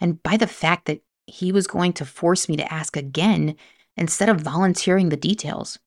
and 0.00 0.22
by 0.22 0.36
the 0.36 0.46
fact 0.46 0.86
that 0.86 1.02
he 1.26 1.52
was 1.52 1.66
going 1.66 1.92
to 1.94 2.04
force 2.04 2.48
me 2.48 2.56
to 2.56 2.72
ask 2.72 2.96
again 2.96 3.56
instead 3.96 4.28
of 4.28 4.40
volunteering 4.40 5.08
the 5.08 5.16
details. 5.16 5.78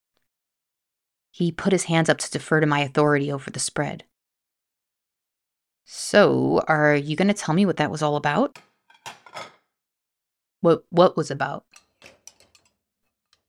He 1.32 1.51
put 1.51 1.71
his 1.71 1.86
hands 1.86 2.10
up 2.10 2.17
to 2.17 2.32
defer 2.32 2.60
to 2.60 2.67
my 2.67 2.79
authority 2.79 3.32
over 3.32 3.49
the 3.49 3.60
spread. 3.60 4.03
So, 5.86 6.63
are 6.67 6.95
you 6.95 7.15
going 7.15 7.29
to 7.29 7.34
tell 7.34 7.55
me 7.55 7.65
what 7.65 7.77
that 7.77 7.91
was 7.91 8.01
all 8.01 8.15
about? 8.15 8.60
What 10.62 10.84
what 10.89 11.15
was 11.15 11.32
about? 11.32 11.65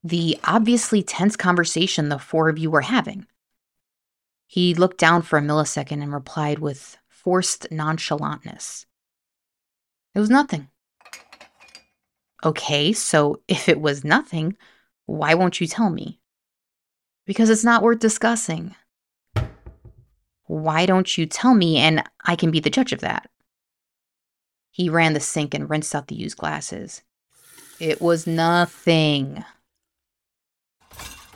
The 0.02 0.38
obviously 0.44 1.02
tense 1.02 1.36
conversation 1.36 2.08
the 2.08 2.18
four 2.18 2.48
of 2.48 2.58
you 2.58 2.70
were 2.70 2.82
having. 2.82 3.26
He 4.50 4.74
looked 4.74 4.98
down 4.98 5.22
for 5.22 5.38
a 5.38 5.42
millisecond 5.42 6.02
and 6.02 6.12
replied 6.12 6.58
with 6.58 6.98
forced 7.06 7.70
nonchalantness. 7.70 8.84
It 10.12 10.18
was 10.18 10.28
nothing. 10.28 10.66
Okay, 12.44 12.92
so 12.92 13.42
if 13.48 13.68
it 13.68 13.80
was 13.80 14.02
nothing, 14.02 14.56
why 15.06 15.34
won't 15.34 15.60
you 15.60 15.68
tell 15.68 15.88
me? 15.88 16.18
Because 17.26 17.48
it's 17.48 17.62
not 17.62 17.84
worth 17.84 18.00
discussing. 18.00 18.74
Why 20.46 20.84
don't 20.84 21.16
you 21.16 21.26
tell 21.26 21.54
me 21.54 21.76
and 21.76 22.02
I 22.24 22.34
can 22.34 22.50
be 22.50 22.58
the 22.58 22.70
judge 22.70 22.92
of 22.92 23.02
that? 23.02 23.30
He 24.72 24.88
ran 24.88 25.12
the 25.12 25.20
sink 25.20 25.54
and 25.54 25.70
rinsed 25.70 25.94
out 25.94 26.08
the 26.08 26.16
used 26.16 26.38
glasses. 26.38 27.02
It 27.78 28.02
was 28.02 28.26
nothing. 28.26 29.44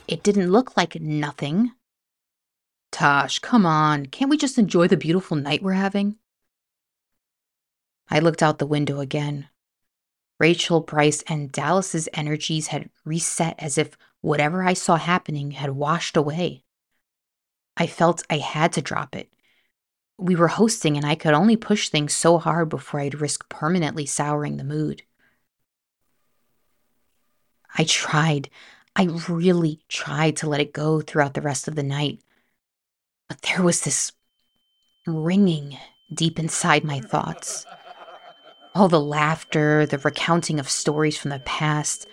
It 0.05 0.21
didn't 0.21 0.51
look 0.51 0.75
like 0.75 0.99
nothing. 0.99 1.71
Tosh, 2.95 3.39
come 3.39 3.65
on. 3.65 4.05
Can't 4.05 4.29
we 4.29 4.37
just 4.37 4.57
enjoy 4.57 4.87
the 4.87 4.95
beautiful 4.95 5.35
night 5.35 5.61
we're 5.61 5.73
having? 5.73 6.15
I 8.09 8.19
looked 8.19 8.41
out 8.41 8.57
the 8.57 8.65
window 8.65 9.01
again. 9.01 9.49
Rachel, 10.39 10.79
Bryce, 10.79 11.21
and 11.23 11.51
Dallas's 11.51 12.07
energies 12.13 12.67
had 12.67 12.89
reset 13.03 13.55
as 13.59 13.77
if 13.77 13.97
whatever 14.21 14.63
I 14.63 14.71
saw 14.75 14.95
happening 14.95 15.51
had 15.51 15.71
washed 15.71 16.15
away. 16.15 16.63
I 17.75 17.85
felt 17.85 18.23
I 18.29 18.37
had 18.37 18.71
to 18.71 18.81
drop 18.81 19.13
it. 19.13 19.29
We 20.17 20.37
were 20.37 20.47
hosting, 20.47 20.95
and 20.95 21.05
I 21.05 21.15
could 21.15 21.33
only 21.33 21.57
push 21.57 21.89
things 21.89 22.13
so 22.13 22.37
hard 22.37 22.69
before 22.69 23.01
I'd 23.01 23.19
risk 23.19 23.49
permanently 23.49 24.05
souring 24.05 24.55
the 24.55 24.63
mood. 24.63 25.03
I 27.77 27.83
tried. 27.83 28.49
I 28.95 29.09
really 29.27 29.81
tried 29.89 30.37
to 30.37 30.47
let 30.47 30.61
it 30.61 30.71
go 30.71 31.01
throughout 31.01 31.33
the 31.33 31.41
rest 31.41 31.67
of 31.67 31.75
the 31.75 31.83
night. 31.83 32.21
But 33.27 33.41
there 33.41 33.63
was 33.63 33.81
this 33.81 34.11
ringing 35.07 35.77
deep 36.13 36.39
inside 36.39 36.83
my 36.83 36.99
thoughts. 36.99 37.65
All 38.73 38.87
the 38.87 38.99
laughter, 38.99 39.85
the 39.85 39.97
recounting 39.99 40.59
of 40.59 40.69
stories 40.69 41.17
from 41.17 41.31
the 41.31 41.39
past, 41.39 42.07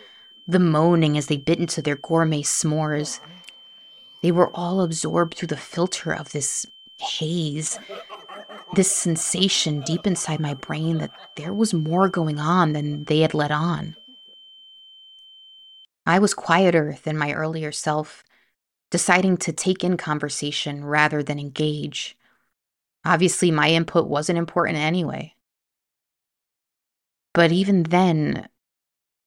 the 0.46 0.58
moaning 0.58 1.18
as 1.18 1.26
they 1.26 1.36
bit 1.36 1.58
into 1.58 1.82
their 1.82 1.96
gourmet 1.96 2.42
s'mores. 2.42 3.20
They 4.22 4.32
were 4.32 4.54
all 4.54 4.80
absorbed 4.80 5.34
through 5.34 5.48
the 5.48 5.56
filter 5.56 6.12
of 6.12 6.32
this 6.32 6.66
haze, 6.98 7.78
this 8.74 8.90
sensation 8.90 9.80
deep 9.80 10.06
inside 10.06 10.40
my 10.40 10.54
brain 10.54 10.98
that 10.98 11.10
there 11.36 11.52
was 11.52 11.74
more 11.74 12.08
going 12.08 12.38
on 12.38 12.72
than 12.72 13.04
they 13.04 13.20
had 13.20 13.34
let 13.34 13.50
on. 13.50 13.96
I 16.06 16.18
was 16.18 16.34
quieter 16.34 16.96
than 17.04 17.16
my 17.18 17.32
earlier 17.32 17.70
self, 17.72 18.24
deciding 18.92 19.38
to 19.38 19.52
take 19.52 19.82
in 19.82 19.96
conversation 19.96 20.84
rather 20.84 21.22
than 21.22 21.38
engage. 21.38 22.14
Obviously, 23.06 23.50
my 23.50 23.70
input 23.70 24.06
wasn't 24.06 24.38
important 24.38 24.76
anyway. 24.76 25.34
But 27.32 27.50
even 27.52 27.84
then, 27.84 28.50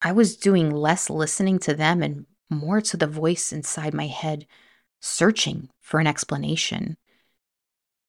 I 0.03 0.11
was 0.11 0.37
doing 0.37 0.69
less 0.69 1.09
listening 1.09 1.57
to 1.59 1.73
them 1.73 2.03
and 2.03 2.27
more 2.47 2.79
to 2.79 2.95
the 2.95 3.07
voice 3.07 3.51
inside 3.51 3.95
my 3.95 4.05
head, 4.05 4.45
searching 5.01 5.71
for 5.81 5.99
an 5.99 6.05
explanation. 6.05 6.95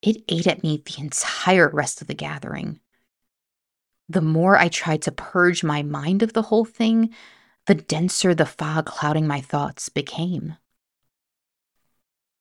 It 0.03 0.25
ate 0.29 0.47
at 0.47 0.62
me 0.62 0.83
the 0.85 1.01
entire 1.03 1.71
rest 1.71 2.03
of 2.03 2.07
the 2.07 2.14
gathering. 2.14 2.81
The 4.11 4.21
more 4.21 4.59
I 4.59 4.69
tried 4.69 5.01
to 5.03 5.11
purge 5.11 5.64
my 5.64 5.83
mind 5.83 6.23
of 6.23 6.35
the 6.35 6.42
whole 6.42 6.66
thing, 6.66 7.14
the 7.66 7.75
denser 7.75 8.35
the 8.35 8.45
fog 8.45 8.85
clouding 8.85 9.27
my 9.27 9.40
thoughts 9.40 9.88
became. 9.88 10.59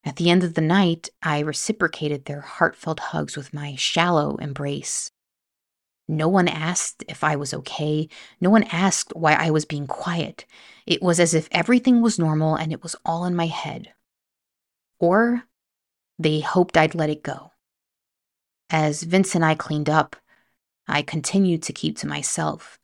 At 0.06 0.14
the 0.16 0.30
end 0.30 0.44
of 0.44 0.54
the 0.54 0.60
night, 0.60 1.08
I 1.20 1.40
reciprocated 1.40 2.24
their 2.24 2.40
heartfelt 2.40 3.00
hugs 3.00 3.36
with 3.36 3.52
my 3.52 3.74
shallow 3.74 4.36
embrace. 4.36 5.10
No 6.06 6.28
one 6.28 6.46
asked 6.46 7.02
if 7.08 7.24
I 7.24 7.34
was 7.34 7.52
okay. 7.52 8.08
No 8.40 8.48
one 8.48 8.62
asked 8.70 9.12
why 9.16 9.32
I 9.32 9.50
was 9.50 9.64
being 9.64 9.88
quiet. 9.88 10.46
It 10.86 11.02
was 11.02 11.18
as 11.18 11.34
if 11.34 11.48
everything 11.50 12.02
was 12.02 12.20
normal 12.20 12.54
and 12.54 12.72
it 12.72 12.84
was 12.84 12.94
all 13.04 13.24
in 13.24 13.34
my 13.34 13.48
head. 13.48 13.94
Or 15.00 15.42
they 16.20 16.38
hoped 16.38 16.76
I'd 16.76 16.94
let 16.94 17.10
it 17.10 17.24
go. 17.24 17.50
As 18.70 19.02
Vince 19.02 19.34
and 19.34 19.44
I 19.44 19.56
cleaned 19.56 19.90
up, 19.90 20.14
I 20.86 21.02
continued 21.02 21.64
to 21.64 21.72
keep 21.72 21.98
to 21.98 22.06
myself. 22.06 22.78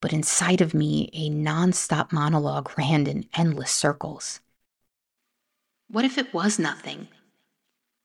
But 0.00 0.12
inside 0.12 0.60
of 0.60 0.72
me, 0.72 1.10
a 1.12 1.30
nonstop 1.30 2.12
monologue 2.12 2.70
ran 2.78 3.08
in 3.08 3.26
endless 3.34 3.72
circles. 3.72 4.40
What 5.90 6.04
if 6.04 6.18
it 6.18 6.34
was 6.34 6.58
nothing? 6.58 7.08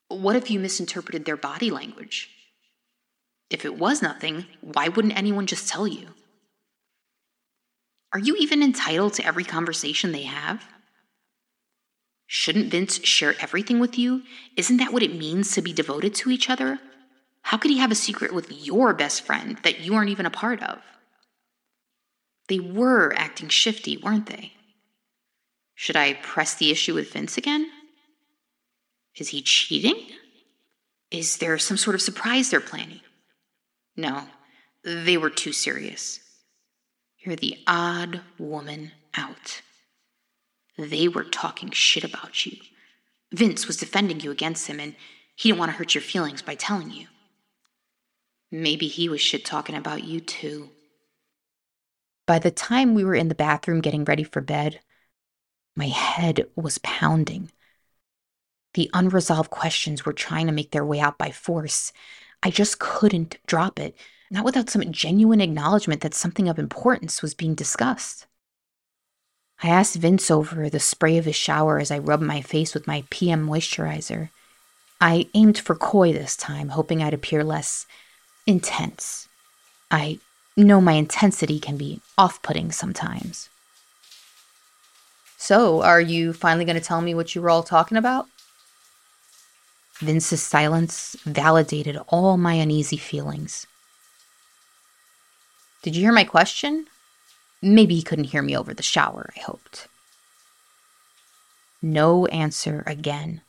What 0.08 0.36
if 0.36 0.50
you 0.50 0.60
misinterpreted 0.60 1.26
their 1.26 1.38
body 1.38 1.70
language? 1.70 2.30
If 3.50 3.66
it 3.66 3.78
was 3.78 4.02
nothing, 4.02 4.46
why 4.62 4.88
wouldn't 4.88 5.18
anyone 5.18 5.48
just 5.48 5.68
tell 5.68 5.88
you? 5.88 6.08
Are 8.14 8.20
you 8.20 8.36
even 8.38 8.64
entitled 8.64 9.14
to 9.16 9.26
every 9.26 9.44
conversation 9.44 10.12
they 10.12 10.24
have? 10.24 10.64
Shouldn't 12.28 12.72
Vince 12.72 13.04
share 13.04 13.36
everything 13.40 13.80
with 13.80 13.98
you? 13.98 14.24
Isn't 14.56 14.78
that 14.78 14.94
what 14.94 15.04
it 15.04 15.16
means 15.16 15.52
to 15.52 15.62
be 15.62 15.74
devoted 15.74 16.16
to 16.16 16.32
each 16.32 16.50
other? 16.50 16.80
How 17.42 17.58
could 17.58 17.72
he 17.72 17.80
have 17.80 17.92
a 17.92 17.96
secret 17.96 18.34
with 18.34 18.52
your 18.66 18.94
best 18.94 19.24
friend 19.24 19.58
that 19.64 19.82
you 19.82 19.94
aren't 19.94 20.10
even 20.10 20.26
a 20.26 20.32
part 20.32 20.64
of? 20.64 20.80
They 22.48 22.60
were 22.60 23.14
acting 23.18 23.50
shifty, 23.50 23.98
weren't 23.98 24.28
they? 24.28 24.54
Should 25.76 25.96
I 25.96 26.14
press 26.14 26.56
the 26.56 26.72
issue 26.72 26.94
with 26.94 27.14
Vince 27.14 27.38
again? 27.38 27.70
Is 29.16 29.30
he 29.30 29.42
cheating? 29.42 30.08
Is 31.12 31.38
there 31.38 31.58
some 31.58 31.78
sort 31.78 31.96
of 31.96 32.02
surprise 32.02 32.50
they're 32.50 32.60
planning? 32.60 33.02
No, 33.96 34.24
they 34.84 35.18
were 35.18 35.30
too 35.30 35.54
serious. 35.54 36.20
You're 37.20 37.36
the 37.36 37.58
odd 37.68 38.22
woman 38.38 38.92
out. 39.16 39.62
They 40.78 41.08
were 41.08 41.24
talking 41.24 41.70
shit 41.72 42.04
about 42.04 42.46
you. 42.46 42.58
Vince 43.32 43.68
was 43.68 43.78
defending 43.78 44.20
you 44.20 44.32
against 44.32 44.68
him, 44.68 44.80
and 44.80 44.96
he 45.36 45.50
didn't 45.50 45.60
want 45.60 45.72
to 45.72 45.78
hurt 45.78 45.96
your 45.96 46.02
feelings 46.02 46.42
by 46.42 46.56
telling 46.56 46.92
you. 46.92 47.08
Maybe 48.52 48.88
he 48.88 49.10
was 49.10 49.22
shit 49.22 49.46
talking 49.46 49.76
about 49.76 50.04
you 50.04 50.20
too. 50.20 50.70
By 52.26 52.40
the 52.40 52.52
time 52.52 52.94
we 52.94 53.04
were 53.04 53.16
in 53.16 53.28
the 53.28 53.36
bathroom 53.36 53.82
getting 53.82 54.06
ready 54.06 54.24
for 54.24 54.42
bed, 54.42 54.80
my 55.76 55.88
head 55.88 56.46
was 56.56 56.78
pounding. 56.80 57.52
The 58.74 58.90
unresolved 58.94 59.50
questions 59.50 60.06
were 60.06 60.14
trying 60.14 60.48
to 60.48 60.54
make 60.54 60.72
their 60.72 60.86
way 60.86 61.00
out 61.00 61.18
by 61.18 61.32
force. 61.32 61.94
I 62.42 62.50
just 62.50 62.80
couldn't 62.80 63.38
drop 63.46 63.80
it, 63.80 63.96
not 64.32 64.46
without 64.46 64.70
some 64.70 64.92
genuine 64.92 65.42
acknowledgement 65.42 66.02
that 66.02 66.14
something 66.14 66.50
of 66.50 66.60
importance 66.60 67.22
was 67.22 67.34
being 67.34 67.56
discussed. 67.56 68.26
I 69.62 69.70
asked 69.70 69.96
Vince 69.96 70.30
over 70.30 70.70
the 70.70 70.80
spray 70.80 71.18
of 71.18 71.26
his 71.26 71.36
shower 71.36 71.80
as 71.80 71.92
I 71.92 72.00
rubbed 72.00 72.24
my 72.24 72.42
face 72.42 72.74
with 72.74 72.88
my 72.88 73.04
PM 73.10 73.48
moisturizer. 73.48 74.30
I 75.00 75.28
aimed 75.34 75.58
for 75.58 75.76
coy 75.76 76.12
this 76.12 76.36
time, 76.36 76.70
hoping 76.70 77.02
I'd 77.02 77.14
appear 77.14 77.44
less 77.44 77.86
intense. 78.46 79.28
I 79.92 80.20
know 80.58 80.82
my 80.82 80.94
intensity 80.94 81.60
can 81.60 81.78
be 81.78 82.02
off 82.18 82.42
putting 82.42 82.72
sometimes. 82.72 83.50
So, 85.46 85.82
are 85.82 86.00
you 86.00 86.32
finally 86.32 86.64
going 86.64 86.80
to 86.80 86.82
tell 86.82 87.02
me 87.02 87.14
what 87.14 87.36
you 87.36 87.42
were 87.42 87.50
all 87.50 87.64
talking 87.64 87.98
about? 87.98 88.28
Vince's 90.00 90.42
silence 90.42 91.18
validated 91.26 92.00
all 92.08 92.38
my 92.38 92.54
uneasy 92.54 92.96
feelings. 92.96 93.68
Did 95.82 95.98
you 95.98 96.02
hear 96.02 96.14
my 96.14 96.24
question? 96.24 96.86
Maybe 97.62 97.94
he 97.94 98.04
couldn't 98.04 98.32
hear 98.32 98.42
me 98.42 98.56
over 98.56 98.74
the 98.74 98.84
shower, 98.84 99.34
I 99.36 99.42
hoped. 99.42 99.90
No 101.82 102.26
answer 102.28 102.82
again. 102.88 103.42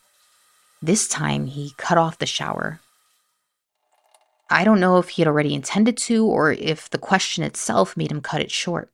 This 0.82 1.06
time 1.06 1.46
he 1.46 1.74
cut 1.76 1.96
off 1.96 2.18
the 2.18 2.26
shower. 2.26 2.80
I 4.50 4.64
don't 4.64 4.80
know 4.80 4.98
if 4.98 5.10
he 5.10 5.22
had 5.22 5.28
already 5.28 5.54
intended 5.54 5.96
to 5.98 6.26
or 6.26 6.50
if 6.50 6.90
the 6.90 6.98
question 6.98 7.44
itself 7.44 7.96
made 7.96 8.10
him 8.10 8.20
cut 8.20 8.40
it 8.40 8.50
short. 8.50 8.90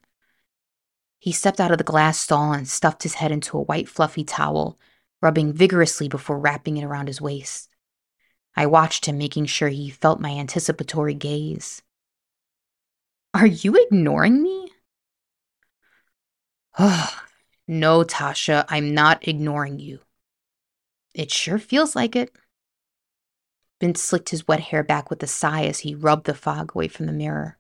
He 1.20 1.32
stepped 1.32 1.60
out 1.60 1.70
of 1.70 1.76
the 1.76 1.84
glass 1.84 2.18
stall 2.18 2.54
and 2.54 2.66
stuffed 2.66 3.02
his 3.02 3.14
head 3.14 3.30
into 3.30 3.58
a 3.58 3.62
white 3.62 3.90
fluffy 3.90 4.24
towel, 4.24 4.78
rubbing 5.20 5.52
vigorously 5.52 6.08
before 6.08 6.38
wrapping 6.38 6.78
it 6.78 6.84
around 6.84 7.08
his 7.08 7.20
waist. 7.20 7.68
I 8.56 8.64
watched 8.64 9.04
him, 9.04 9.18
making 9.18 9.44
sure 9.46 9.68
he 9.68 9.90
felt 9.90 10.18
my 10.18 10.30
anticipatory 10.30 11.12
gaze. 11.12 11.82
Are 13.34 13.46
you 13.46 13.76
ignoring 13.76 14.42
me? 14.42 14.72
No, 17.68 18.02
Tasha, 18.02 18.64
I'm 18.68 18.94
not 18.94 19.28
ignoring 19.28 19.78
you. 19.78 20.00
It 21.14 21.30
sure 21.30 21.60
feels 21.60 21.94
like 21.94 22.16
it. 22.16 22.34
Vince 23.80 24.02
slicked 24.02 24.30
his 24.30 24.48
wet 24.48 24.58
hair 24.58 24.82
back 24.82 25.08
with 25.08 25.22
a 25.22 25.28
sigh 25.28 25.66
as 25.66 25.78
he 25.78 25.94
rubbed 25.94 26.26
the 26.26 26.34
fog 26.34 26.72
away 26.74 26.88
from 26.88 27.06
the 27.06 27.12
mirror. 27.12 27.58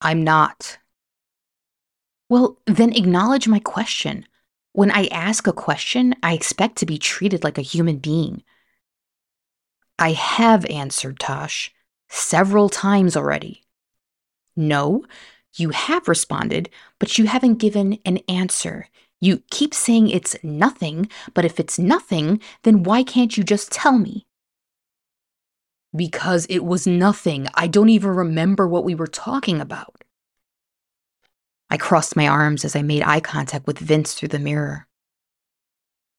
I'm 0.00 0.24
not. 0.24 0.78
Well, 2.28 2.58
then 2.66 2.92
acknowledge 2.92 3.48
my 3.48 3.58
question. 3.58 4.26
When 4.72 4.90
I 4.90 5.06
ask 5.06 5.46
a 5.46 5.52
question, 5.52 6.14
I 6.22 6.32
expect 6.34 6.76
to 6.76 6.86
be 6.86 6.98
treated 6.98 7.44
like 7.44 7.58
a 7.58 7.62
human 7.62 7.98
being. 7.98 8.42
I 9.98 10.12
have 10.12 10.66
answered, 10.66 11.20
Tosh, 11.20 11.72
several 12.08 12.68
times 12.68 13.16
already. 13.16 13.62
No, 14.56 15.04
you 15.56 15.70
have 15.70 16.08
responded, 16.08 16.70
but 16.98 17.18
you 17.18 17.26
haven't 17.26 17.60
given 17.60 17.98
an 18.04 18.18
answer. 18.28 18.88
You 19.20 19.42
keep 19.50 19.72
saying 19.72 20.10
it's 20.10 20.36
nothing, 20.42 21.08
but 21.32 21.44
if 21.44 21.60
it's 21.60 21.78
nothing, 21.78 22.40
then 22.62 22.82
why 22.82 23.02
can't 23.02 23.36
you 23.36 23.44
just 23.44 23.70
tell 23.70 23.96
me? 23.96 24.26
Because 25.94 26.46
it 26.46 26.64
was 26.64 26.86
nothing. 26.86 27.46
I 27.54 27.68
don't 27.68 27.88
even 27.88 28.10
remember 28.10 28.66
what 28.66 28.84
we 28.84 28.94
were 28.94 29.06
talking 29.06 29.60
about. 29.60 30.03
I 31.74 31.76
crossed 31.76 32.14
my 32.14 32.28
arms 32.28 32.64
as 32.64 32.76
I 32.76 32.82
made 32.82 33.02
eye 33.02 33.18
contact 33.18 33.66
with 33.66 33.80
Vince 33.80 34.14
through 34.14 34.28
the 34.28 34.38
mirror. 34.38 34.86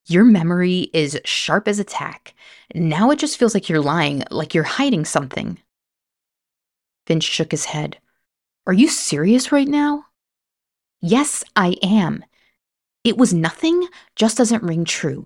Your 0.05 0.25
memory 0.25 0.89
is 0.91 1.17
sharp 1.23 1.69
as 1.69 1.79
a 1.79 1.85
tack. 1.85 2.33
Now 2.73 3.09
it 3.09 3.19
just 3.19 3.37
feels 3.37 3.53
like 3.53 3.69
you're 3.69 3.79
lying, 3.79 4.25
like 4.31 4.53
you're 4.53 4.65
hiding 4.65 5.05
something. 5.05 5.57
Vince 7.07 7.23
shook 7.23 7.51
his 7.51 7.63
head. 7.63 7.99
Are 8.67 8.73
you 8.73 8.89
serious 8.89 9.53
right 9.53 9.69
now? 9.69 10.07
Yes, 10.99 11.41
I 11.55 11.77
am. 11.81 12.25
It 13.05 13.17
was 13.17 13.33
nothing 13.33 13.87
just 14.17 14.35
doesn't 14.35 14.61
ring 14.61 14.83
true. 14.83 15.25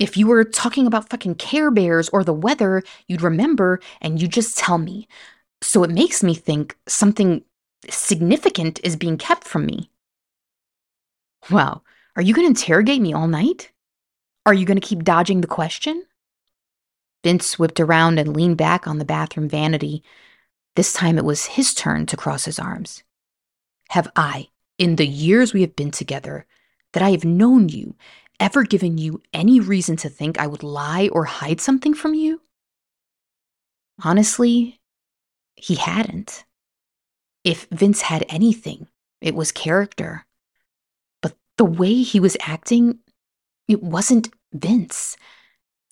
If 0.00 0.16
you 0.16 0.26
were 0.26 0.42
talking 0.42 0.88
about 0.88 1.10
fucking 1.10 1.36
Care 1.36 1.70
Bears 1.70 2.08
or 2.08 2.24
the 2.24 2.34
weather, 2.34 2.82
you'd 3.06 3.22
remember 3.22 3.78
and 4.00 4.20
you'd 4.20 4.32
just 4.32 4.58
tell 4.58 4.78
me. 4.78 5.06
So 5.62 5.84
it 5.84 5.90
makes 5.90 6.24
me 6.24 6.34
think 6.34 6.76
something 6.88 7.44
significant 7.88 8.80
is 8.84 8.96
being 8.96 9.16
kept 9.16 9.44
from 9.44 9.66
me. 9.66 9.90
Wow, 11.50 11.82
are 12.16 12.22
you 12.22 12.34
going 12.34 12.44
to 12.44 12.50
interrogate 12.50 13.00
me 13.00 13.12
all 13.12 13.28
night? 13.28 13.72
Are 14.44 14.54
you 14.54 14.66
going 14.66 14.80
to 14.80 14.86
keep 14.86 15.04
dodging 15.04 15.40
the 15.40 15.46
question? 15.46 16.04
Vince 17.22 17.58
whipped 17.58 17.80
around 17.80 18.18
and 18.18 18.34
leaned 18.34 18.56
back 18.56 18.86
on 18.86 18.98
the 18.98 19.04
bathroom 19.04 19.48
vanity. 19.48 20.02
This 20.76 20.92
time 20.92 21.18
it 21.18 21.24
was 21.24 21.46
his 21.46 21.74
turn 21.74 22.06
to 22.06 22.16
cross 22.16 22.44
his 22.44 22.58
arms. 22.58 23.02
Have 23.90 24.10
I, 24.16 24.48
in 24.78 24.96
the 24.96 25.06
years 25.06 25.52
we 25.52 25.60
have 25.62 25.76
been 25.76 25.90
together, 25.90 26.46
that 26.92 27.02
I 27.02 27.10
have 27.10 27.24
known 27.24 27.68
you, 27.68 27.96
ever 28.38 28.62
given 28.64 28.96
you 28.98 29.20
any 29.32 29.60
reason 29.60 29.96
to 29.96 30.08
think 30.08 30.38
I 30.38 30.46
would 30.46 30.62
lie 30.62 31.08
or 31.12 31.24
hide 31.24 31.60
something 31.60 31.94
from 31.94 32.14
you? 32.14 32.40
Honestly, 34.02 34.80
he 35.56 35.74
hadn't. 35.74 36.44
If 37.44 37.66
Vince 37.70 38.02
had 38.02 38.26
anything, 38.28 38.88
it 39.20 39.34
was 39.34 39.52
character. 39.52 40.26
But 41.22 41.34
the 41.56 41.64
way 41.64 42.02
he 42.02 42.20
was 42.20 42.36
acting, 42.40 42.98
it 43.68 43.82
wasn't 43.82 44.30
Vince. 44.52 45.16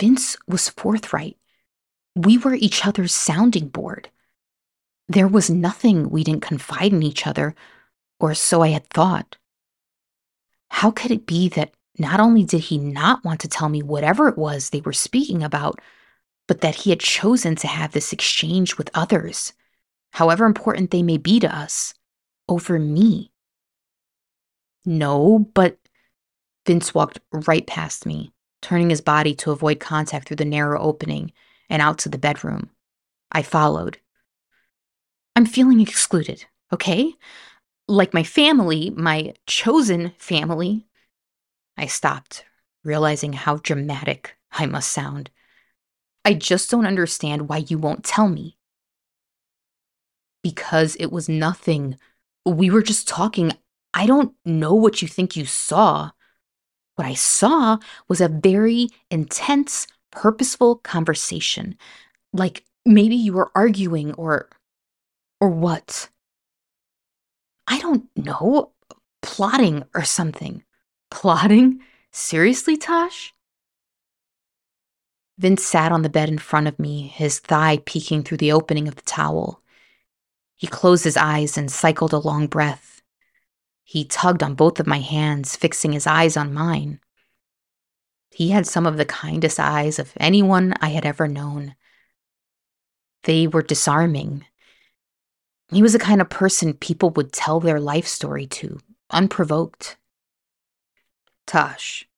Vince 0.00 0.36
was 0.46 0.68
forthright. 0.68 1.36
We 2.14 2.38
were 2.38 2.54
each 2.54 2.84
other's 2.86 3.14
sounding 3.14 3.68
board. 3.68 4.10
There 5.08 5.28
was 5.28 5.48
nothing 5.48 6.10
we 6.10 6.24
didn't 6.24 6.42
confide 6.42 6.92
in 6.92 7.02
each 7.02 7.26
other, 7.26 7.54
or 8.20 8.34
so 8.34 8.62
I 8.62 8.68
had 8.68 8.88
thought. 8.90 9.36
How 10.70 10.90
could 10.90 11.10
it 11.10 11.26
be 11.26 11.48
that 11.50 11.72
not 11.98 12.20
only 12.20 12.44
did 12.44 12.60
he 12.60 12.78
not 12.78 13.24
want 13.24 13.40
to 13.40 13.48
tell 13.48 13.68
me 13.68 13.82
whatever 13.82 14.28
it 14.28 14.36
was 14.36 14.70
they 14.70 14.80
were 14.80 14.92
speaking 14.92 15.42
about, 15.42 15.80
but 16.46 16.60
that 16.60 16.74
he 16.76 16.90
had 16.90 17.00
chosen 17.00 17.56
to 17.56 17.66
have 17.66 17.92
this 17.92 18.12
exchange 18.12 18.76
with 18.76 18.90
others, 18.94 19.52
however 20.12 20.46
important 20.46 20.90
they 20.90 21.02
may 21.02 21.18
be 21.18 21.40
to 21.40 21.54
us, 21.54 21.94
over 22.48 22.78
me? 22.78 23.32
No, 24.84 25.50
but 25.54 25.78
Vince 26.66 26.94
walked 26.94 27.20
right 27.32 27.66
past 27.66 28.06
me, 28.06 28.32
turning 28.62 28.90
his 28.90 29.00
body 29.00 29.34
to 29.36 29.50
avoid 29.50 29.80
contact 29.80 30.28
through 30.28 30.36
the 30.36 30.44
narrow 30.44 30.80
opening 30.80 31.32
and 31.68 31.82
out 31.82 31.98
to 31.98 32.08
the 32.08 32.18
bedroom. 32.18 32.70
I 33.30 33.42
followed. 33.42 33.98
I'm 35.36 35.46
feeling 35.46 35.80
excluded, 35.80 36.46
okay? 36.72 37.14
like 37.88 38.12
my 38.12 38.22
family, 38.22 38.90
my 38.90 39.34
chosen 39.46 40.12
family. 40.18 40.86
I 41.76 41.86
stopped, 41.86 42.44
realizing 42.84 43.32
how 43.32 43.56
dramatic 43.56 44.36
I 44.52 44.66
must 44.66 44.92
sound. 44.92 45.30
I 46.24 46.34
just 46.34 46.70
don't 46.70 46.86
understand 46.86 47.48
why 47.48 47.64
you 47.68 47.78
won't 47.78 48.04
tell 48.04 48.28
me. 48.28 48.57
Because 50.42 50.96
it 50.96 51.12
was 51.12 51.28
nothing. 51.28 51.96
We 52.46 52.70
were 52.70 52.82
just 52.82 53.08
talking. 53.08 53.52
I 53.94 54.06
don't 54.06 54.34
know 54.44 54.74
what 54.74 55.02
you 55.02 55.08
think 55.08 55.36
you 55.36 55.46
saw. 55.46 56.10
What 56.96 57.06
I 57.06 57.14
saw 57.14 57.78
was 58.08 58.20
a 58.20 58.28
very 58.28 58.88
intense, 59.10 59.86
purposeful 60.10 60.76
conversation. 60.76 61.76
Like 62.32 62.64
maybe 62.84 63.16
you 63.16 63.32
were 63.32 63.50
arguing 63.54 64.14
or. 64.14 64.48
or 65.40 65.48
what? 65.48 66.08
I 67.68 67.78
don't 67.80 68.08
know, 68.16 68.72
plotting 69.22 69.84
or 69.94 70.02
something. 70.02 70.64
Plotting? 71.10 71.80
Seriously, 72.10 72.76
Tosh? 72.76 73.34
Vince 75.38 75.64
sat 75.64 75.92
on 75.92 76.02
the 76.02 76.08
bed 76.08 76.28
in 76.28 76.38
front 76.38 76.66
of 76.66 76.78
me, 76.78 77.08
his 77.08 77.38
thigh 77.38 77.78
peeking 77.84 78.22
through 78.22 78.38
the 78.38 78.50
opening 78.52 78.88
of 78.88 78.96
the 78.96 79.02
towel. 79.02 79.62
He 80.58 80.66
closed 80.66 81.04
his 81.04 81.16
eyes 81.16 81.56
and 81.56 81.70
cycled 81.70 82.12
a 82.12 82.18
long 82.18 82.46
breath. 82.46 83.00
He 83.84 84.04
tugged 84.04 84.42
on 84.42 84.54
both 84.54 84.78
of 84.78 84.86
my 84.86 84.98
hands, 84.98 85.56
fixing 85.56 85.92
his 85.92 86.06
eyes 86.06 86.36
on 86.36 86.52
mine. 86.52 87.00
He 88.30 88.50
had 88.50 88.66
some 88.66 88.84
of 88.84 88.98
the 88.98 89.06
kindest 89.06 89.58
eyes 89.58 89.98
of 89.98 90.12
anyone 90.18 90.74
I 90.82 90.90
had 90.90 91.06
ever 91.06 91.26
known. 91.26 91.74
They 93.22 93.46
were 93.46 93.62
disarming, 93.62 94.44
he 95.70 95.82
was 95.82 95.92
the 95.92 95.98
kind 95.98 96.20
of 96.20 96.30
person 96.30 96.72
people 96.72 97.10
would 97.10 97.32
tell 97.32 97.60
their 97.60 97.80
life 97.80 98.06
story 98.06 98.46
to, 98.46 98.80
unprovoked. 99.10 99.96
Tosh, 101.46 102.08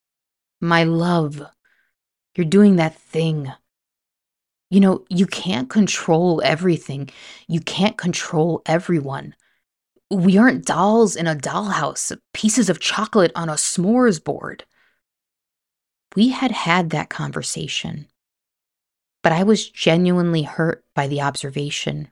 my 0.61 0.85
love, 0.85 1.43
you're 2.37 2.47
doing 2.47 2.77
that 2.77 2.95
thing. 2.95 3.53
You 4.71 4.81
know, 4.81 5.05
you 5.09 5.27
can't 5.27 5.69
control 5.69 6.41
everything. 6.45 7.11
You 7.49 7.61
can't 7.61 7.99
control 7.99 8.63
everyone. 8.67 9.35
We 10.11 10.39
aren't 10.39 10.65
dolls 10.65 11.17
in 11.17 11.27
a 11.27 11.35
dollhouse, 11.35 12.17
pieces 12.33 12.71
of 12.71 12.81
chocolate 12.81 13.33
on 13.35 13.49
a 13.49 13.55
s'mores 13.55 14.23
board. 14.23 14.65
We 16.17 16.31
had 16.31 16.51
had 16.51 16.91
that 16.91 17.11
conversation, 17.11 18.09
but 19.23 19.33
I 19.33 19.43
was 19.43 19.69
genuinely 19.69 20.43
hurt 20.43 20.85
by 20.95 21.07
the 21.07 21.21
observation. 21.21 22.09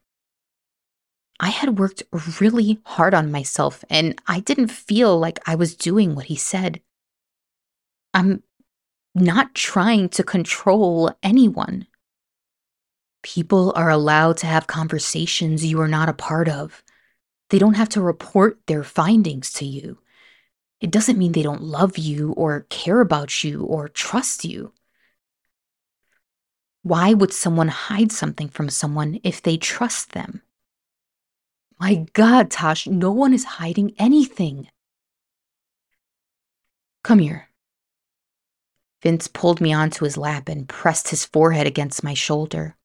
I 1.40 1.50
had 1.50 1.78
worked 1.78 2.02
really 2.40 2.80
hard 2.84 3.14
on 3.14 3.30
myself 3.30 3.84
and 3.88 4.20
I 4.26 4.40
didn't 4.40 4.68
feel 4.68 5.18
like 5.18 5.38
I 5.46 5.54
was 5.54 5.76
doing 5.76 6.14
what 6.14 6.26
he 6.26 6.36
said. 6.36 6.80
I'm 8.12 8.42
not 9.14 9.54
trying 9.54 10.08
to 10.10 10.24
control 10.24 11.12
anyone. 11.22 11.86
People 13.22 13.72
are 13.74 13.90
allowed 13.90 14.36
to 14.38 14.46
have 14.46 14.66
conversations 14.66 15.64
you 15.64 15.80
are 15.80 15.88
not 15.88 16.08
a 16.08 16.12
part 16.12 16.48
of. 16.48 16.82
They 17.50 17.58
don't 17.58 17.74
have 17.74 17.88
to 17.90 18.00
report 18.00 18.60
their 18.66 18.84
findings 18.84 19.52
to 19.54 19.64
you. 19.64 19.98
It 20.80 20.90
doesn't 20.90 21.18
mean 21.18 21.32
they 21.32 21.42
don't 21.42 21.62
love 21.62 21.98
you 21.98 22.32
or 22.32 22.66
care 22.70 23.00
about 23.00 23.42
you 23.42 23.64
or 23.64 23.88
trust 23.88 24.44
you. 24.44 24.72
Why 26.82 27.12
would 27.12 27.32
someone 27.32 27.68
hide 27.68 28.12
something 28.12 28.48
from 28.48 28.70
someone 28.70 29.18
if 29.24 29.42
they 29.42 29.56
trust 29.56 30.12
them? 30.12 30.42
My 31.80 32.06
God, 32.12 32.50
Tosh, 32.50 32.86
no 32.86 33.12
one 33.12 33.34
is 33.34 33.44
hiding 33.44 33.94
anything. 33.98 34.68
Come 37.02 37.18
here. 37.18 37.48
Vince 39.02 39.28
pulled 39.28 39.60
me 39.60 39.72
onto 39.72 40.04
his 40.04 40.16
lap 40.16 40.48
and 40.48 40.68
pressed 40.68 41.08
his 41.08 41.24
forehead 41.24 41.66
against 41.66 42.02
my 42.02 42.14
shoulder. 42.14 42.76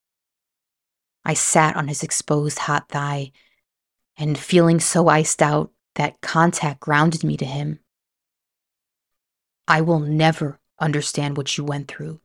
I 1.24 1.34
sat 1.34 1.76
on 1.76 1.88
his 1.88 2.02
exposed 2.02 2.58
hot 2.58 2.88
thigh, 2.88 3.32
and 4.16 4.38
feeling 4.38 4.78
so 4.78 5.08
iced 5.08 5.42
out 5.42 5.72
that 5.94 6.20
contact 6.20 6.80
grounded 6.80 7.24
me 7.24 7.36
to 7.36 7.44
him. 7.44 7.80
I 9.66 9.80
will 9.80 10.00
never 10.00 10.60
understand 10.78 11.36
what 11.36 11.56
you 11.56 11.64
went 11.64 11.88
through, 11.88 12.20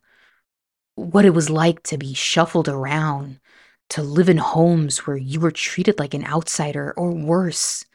what 0.95 1.25
it 1.25 1.31
was 1.31 1.49
like 1.49 1.81
to 1.83 1.97
be 1.97 2.13
shuffled 2.13 2.67
around, 2.67 3.39
to 3.89 4.03
live 4.03 4.29
in 4.29 4.37
homes 4.37 5.07
where 5.07 5.17
you 5.17 5.39
were 5.39 5.51
treated 5.51 5.97
like 5.97 6.13
an 6.13 6.25
outsider 6.25 6.93
or 6.97 7.11
worse. 7.11 7.85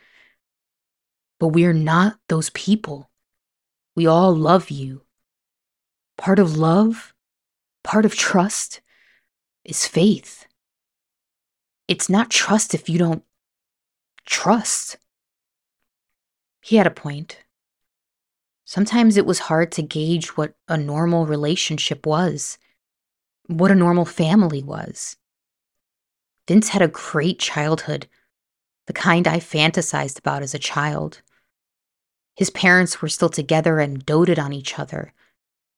But 1.39 1.49
we 1.49 1.67
are 1.67 1.75
not 1.75 2.19
those 2.29 2.51
people. 2.51 3.11
We 3.95 4.07
all 4.07 4.35
love 4.35 4.71
you. 4.71 5.03
Part 6.17 6.39
of 6.39 6.57
love, 6.57 7.13
part 7.83 8.05
of 8.05 8.17
trust, 8.17 8.81
is 9.65 9.87
faith. 9.87 10.47
It's 11.89 12.09
not 12.09 12.31
trust 12.31 12.75
if 12.75 12.89
you 12.89 12.99
don't 12.99 13.25
trust. 14.25 14.97
He 16.63 16.77
had 16.77 16.87
a 16.87 16.91
point. 16.91 17.39
Sometimes 18.65 19.17
it 19.17 19.27
was 19.27 19.41
hard 19.41 19.71
to 19.73 19.83
gauge 19.83 20.37
what 20.37 20.55
a 20.69 20.77
normal 20.77 21.27
relationship 21.27 22.07
was 22.07 22.59
what 23.47 23.71
a 23.71 23.75
normal 23.75 24.05
family 24.05 24.63
was. 24.63 25.17
Vince 26.49 26.69
had 26.69 26.83
a 26.83 26.89
great 26.89 27.39
childhood, 27.39 28.09
the 28.87 28.93
kind 28.93 29.27
I 29.27 29.39
fantasized 29.39 30.19
about 30.19 30.43
as 30.43 30.55
a 30.55 30.59
child. 30.59 31.23
His 32.37 32.51
parents 32.51 33.01
were 33.01 33.09
still 33.09 33.29
together 33.29 33.79
and 33.81 34.05
doted 34.05 34.39
on 34.39 34.53
each 34.53 34.79
other. 34.79 35.13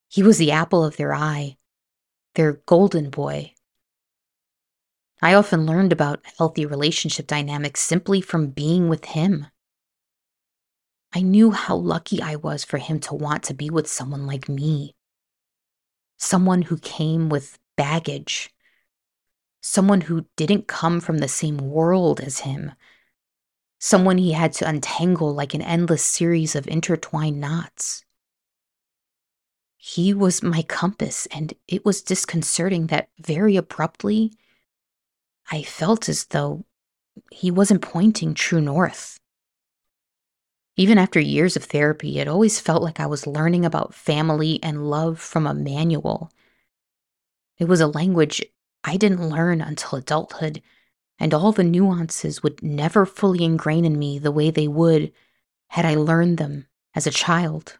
He 0.08 0.22
was 0.22 0.38
the 0.38 0.52
apple 0.52 0.84
of 0.84 0.96
their 0.96 1.12
eye, 1.12 1.56
their 2.34 2.54
golden 2.66 3.10
boy. 3.10 3.52
I 5.22 5.34
often 5.34 5.64
learned 5.64 5.92
about 5.92 6.24
healthy 6.36 6.66
relationship 6.66 7.26
dynamics 7.26 7.80
simply 7.80 8.20
from 8.20 8.48
being 8.48 8.88
with 8.88 9.06
him. 9.06 9.46
I 11.14 11.22
knew 11.22 11.52
how 11.52 11.76
lucky 11.76 12.20
I 12.20 12.36
was 12.36 12.64
for 12.64 12.76
him 12.78 13.00
to 13.00 13.14
want 13.14 13.42
to 13.44 13.54
be 13.54 13.70
with 13.70 13.88
someone 13.88 14.26
like 14.26 14.48
me. 14.48 14.94
Someone 16.18 16.62
who 16.62 16.76
came 16.78 17.30
with 17.30 17.58
baggage. 17.76 18.50
Someone 19.62 20.02
who 20.02 20.26
didn't 20.36 20.68
come 20.68 21.00
from 21.00 21.18
the 21.18 21.28
same 21.28 21.56
world 21.56 22.20
as 22.20 22.40
him. 22.40 22.72
Someone 23.78 24.18
he 24.18 24.32
had 24.32 24.52
to 24.54 24.68
untangle 24.68 25.34
like 25.34 25.54
an 25.54 25.62
endless 25.62 26.04
series 26.04 26.54
of 26.54 26.66
intertwined 26.66 27.40
knots. 27.40 28.04
He 29.76 30.12
was 30.12 30.42
my 30.42 30.62
compass, 30.62 31.26
and 31.26 31.54
it 31.68 31.84
was 31.84 32.02
disconcerting 32.02 32.88
that 32.88 33.08
very 33.18 33.56
abruptly, 33.56 34.32
I 35.50 35.62
felt 35.62 36.08
as 36.08 36.26
though 36.26 36.64
he 37.30 37.50
wasn't 37.50 37.82
pointing 37.82 38.34
true 38.34 38.60
north. 38.60 39.18
Even 40.76 40.98
after 40.98 41.20
years 41.20 41.56
of 41.56 41.64
therapy, 41.64 42.18
it 42.18 42.28
always 42.28 42.60
felt 42.60 42.82
like 42.82 43.00
I 43.00 43.06
was 43.06 43.26
learning 43.26 43.64
about 43.64 43.94
family 43.94 44.60
and 44.62 44.90
love 44.90 45.18
from 45.18 45.46
a 45.46 45.54
manual. 45.54 46.30
It 47.58 47.66
was 47.66 47.80
a 47.80 47.86
language 47.86 48.42
I 48.84 48.96
didn't 48.96 49.28
learn 49.28 49.60
until 49.62 49.98
adulthood, 49.98 50.62
and 51.18 51.32
all 51.32 51.52
the 51.52 51.64
nuances 51.64 52.42
would 52.42 52.62
never 52.62 53.06
fully 53.06 53.42
ingrain 53.42 53.84
in 53.84 53.98
me 53.98 54.18
the 54.18 54.32
way 54.32 54.50
they 54.50 54.68
would 54.68 55.12
had 55.68 55.86
I 55.86 55.94
learned 55.94 56.38
them 56.38 56.66
as 56.94 57.06
a 57.06 57.10
child. 57.10 57.78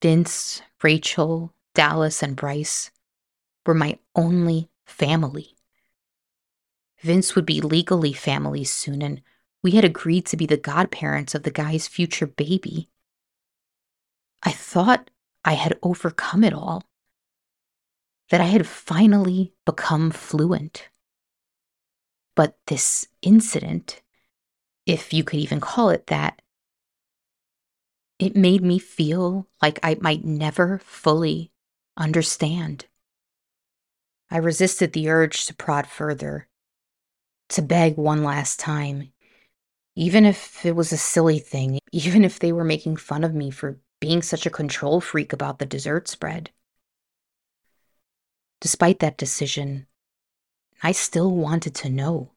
Vince, 0.00 0.62
Rachel, 0.82 1.52
Dallas, 1.74 2.22
and 2.22 2.36
Bryce 2.36 2.90
were 3.66 3.74
my 3.74 3.98
only 4.14 4.70
family. 4.86 5.55
Vince 7.06 7.36
would 7.36 7.46
be 7.46 7.60
legally 7.60 8.12
family 8.12 8.64
soon, 8.64 9.00
and 9.00 9.22
we 9.62 9.70
had 9.70 9.84
agreed 9.84 10.26
to 10.26 10.36
be 10.36 10.44
the 10.44 10.56
godparents 10.56 11.36
of 11.36 11.44
the 11.44 11.52
guy's 11.52 11.86
future 11.86 12.26
baby. 12.26 12.90
I 14.42 14.50
thought 14.50 15.08
I 15.44 15.52
had 15.52 15.78
overcome 15.84 16.42
it 16.42 16.52
all, 16.52 16.82
that 18.30 18.40
I 18.40 18.46
had 18.46 18.66
finally 18.66 19.54
become 19.64 20.10
fluent. 20.10 20.88
But 22.34 22.58
this 22.66 23.06
incident, 23.22 24.02
if 24.84 25.12
you 25.12 25.22
could 25.22 25.38
even 25.38 25.60
call 25.60 25.90
it 25.90 26.08
that, 26.08 26.42
it 28.18 28.34
made 28.34 28.64
me 28.64 28.80
feel 28.80 29.46
like 29.62 29.78
I 29.80 29.96
might 30.00 30.24
never 30.24 30.78
fully 30.78 31.52
understand. 31.96 32.86
I 34.28 34.38
resisted 34.38 34.92
the 34.92 35.08
urge 35.08 35.46
to 35.46 35.54
prod 35.54 35.86
further, 35.86 36.48
to 37.50 37.62
beg 37.62 37.96
one 37.96 38.22
last 38.24 38.58
time, 38.58 39.12
even 39.94 40.24
if 40.24 40.64
it 40.64 40.74
was 40.74 40.92
a 40.92 40.96
silly 40.96 41.38
thing, 41.38 41.78
even 41.92 42.24
if 42.24 42.38
they 42.38 42.52
were 42.52 42.64
making 42.64 42.96
fun 42.96 43.24
of 43.24 43.34
me 43.34 43.50
for 43.50 43.78
being 44.00 44.22
such 44.22 44.46
a 44.46 44.50
control 44.50 45.00
freak 45.00 45.32
about 45.32 45.58
the 45.58 45.66
dessert 45.66 46.08
spread. 46.08 46.50
Despite 48.60 48.98
that 49.00 49.18
decision, 49.18 49.86
I 50.82 50.92
still 50.92 51.34
wanted 51.34 51.74
to 51.76 51.90
know. 51.90 52.32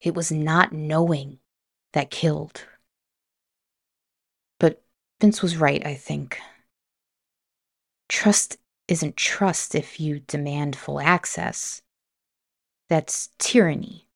It 0.00 0.14
was 0.14 0.30
not 0.30 0.72
knowing 0.72 1.38
that 1.92 2.10
killed. 2.10 2.66
But 4.58 4.82
Vince 5.20 5.42
was 5.42 5.56
right, 5.56 5.84
I 5.86 5.94
think. 5.94 6.38
Trust 8.08 8.58
isn't 8.88 9.16
trust 9.16 9.74
if 9.74 9.98
you 9.98 10.20
demand 10.20 10.76
full 10.76 11.00
access. 11.00 11.80
That's 12.88 13.30
tyranny. 13.38 14.08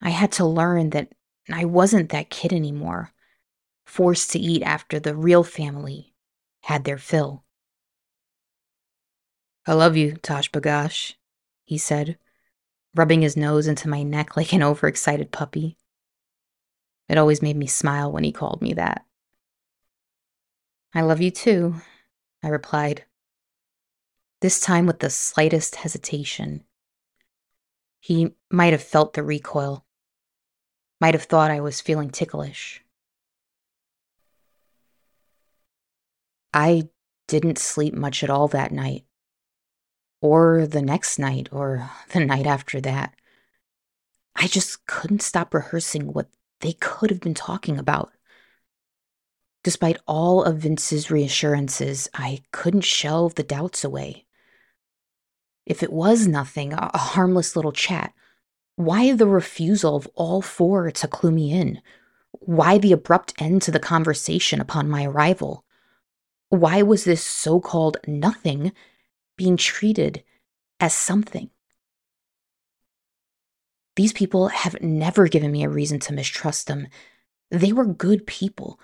I 0.00 0.10
had 0.10 0.32
to 0.32 0.44
learn 0.44 0.90
that 0.90 1.12
I 1.50 1.64
wasn't 1.64 2.10
that 2.10 2.30
kid 2.30 2.52
anymore, 2.52 3.12
forced 3.86 4.30
to 4.32 4.38
eat 4.38 4.62
after 4.62 5.00
the 5.00 5.14
real 5.14 5.42
family 5.42 6.14
had 6.62 6.84
their 6.84 6.98
fill. 6.98 7.44
I 9.66 9.72
love 9.72 9.96
you, 9.96 10.16
Tosh 10.16 10.50
Bagash, 10.50 11.14
he 11.64 11.78
said, 11.78 12.18
rubbing 12.94 13.22
his 13.22 13.36
nose 13.36 13.66
into 13.66 13.88
my 13.88 14.02
neck 14.02 14.36
like 14.36 14.52
an 14.52 14.62
overexcited 14.62 15.30
puppy. 15.30 15.76
It 17.08 17.18
always 17.18 17.42
made 17.42 17.56
me 17.56 17.66
smile 17.66 18.10
when 18.12 18.24
he 18.24 18.32
called 18.32 18.60
me 18.60 18.74
that. 18.74 19.04
I 20.94 21.02
love 21.02 21.20
you 21.20 21.30
too, 21.30 21.76
I 22.42 22.48
replied, 22.48 23.04
this 24.40 24.60
time 24.60 24.86
with 24.86 25.00
the 25.00 25.10
slightest 25.10 25.76
hesitation. 25.76 26.64
He 28.00 28.34
might 28.50 28.72
have 28.72 28.82
felt 28.82 29.12
the 29.12 29.22
recoil, 29.22 29.84
might 31.00 31.14
have 31.14 31.24
thought 31.24 31.50
I 31.50 31.60
was 31.60 31.80
feeling 31.80 32.10
ticklish. 32.10 32.84
I 36.54 36.88
didn't 37.26 37.58
sleep 37.58 37.94
much 37.94 38.24
at 38.24 38.30
all 38.30 38.48
that 38.48 38.72
night, 38.72 39.04
or 40.20 40.66
the 40.66 40.82
next 40.82 41.18
night, 41.18 41.48
or 41.52 41.90
the 42.12 42.24
night 42.24 42.46
after 42.46 42.80
that. 42.80 43.14
I 44.34 44.46
just 44.46 44.86
couldn't 44.86 45.22
stop 45.22 45.52
rehearsing 45.52 46.12
what 46.12 46.28
they 46.60 46.72
could 46.74 47.10
have 47.10 47.20
been 47.20 47.34
talking 47.34 47.78
about. 47.78 48.12
Despite 49.64 49.98
all 50.06 50.44
of 50.44 50.58
Vince's 50.58 51.10
reassurances, 51.10 52.08
I 52.14 52.42
couldn't 52.52 52.82
shelve 52.82 53.34
the 53.34 53.42
doubts 53.42 53.84
away. 53.84 54.24
If 55.68 55.82
it 55.82 55.92
was 55.92 56.26
nothing, 56.26 56.72
a 56.72 56.96
harmless 56.96 57.54
little 57.54 57.72
chat, 57.72 58.14
why 58.76 59.12
the 59.12 59.26
refusal 59.26 59.96
of 59.96 60.08
all 60.14 60.40
four 60.40 60.90
to 60.90 61.06
clue 61.06 61.30
me 61.30 61.52
in? 61.52 61.82
Why 62.30 62.78
the 62.78 62.92
abrupt 62.92 63.34
end 63.38 63.60
to 63.62 63.70
the 63.70 63.78
conversation 63.78 64.62
upon 64.62 64.88
my 64.88 65.04
arrival? 65.04 65.66
Why 66.48 66.80
was 66.80 67.04
this 67.04 67.22
so 67.22 67.60
called 67.60 67.98
nothing 68.06 68.72
being 69.36 69.58
treated 69.58 70.24
as 70.80 70.94
something? 70.94 71.50
These 73.94 74.14
people 74.14 74.48
have 74.48 74.80
never 74.80 75.28
given 75.28 75.52
me 75.52 75.64
a 75.64 75.68
reason 75.68 76.00
to 76.00 76.14
mistrust 76.14 76.66
them. 76.66 76.88
They 77.50 77.72
were 77.72 77.84
good 77.84 78.26
people, 78.26 78.80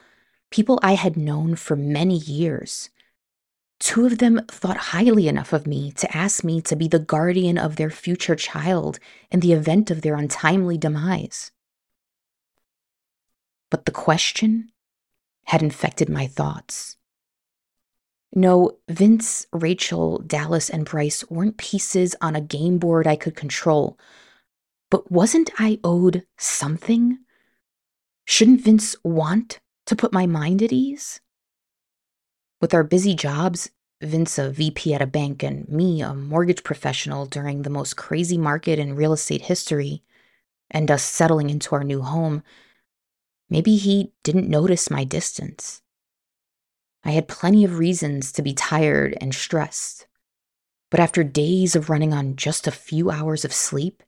people 0.50 0.78
I 0.82 0.96
had 0.96 1.16
known 1.16 1.56
for 1.56 1.76
many 1.76 2.18
years. 2.18 2.90
Two 3.80 4.06
of 4.06 4.18
them 4.18 4.40
thought 4.48 4.76
highly 4.76 5.28
enough 5.28 5.52
of 5.52 5.66
me 5.66 5.92
to 5.92 6.16
ask 6.16 6.44
me 6.44 6.60
to 6.62 6.76
be 6.76 6.88
the 6.88 6.98
guardian 6.98 7.58
of 7.58 7.76
their 7.76 7.90
future 7.90 8.36
child 8.36 8.98
in 9.30 9.40
the 9.40 9.52
event 9.52 9.90
of 9.90 10.02
their 10.02 10.14
untimely 10.14 10.78
demise. 10.78 11.50
But 13.70 13.84
the 13.84 13.92
question 13.92 14.70
had 15.44 15.62
infected 15.62 16.08
my 16.08 16.26
thoughts. 16.26 16.96
No, 18.34 18.78
Vince, 18.88 19.46
Rachel, 19.52 20.18
Dallas, 20.18 20.68
and 20.68 20.84
Bryce 20.84 21.28
weren't 21.30 21.56
pieces 21.56 22.16
on 22.20 22.34
a 22.34 22.40
game 22.40 22.78
board 22.78 23.06
I 23.06 23.16
could 23.16 23.36
control. 23.36 23.98
But 24.90 25.10
wasn't 25.10 25.50
I 25.58 25.78
owed 25.84 26.26
something? 26.36 27.18
Shouldn't 28.24 28.62
Vince 28.62 28.96
want 29.04 29.60
to 29.86 29.96
put 29.96 30.12
my 30.12 30.26
mind 30.26 30.62
at 30.62 30.72
ease? 30.72 31.20
With 32.64 32.72
our 32.72 32.82
busy 32.82 33.14
jobs, 33.14 33.68
Vince 34.00 34.38
a 34.38 34.48
VP 34.48 34.94
at 34.94 35.02
a 35.02 35.06
bank 35.06 35.42
and 35.42 35.68
me 35.68 36.00
a 36.00 36.14
mortgage 36.14 36.64
professional 36.64 37.26
during 37.26 37.60
the 37.60 37.68
most 37.68 37.98
crazy 37.98 38.38
market 38.38 38.78
in 38.78 38.96
real 38.96 39.12
estate 39.12 39.42
history, 39.42 40.02
and 40.70 40.90
us 40.90 41.02
settling 41.02 41.50
into 41.50 41.74
our 41.74 41.84
new 41.84 42.00
home, 42.00 42.42
maybe 43.50 43.76
he 43.76 44.14
didn't 44.22 44.48
notice 44.48 44.88
my 44.88 45.04
distance. 45.04 45.82
I 47.04 47.10
had 47.10 47.28
plenty 47.28 47.64
of 47.64 47.78
reasons 47.78 48.32
to 48.32 48.40
be 48.40 48.54
tired 48.54 49.14
and 49.20 49.34
stressed. 49.34 50.06
But 50.90 51.00
after 51.00 51.22
days 51.22 51.76
of 51.76 51.90
running 51.90 52.14
on 52.14 52.34
just 52.34 52.66
a 52.66 52.70
few 52.70 53.10
hours 53.10 53.44
of 53.44 53.52
sleep, 53.52 54.02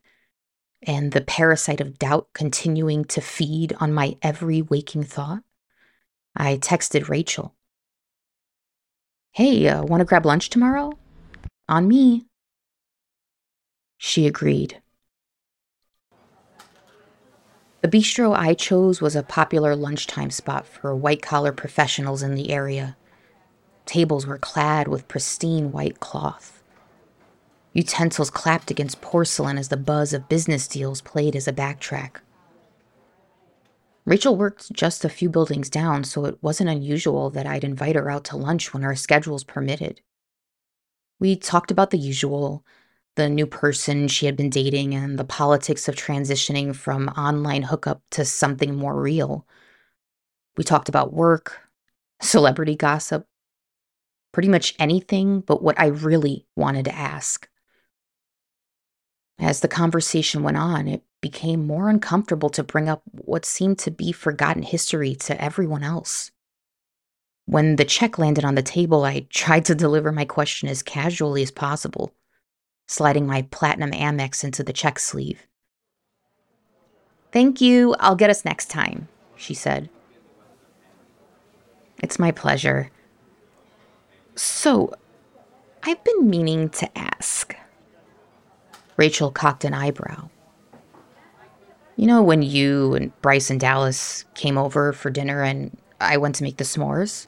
and 0.83 1.13
the 1.13 1.21
parasite 1.21 1.83
of 1.83 1.99
doubt 1.99 2.29
continuing 2.33 3.05
to 3.05 3.21
feed 3.21 3.77
on 3.81 3.93
my 3.93 4.17
every 4.23 4.63
waking 4.63 5.05
thought, 5.05 5.43
I 6.35 6.57
texted 6.57 7.11
Rachel. 7.11 7.53
Hey, 9.37 9.69
uh, 9.69 9.85
want 9.85 10.01
to 10.01 10.07
grab 10.07 10.25
lunch 10.25 10.49
tomorrow? 10.49 10.95
On 11.69 11.87
me. 11.87 12.25
She 13.99 14.27
agreed. 14.27 14.81
The 17.83 17.89
bistro 17.89 18.35
I 18.35 18.55
chose 18.55 19.03
was 19.03 19.15
a 19.15 19.23
popular 19.23 19.77
lunchtime 19.77 20.31
spot 20.31 20.67
for 20.67 20.97
white 20.97 21.21
collar 21.21 21.53
professionals 21.53 22.23
in 22.23 22.35
the 22.35 22.51
area. 22.51 22.97
Tables 23.85 24.27
were 24.27 24.39
clad 24.39 24.89
with 24.89 25.07
pristine 25.07 25.71
white 25.71 26.01
cloth. 26.01 26.63
Utensils 27.75 28.31
clapped 28.31 28.71
against 28.71 29.03
porcelain 29.03 29.59
as 29.59 29.69
the 29.69 29.77
buzz 29.77 30.15
of 30.15 30.31
business 30.31 30.67
deals 30.67 31.03
played 31.03 31.37
as 31.37 31.47
a 31.47 31.53
backtrack. 31.53 32.21
Rachel 34.07 34.37
worked 34.37 34.73
just 34.73 35.05
a 35.05 35.09
few 35.09 35.29
buildings 35.29 35.69
down, 35.69 36.05
so 36.05 36.25
it 36.25 36.41
wasn't 36.41 36.71
unusual 36.71 37.29
that 37.31 37.47
I'd 37.47 37.65
invite 37.65 37.97
her 37.97 38.09
out 38.09 38.25
to 38.27 38.37
lunch 38.37 38.73
when 38.73 38.85
our 38.85 38.95
schedules 38.95 39.43
permitted. 39.43 40.01
We 41.19 41.35
talked 41.35 41.73
about 41.73 41.91
the 41.91 41.99
usual 41.99 42.65
the 43.17 43.29
new 43.29 43.47
person 43.47 44.09
she 44.09 44.27
had 44.27 44.37
been 44.37 44.51
dating 44.51 44.95
and 44.95 45.19
the 45.19 45.25
politics 45.25 45.89
of 45.89 45.97
transitioning 45.97 46.77
from 46.77 47.09
online 47.09 47.63
hookup 47.63 48.03
to 48.11 48.25
something 48.25 48.77
more 48.77 49.01
real. 49.01 49.47
We 50.57 50.65
talked 50.65 50.89
about 50.89 51.15
work, 51.15 51.61
celebrity 52.21 52.77
gossip, 52.77 53.27
pretty 54.33 54.49
much 54.49 54.75
anything 54.79 55.41
but 55.41 55.63
what 55.63 55.81
I 55.81 55.87
really 55.87 56.47
wanted 56.57 56.85
to 56.85 56.95
ask. 56.95 57.49
As 59.39 59.61
the 59.61 59.69
conversation 59.69 60.43
went 60.43 60.59
on, 60.59 60.87
it 60.87 61.03
became 61.27 61.67
more 61.67 61.89
uncomfortable 61.89 62.49
to 62.49 62.63
bring 62.63 62.89
up 62.89 63.03
what 63.11 63.45
seemed 63.45 63.81
to 63.81 63.91
be 63.91 64.13
forgotten 64.13 64.63
history 64.63 65.17
to 65.17 65.43
everyone 65.43 65.83
else. 65.83 66.31
When 67.47 67.75
the 67.75 67.85
check 67.85 68.17
landed 68.17 68.45
on 68.45 68.55
the 68.55 68.63
table, 68.63 69.05
I 69.05 69.27
tried 69.29 69.65
to 69.65 69.75
deliver 69.75 70.13
my 70.13 70.25
question 70.25 70.69
as 70.69 70.85
casually 70.85 71.43
as 71.43 71.51
possible, 71.51 72.15
sliding 72.87 73.27
my 73.27 73.43
platinum 73.43 73.91
Amex 73.91 74.45
into 74.45 74.63
the 74.63 74.73
check 74.73 75.01
sleeve. 75.01 75.49
Thank 77.33 77.61
you, 77.61 77.97
I'll 77.99 78.15
get 78.15 78.31
us 78.31 78.45
next 78.45 78.71
time, 78.71 79.09
she 79.35 79.53
said. 79.53 79.91
It's 82.05 82.21
my 82.21 82.31
pleasure. 82.31 82.93
So, 84.37 84.95
I've 85.83 86.05
been 86.05 86.31
meaning 86.31 86.69
to 86.69 86.97
ask. 86.97 87.57
Rachel 88.97 89.33
cocked 89.33 89.65
an 89.65 89.75
eyebrow. 89.75 90.31
You 91.97 92.07
know, 92.07 92.23
when 92.23 92.43
you 92.43 92.95
and 92.95 93.21
Bryce 93.23 93.51
and 93.51 93.59
Dallas 93.59 94.25
came 94.35 94.59
over 94.59 94.93
for 94.93 95.11
dinner 95.11 95.43
and 95.43 95.77
I 96.01 96.19
went 96.19 96.35
to 96.37 96.43
make 96.43 96.59
the 96.59 96.65
s'mores? 96.65 97.27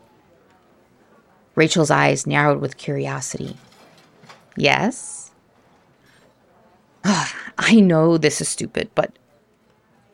Rachel's 1.54 1.90
eyes 1.90 2.26
narrowed 2.26 2.60
with 2.60 2.76
curiosity. 2.76 3.56
Yes? 4.56 5.30
Ah, 7.04 7.34
I 7.56 7.80
know 7.80 8.18
this 8.18 8.40
is 8.40 8.48
stupid, 8.48 8.90
but 8.94 9.18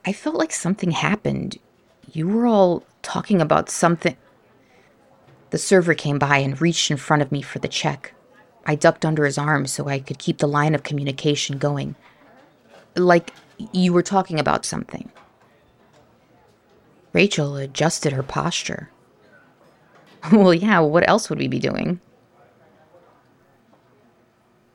I 0.05 0.13
felt 0.13 0.35
like 0.35 0.53
something 0.53 0.91
happened. 0.91 1.57
You 2.13 2.27
were 2.27 2.47
all 2.47 2.83
talking 3.01 3.41
about 3.41 3.69
something. 3.69 4.15
The 5.49 5.57
server 5.57 5.93
came 5.93 6.17
by 6.17 6.37
and 6.37 6.59
reached 6.59 6.89
in 6.89 6.97
front 6.97 7.21
of 7.21 7.31
me 7.31 7.41
for 7.41 7.59
the 7.59 7.67
check. 7.67 8.13
I 8.65 8.75
ducked 8.75 9.05
under 9.05 9.25
his 9.25 9.37
arm 9.37 9.67
so 9.67 9.87
I 9.87 9.99
could 9.99 10.17
keep 10.17 10.37
the 10.37 10.47
line 10.47 10.73
of 10.73 10.83
communication 10.83 11.57
going. 11.57 11.95
Like 12.95 13.33
you 13.71 13.93
were 13.93 14.03
talking 14.03 14.39
about 14.39 14.65
something. 14.65 15.11
Rachel 17.13 17.55
adjusted 17.55 18.13
her 18.13 18.23
posture. 18.23 18.89
Well, 20.31 20.55
yeah, 20.55 20.79
what 20.79 21.07
else 21.07 21.29
would 21.29 21.37
we 21.37 21.47
be 21.47 21.59
doing? 21.59 21.99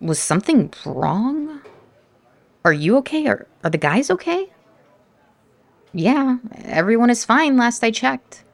Was 0.01 0.21
something 0.21 0.73
wrong? 0.87 1.61
Are 2.65 2.73
you 2.73 2.97
okay? 2.99 3.27
Are, 3.27 3.49
are 3.65 3.71
the 3.71 3.77
guys 3.77 4.11
okay? 4.11 4.49
Yeah, 5.93 6.39
everyone 6.63 7.11
is 7.11 7.25
fine 7.25 7.57
last 7.57 7.83
I 7.83 7.91
checked. 7.91 8.45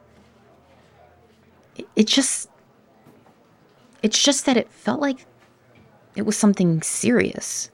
It, 1.75 1.87
it 1.95 2.07
just. 2.07 2.49
It's 4.01 4.21
just 4.21 4.45
that 4.47 4.57
it 4.57 4.71
felt 4.71 4.99
like 4.99 5.25
it 6.15 6.25
was 6.25 6.35
something 6.35 6.81
serious. 6.81 7.69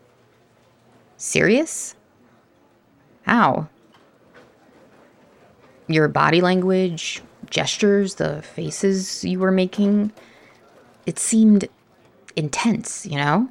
Serious? 1.16 1.96
How? 3.24 3.68
Your 5.88 6.08
body 6.08 6.42
language, 6.42 7.22
gestures, 7.50 8.16
the 8.16 8.42
faces 8.42 9.24
you 9.24 9.40
were 9.40 9.52
making, 9.52 10.12
it 11.06 11.20
seemed 11.20 11.68
intense, 12.36 13.06
you 13.06 13.18
know? 13.18 13.50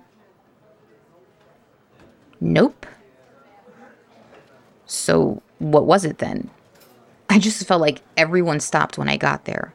Nope. 2.41 2.87
So, 4.87 5.43
what 5.59 5.87
was 5.87 6.05
it 6.05 6.19
then? 6.19 6.51
I 7.31 7.39
just 7.39 7.67
felt 7.67 7.81
like 7.81 8.03
everyone 8.17 8.61
stopped 8.61 8.99
when 8.99 9.09
I 9.09 9.17
got 9.17 9.45
there. 9.45 9.73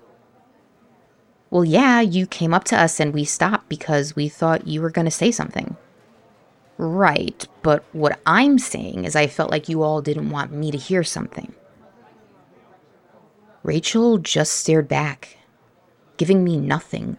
Well, 1.49 1.63
yeah, 1.63 2.01
you 2.01 2.27
came 2.27 2.53
up 2.53 2.65
to 2.65 2.77
us 2.77 2.99
and 2.99 3.13
we 3.13 3.23
stopped 3.23 3.69
because 3.69 4.15
we 4.15 4.27
thought 4.27 4.67
you 4.67 4.81
were 4.81 4.89
going 4.89 5.05
to 5.05 5.11
say 5.11 5.31
something. 5.31 5.77
Right, 6.77 7.47
but 7.63 7.83
what 7.91 8.19
I'm 8.25 8.59
saying 8.59 9.05
is 9.05 9.15
I 9.15 9.27
felt 9.27 9.49
like 9.49 9.67
you 9.67 9.81
all 9.81 10.01
didn't 10.01 10.29
want 10.29 10.51
me 10.51 10.69
to 10.71 10.77
hear 10.77 11.03
something. 11.03 11.53
Rachel 13.63 14.19
just 14.19 14.53
stared 14.53 14.87
back, 14.87 15.37
giving 16.17 16.43
me 16.43 16.57
nothing, 16.57 17.17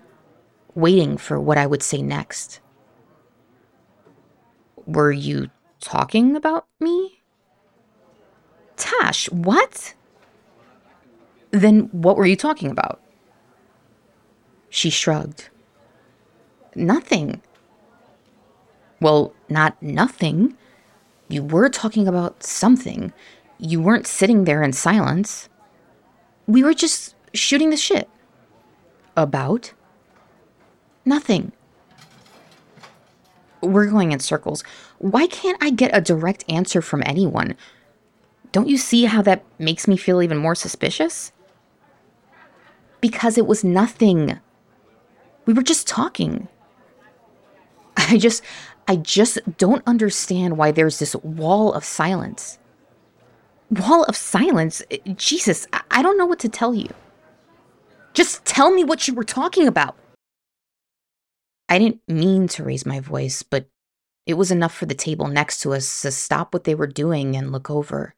waiting 0.75 1.19
for 1.19 1.41
what 1.41 1.59
I 1.59 1.67
would 1.67 1.83
say 1.83 2.01
next. 2.03 2.61
Were 4.87 5.13
you 5.13 5.51
talking 5.81 6.37
about 6.37 6.67
me? 6.81 7.23
Tash, 8.77 9.29
what? 9.31 9.95
Then 11.51 11.89
what 11.93 12.17
were 12.17 12.27
you 12.27 12.37
talking 12.37 12.71
about? 12.71 13.03
She 14.71 14.89
shrugged. 14.89 15.49
Nothing. 16.75 17.43
Well, 19.01 19.33
not 19.49 19.81
nothing. 19.83 20.57
You 21.29 21.43
were 21.43 21.69
talking 21.69 22.09
about 22.09 22.43
something. 22.43 23.13
You 23.59 23.81
weren't 23.81 24.07
sitting 24.07 24.45
there 24.45 24.63
in 24.63 24.73
silence. 24.73 25.49
We 26.47 26.63
were 26.63 26.75
just 26.75 27.15
shooting 27.35 27.71
the 27.71 27.77
shit. 27.77 28.09
About? 29.17 29.73
Nothing. 31.05 31.53
We're 33.61 33.87
going 33.87 34.13
in 34.13 34.21
circles. 34.21 34.63
Why 34.99 35.27
can't 35.27 35.63
I 35.63 35.71
get 35.71 35.97
a 35.97 36.01
direct 36.01 36.45
answer 36.49 36.81
from 36.81 37.03
anyone? 37.05 37.57
Don't 38.53 38.69
you 38.69 38.79
see 38.79 39.05
how 39.05 39.23
that 39.23 39.45
makes 39.59 39.87
me 39.87 39.97
feel 39.97 40.23
even 40.23 40.39
more 40.39 40.55
suspicious? 40.55 41.33
Because 43.01 43.37
it 43.37 43.47
was 43.47 43.63
nothing. 43.63 44.39
We 45.47 45.53
were 45.53 45.63
just 45.63 45.87
talking. 45.87 46.49
I 47.97 48.17
just, 48.19 48.43
I 48.89 48.97
just 48.97 49.39
don't 49.59 49.83
understand 49.87 50.57
why 50.57 50.73
there's 50.73 50.99
this 50.99 51.15
wall 51.17 51.75
of 51.75 51.85
silence. 51.85 52.59
Wall 53.71 54.05
of 54.05 54.17
silence? 54.17 54.83
Jesus, 55.15 55.67
I 55.91 56.03
don't 56.03 56.17
know 56.17 56.25
what 56.25 56.39
to 56.39 56.49
tell 56.49 56.75
you. 56.75 56.89
Just 58.15 58.47
tell 58.47 58.71
me 58.71 58.85
what 58.85 59.07
you 59.07 59.13
were 59.13 59.25
talking 59.25 59.69
about. 59.69 59.95
I 61.69 61.79
didn't 61.79 62.01
mean 62.09 62.49
to 62.49 62.65
raise 62.65 62.87
my 62.87 62.99
voice, 62.99 63.43
but 63.43 63.69
it 64.25 64.35
was 64.35 64.51
enough 64.51 64.75
for 64.75 64.87
the 64.87 64.95
table 64.95 65.29
next 65.29 65.61
to 65.61 65.75
us 65.75 66.01
to 66.01 66.11
stop 66.11 66.55
what 66.55 66.65
they 66.65 66.75
were 66.75 66.87
doing 66.87 67.37
and 67.37 67.53
look 67.53 67.69
over. 67.71 68.15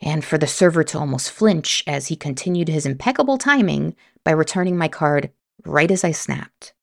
And 0.00 0.24
for 0.24 0.36
the 0.36 0.48
server 0.48 0.82
to 0.82 0.98
almost 0.98 1.30
flinch 1.30 1.84
as 1.86 2.08
he 2.08 2.16
continued 2.16 2.68
his 2.68 2.86
impeccable 2.86 3.38
timing 3.38 3.94
by 4.24 4.32
returning 4.32 4.76
my 4.76 4.88
card 4.88 5.30
right 5.64 5.90
as 5.90 6.02
I 6.02 6.10
snapped. 6.10 6.74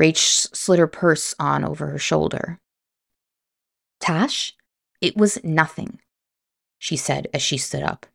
Rach 0.00 0.54
slid 0.54 0.78
her 0.78 0.86
purse 0.86 1.34
on 1.38 1.64
over 1.64 1.88
her 1.88 1.98
shoulder. 1.98 2.58
Tash, 4.00 4.54
it 5.00 5.16
was 5.16 5.42
nothing, 5.44 6.00
she 6.78 6.96
said 6.96 7.28
as 7.32 7.42
she 7.42 7.58
stood 7.58 7.82
up. 7.82 8.06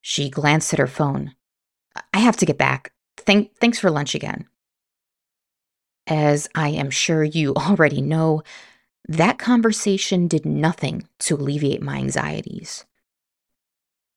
She 0.00 0.28
glanced 0.28 0.72
at 0.72 0.78
her 0.78 0.86
phone. 0.86 1.34
I 2.12 2.18
have 2.18 2.36
to 2.38 2.46
get 2.46 2.58
back. 2.58 2.92
Thank- 3.16 3.56
thanks 3.56 3.78
for 3.78 3.90
lunch 3.90 4.14
again. 4.14 4.46
As 6.06 6.48
I 6.54 6.68
am 6.70 6.90
sure 6.90 7.24
you 7.24 7.54
already 7.56 8.02
know, 8.02 8.42
that 9.08 9.38
conversation 9.38 10.28
did 10.28 10.44
nothing 10.44 11.08
to 11.20 11.36
alleviate 11.36 11.82
my 11.82 11.96
anxieties. 11.96 12.84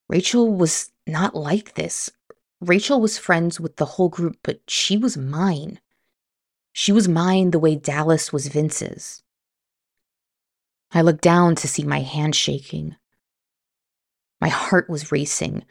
Rachel 0.08 0.54
was 0.54 0.90
not 1.06 1.34
like 1.34 1.74
this 1.74 2.10
Rachel 2.60 3.00
was 3.00 3.18
friends 3.18 3.60
with 3.60 3.76
the 3.76 3.84
whole 3.84 4.08
group, 4.08 4.38
but 4.42 4.60
she 4.66 4.96
was 4.96 5.16
mine. 5.16 5.78
She 6.80 6.92
was 6.92 7.08
mine 7.08 7.50
the 7.50 7.58
way 7.58 7.74
Dallas 7.74 8.32
was 8.32 8.46
Vince's. 8.46 9.24
I 10.92 11.02
looked 11.02 11.22
down 11.22 11.56
to 11.56 11.66
see 11.66 11.82
my 11.82 12.02
hand 12.02 12.36
shaking. 12.36 12.94
My 14.40 14.48
heart 14.48 14.88
was 14.88 15.10
racing. 15.10 15.64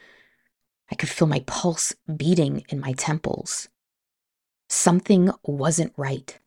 I 0.91 0.95
could 0.95 1.07
feel 1.07 1.29
my 1.29 1.45
pulse 1.47 1.95
beating 2.13 2.65
in 2.67 2.81
my 2.81 2.91
temples. 2.91 3.69
Something 4.67 5.31
wasn't 5.43 5.93
right. 5.95 6.37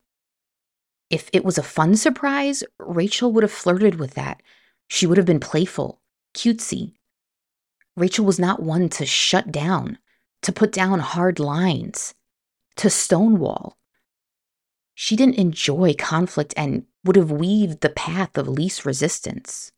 If 1.09 1.31
it 1.33 1.43
was 1.43 1.57
a 1.57 1.63
fun 1.63 1.95
surprise, 1.95 2.63
Rachel 2.77 3.33
would 3.33 3.41
have 3.41 3.51
flirted 3.51 3.95
with 3.95 4.13
that. 4.13 4.43
She 4.87 5.07
would 5.07 5.17
have 5.17 5.25
been 5.25 5.39
playful, 5.39 6.01
cutesy. 6.35 6.93
Rachel 7.97 8.25
was 8.25 8.37
not 8.37 8.61
one 8.61 8.89
to 8.89 9.07
shut 9.07 9.51
down 9.51 9.97
to 10.43 10.51
put 10.51 10.71
down 10.71 10.99
hard 10.99 11.39
lines, 11.39 12.13
to 12.75 12.91
stonewall. 12.91 13.79
She 15.03 15.15
didn't 15.15 15.39
enjoy 15.39 15.95
conflict 15.97 16.53
and 16.55 16.85
would 17.03 17.15
have 17.15 17.31
weaved 17.31 17.81
the 17.81 17.89
path 17.89 18.37
of 18.37 18.47
least 18.47 18.85
resistance. 18.85 19.71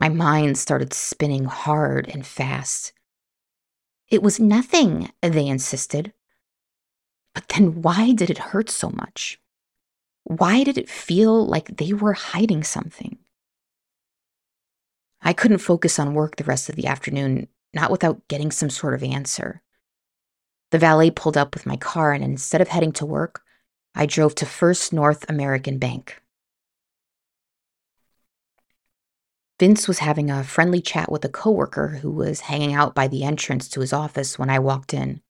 My 0.00 0.08
mind 0.08 0.56
started 0.56 0.94
spinning 0.94 1.44
hard 1.44 2.08
and 2.08 2.26
fast. 2.26 2.94
It 4.08 4.22
was 4.22 4.40
nothing, 4.40 5.10
they 5.20 5.46
insisted. 5.48 6.14
But 7.34 7.46
then 7.50 7.82
why 7.82 8.14
did 8.14 8.30
it 8.30 8.38
hurt 8.38 8.70
so 8.70 8.88
much? 8.88 9.38
Why 10.24 10.64
did 10.64 10.78
it 10.78 10.88
feel 10.88 11.46
like 11.46 11.76
they 11.76 11.92
were 11.92 12.14
hiding 12.14 12.64
something? 12.64 13.18
I 15.20 15.34
couldn't 15.34 15.58
focus 15.58 15.98
on 15.98 16.14
work 16.14 16.36
the 16.36 16.44
rest 16.44 16.70
of 16.70 16.76
the 16.76 16.86
afternoon, 16.86 17.48
not 17.74 17.90
without 17.90 18.28
getting 18.28 18.50
some 18.50 18.70
sort 18.70 18.94
of 18.94 19.02
answer. 19.02 19.60
The 20.70 20.78
valet 20.78 21.10
pulled 21.10 21.36
up 21.36 21.54
with 21.54 21.66
my 21.66 21.76
car, 21.76 22.12
and 22.12 22.24
instead 22.24 22.60
of 22.60 22.68
heading 22.68 22.92
to 22.92 23.06
work, 23.06 23.42
I 23.94 24.06
drove 24.06 24.34
to 24.36 24.46
First 24.46 24.92
North 24.92 25.24
American 25.28 25.78
Bank. 25.78 26.20
Vince 29.58 29.88
was 29.88 30.00
having 30.00 30.30
a 30.30 30.44
friendly 30.44 30.82
chat 30.82 31.10
with 31.10 31.24
a 31.24 31.30
coworker 31.30 31.98
who 32.02 32.10
was 32.10 32.40
hanging 32.40 32.74
out 32.74 32.94
by 32.94 33.08
the 33.08 33.24
entrance 33.24 33.68
to 33.68 33.80
his 33.80 33.92
office 33.92 34.38
when 34.38 34.50
I 34.50 34.58
walked 34.58 34.92
in. 34.92 35.22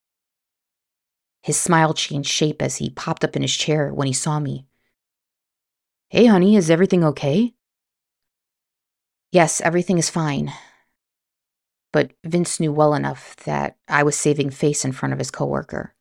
His 1.43 1.57
smile 1.57 1.95
changed 1.95 2.29
shape 2.29 2.61
as 2.61 2.77
he 2.77 2.91
popped 2.91 3.23
up 3.23 3.37
in 3.37 3.43
his 3.43 3.55
chair 3.55 3.95
when 3.95 4.09
he 4.09 4.13
saw 4.13 4.41
me. 4.41 4.67
Hey, 6.09 6.27
honey, 6.27 6.57
is 6.57 6.71
everything 6.71 7.05
okay? 7.05 7.55
Yes, 9.31 9.61
everything 9.61 9.99
is 9.99 10.11
fine. 10.11 10.53
But 11.93 12.13
Vince 12.25 12.61
knew 12.61 12.73
well 12.73 12.95
enough 12.95 13.37
that 13.45 13.77
I 13.89 14.03
was 14.03 14.17
saving 14.17 14.51
face 14.51 14.85
in 14.85 14.93
front 14.93 15.13
of 15.13 15.19
his 15.19 15.31
coworker. 15.31 15.95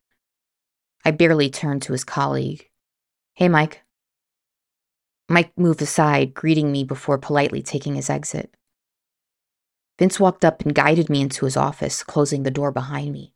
I 1.04 1.10
barely 1.12 1.48
turned 1.48 1.82
to 1.82 1.92
his 1.92 2.04
colleague. 2.04 2.68
Hey, 3.34 3.48
Mike. 3.48 3.82
Mike 5.28 5.52
moved 5.56 5.82
aside, 5.82 6.34
greeting 6.34 6.70
me 6.70 6.84
before 6.84 7.18
politely 7.18 7.62
taking 7.62 7.94
his 7.94 8.10
exit. 8.10 8.54
Vince 9.98 10.20
walked 10.20 10.44
up 10.44 10.62
and 10.62 10.74
guided 10.74 11.08
me 11.08 11.20
into 11.20 11.44
his 11.44 11.56
office, 11.56 12.02
closing 12.02 12.42
the 12.42 12.50
door 12.50 12.70
behind 12.70 13.12
me. 13.12 13.32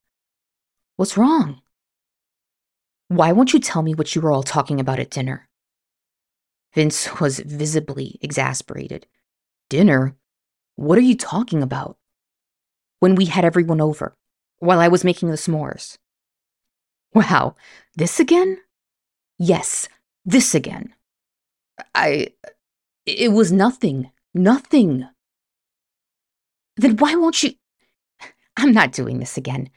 What's 0.96 1.16
wrong? 1.16 1.62
Why 3.08 3.32
won't 3.32 3.52
you 3.52 3.60
tell 3.60 3.82
me 3.82 3.94
what 3.94 4.14
you 4.14 4.20
were 4.20 4.30
all 4.30 4.42
talking 4.42 4.78
about 4.78 5.00
at 5.00 5.10
dinner? 5.10 5.48
Vince 6.74 7.20
was 7.20 7.40
visibly 7.40 8.18
exasperated. 8.22 9.06
Dinner? 9.68 10.16
What 10.76 10.98
are 10.98 11.02
you 11.02 11.16
talking 11.16 11.62
about? 11.62 11.98
When 13.00 13.14
we 13.14 13.26
had 13.26 13.44
everyone 13.44 13.80
over, 13.80 14.14
while 14.58 14.80
I 14.80 14.88
was 14.88 15.04
making 15.04 15.30
the 15.30 15.36
s'mores. 15.36 15.98
Wow, 17.12 17.56
this 17.96 18.20
again? 18.20 18.58
Yes, 19.38 19.88
this 20.24 20.54
again. 20.54 20.94
I. 21.94 22.28
It 23.06 23.32
was 23.32 23.50
nothing. 23.50 24.10
Nothing. 24.34 25.08
Then 26.76 26.96
why 26.96 27.14
won't 27.14 27.42
you? 27.42 27.54
I'm 28.56 28.72
not 28.72 28.92
doing 28.92 29.18
this 29.18 29.36
again. 29.36 29.70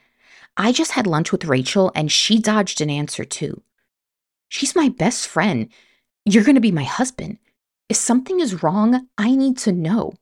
I 0.55 0.71
just 0.71 0.91
had 0.91 1.07
lunch 1.07 1.31
with 1.31 1.45
Rachel 1.45 1.91
and 1.95 2.11
she 2.11 2.39
dodged 2.39 2.81
an 2.81 2.89
answer 2.89 3.25
too. 3.25 3.63
She's 4.49 4.75
my 4.75 4.89
best 4.89 5.27
friend. 5.27 5.69
You're 6.25 6.43
going 6.43 6.55
to 6.55 6.61
be 6.61 6.71
my 6.71 6.83
husband. 6.83 7.39
If 7.89 7.97
something 7.97 8.39
is 8.39 8.61
wrong, 8.61 9.07
I 9.17 9.35
need 9.35 9.57
to 9.59 9.71
know. 9.71 10.13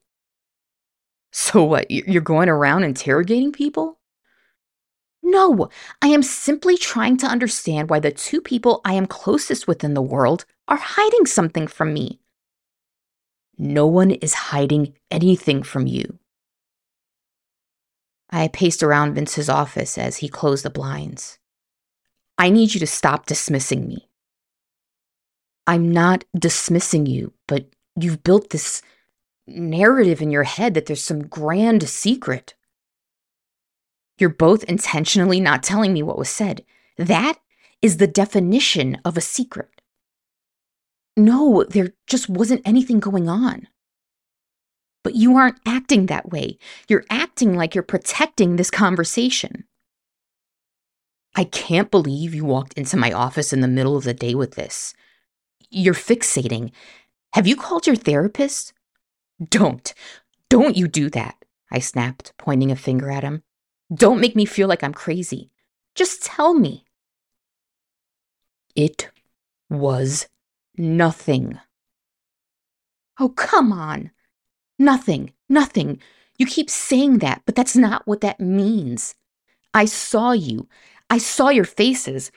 So 1.32 1.64
what? 1.64 1.90
You're 1.90 2.22
going 2.22 2.48
around 2.48 2.84
interrogating 2.84 3.52
people? 3.52 3.98
No, 5.22 5.70
I 6.02 6.08
am 6.08 6.22
simply 6.22 6.76
trying 6.76 7.16
to 7.18 7.26
understand 7.26 7.88
why 7.88 8.00
the 8.00 8.10
two 8.10 8.40
people 8.40 8.80
I 8.84 8.94
am 8.94 9.06
closest 9.06 9.66
with 9.66 9.82
in 9.82 9.94
the 9.94 10.02
world 10.02 10.44
are 10.68 10.76
hiding 10.76 11.26
something 11.26 11.66
from 11.66 11.94
me. 11.94 12.20
No 13.56 13.86
one 13.86 14.10
is 14.10 14.34
hiding 14.34 14.94
anything 15.10 15.62
from 15.62 15.86
you. 15.86 16.18
I 18.30 18.48
paced 18.48 18.82
around 18.82 19.14
Vince's 19.14 19.48
office 19.48 19.96
as 19.96 20.18
he 20.18 20.28
closed 20.28 20.64
the 20.64 20.70
blinds. 20.70 21.38
I 22.38 22.50
need 22.50 22.74
you 22.74 22.80
to 22.80 22.86
stop 22.86 23.26
dismissing 23.26 23.86
me. 23.86 24.08
I'm 25.66 25.92
not 25.92 26.24
dismissing 26.36 27.06
you, 27.06 27.32
but 27.46 27.66
you've 27.94 28.24
built 28.24 28.50
this 28.50 28.82
narrative 29.56 30.20
in 30.20 30.30
your 30.30 30.44
head 30.44 30.74
that 30.74 30.86
there's 30.86 31.02
some 31.02 31.26
grand 31.26 31.88
secret. 31.88 32.54
You're 34.18 34.30
both 34.30 34.64
intentionally 34.64 35.40
not 35.40 35.62
telling 35.62 35.92
me 35.92 36.02
what 36.02 36.18
was 36.18 36.28
said. 36.28 36.64
That 36.96 37.38
is 37.80 37.96
the 37.96 38.06
definition 38.06 38.98
of 39.04 39.16
a 39.16 39.20
secret. 39.20 39.80
No, 41.16 41.64
there 41.64 41.92
just 42.06 42.28
wasn't 42.28 42.62
anything 42.64 43.00
going 43.00 43.28
on. 43.28 43.68
But 45.04 45.14
you 45.16 45.36
aren't 45.36 45.58
acting 45.66 46.06
that 46.06 46.30
way. 46.30 46.58
You're 46.88 47.04
acting 47.10 47.56
like 47.56 47.74
you're 47.74 47.82
protecting 47.82 48.56
this 48.56 48.70
conversation. 48.70 49.64
I 51.34 51.44
can't 51.44 51.90
believe 51.90 52.34
you 52.34 52.44
walked 52.44 52.74
into 52.74 52.96
my 52.96 53.10
office 53.10 53.52
in 53.52 53.60
the 53.60 53.68
middle 53.68 53.96
of 53.96 54.04
the 54.04 54.14
day 54.14 54.34
with 54.34 54.52
this. 54.52 54.94
You're 55.70 55.94
fixating. 55.94 56.70
Have 57.32 57.46
you 57.46 57.56
called 57.56 57.86
your 57.86 57.96
therapist? 57.96 58.72
Don't. 59.48 59.94
Don't 60.48 60.76
you 60.76 60.86
do 60.88 61.08
that, 61.10 61.36
I 61.70 61.78
snapped, 61.78 62.32
pointing 62.38 62.70
a 62.70 62.76
finger 62.76 63.10
at 63.10 63.24
him. 63.24 63.42
Don't 63.92 64.20
make 64.20 64.36
me 64.36 64.44
feel 64.44 64.68
like 64.68 64.84
I'm 64.84 64.94
crazy. 64.94 65.50
Just 65.94 66.22
tell 66.22 66.54
me. 66.54 66.84
It 68.74 69.10
was 69.68 70.28
nothing. 70.76 71.58
Oh, 73.18 73.30
come 73.30 73.72
on. 73.72 74.10
Nothing, 74.78 75.32
nothing. 75.48 76.00
You 76.38 76.46
keep 76.46 76.70
saying 76.70 77.18
that, 77.18 77.42
but 77.44 77.54
that's 77.54 77.76
not 77.76 78.06
what 78.06 78.20
that 78.22 78.40
means. 78.40 79.14
I 79.74 79.84
saw 79.84 80.32
you. 80.32 80.68
I 81.08 81.18
saw 81.18 81.50
your 81.50 81.64
faces. 81.64 82.32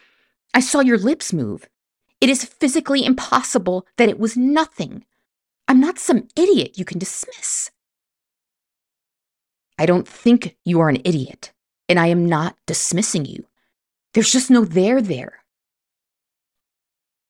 I 0.54 0.60
saw 0.60 0.82
your 0.82 0.98
lips 0.98 1.34
move. 1.34 1.68
It 2.22 2.30
is 2.30 2.46
physically 2.46 3.06
impossible 3.06 3.86
that 3.98 4.10
it 4.10 4.20
was 4.20 4.38
nothing. 4.38 5.06
I'm 5.68 5.80
not 5.80 6.00
some 6.00 6.28
idiot 6.36 6.78
you 6.78 6.86
can 6.86 7.00
dismiss. 7.00 7.72
I 9.78 9.86
don't 9.86 10.08
think 10.08 10.56
you 10.64 10.80
are 10.80 10.90
an 10.90 11.02
idiot, 11.04 11.52
and 11.90 12.00
I 12.00 12.08
am 12.08 12.26
not 12.26 12.56
dismissing 12.66 13.26
you. 13.26 13.46
There's 14.14 14.32
just 14.32 14.50
no 14.50 14.64
there 14.64 15.02
there. 15.02 15.44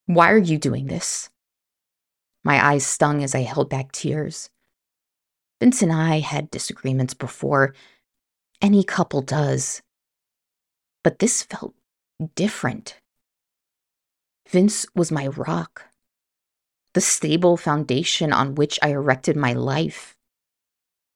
Why 0.06 0.32
are 0.32 0.38
you 0.38 0.58
doing 0.58 0.86
this? 0.86 1.30
My 2.44 2.64
eyes 2.64 2.86
stung 2.86 3.24
as 3.24 3.34
I 3.34 3.42
held 3.42 3.70
back 3.70 3.92
tears. 3.92 4.52
Vince 5.60 5.82
and 5.82 5.92
I 5.92 6.20
had 6.20 6.52
disagreements 6.52 7.16
before. 7.16 7.74
Any 8.62 8.84
couple 8.84 9.22
does. 9.22 9.82
But 11.04 11.20
this 11.20 11.42
felt 11.42 11.74
different. 12.36 13.00
Vince 14.48 14.86
was 14.94 15.12
my 15.12 15.28
rock, 15.28 15.86
the 16.96 17.02
stable 17.02 17.58
foundation 17.58 18.32
on 18.32 18.56
which 18.56 18.80
I 18.82 18.90
erected 18.90 19.36
my 19.36 19.52
life. 19.52 20.16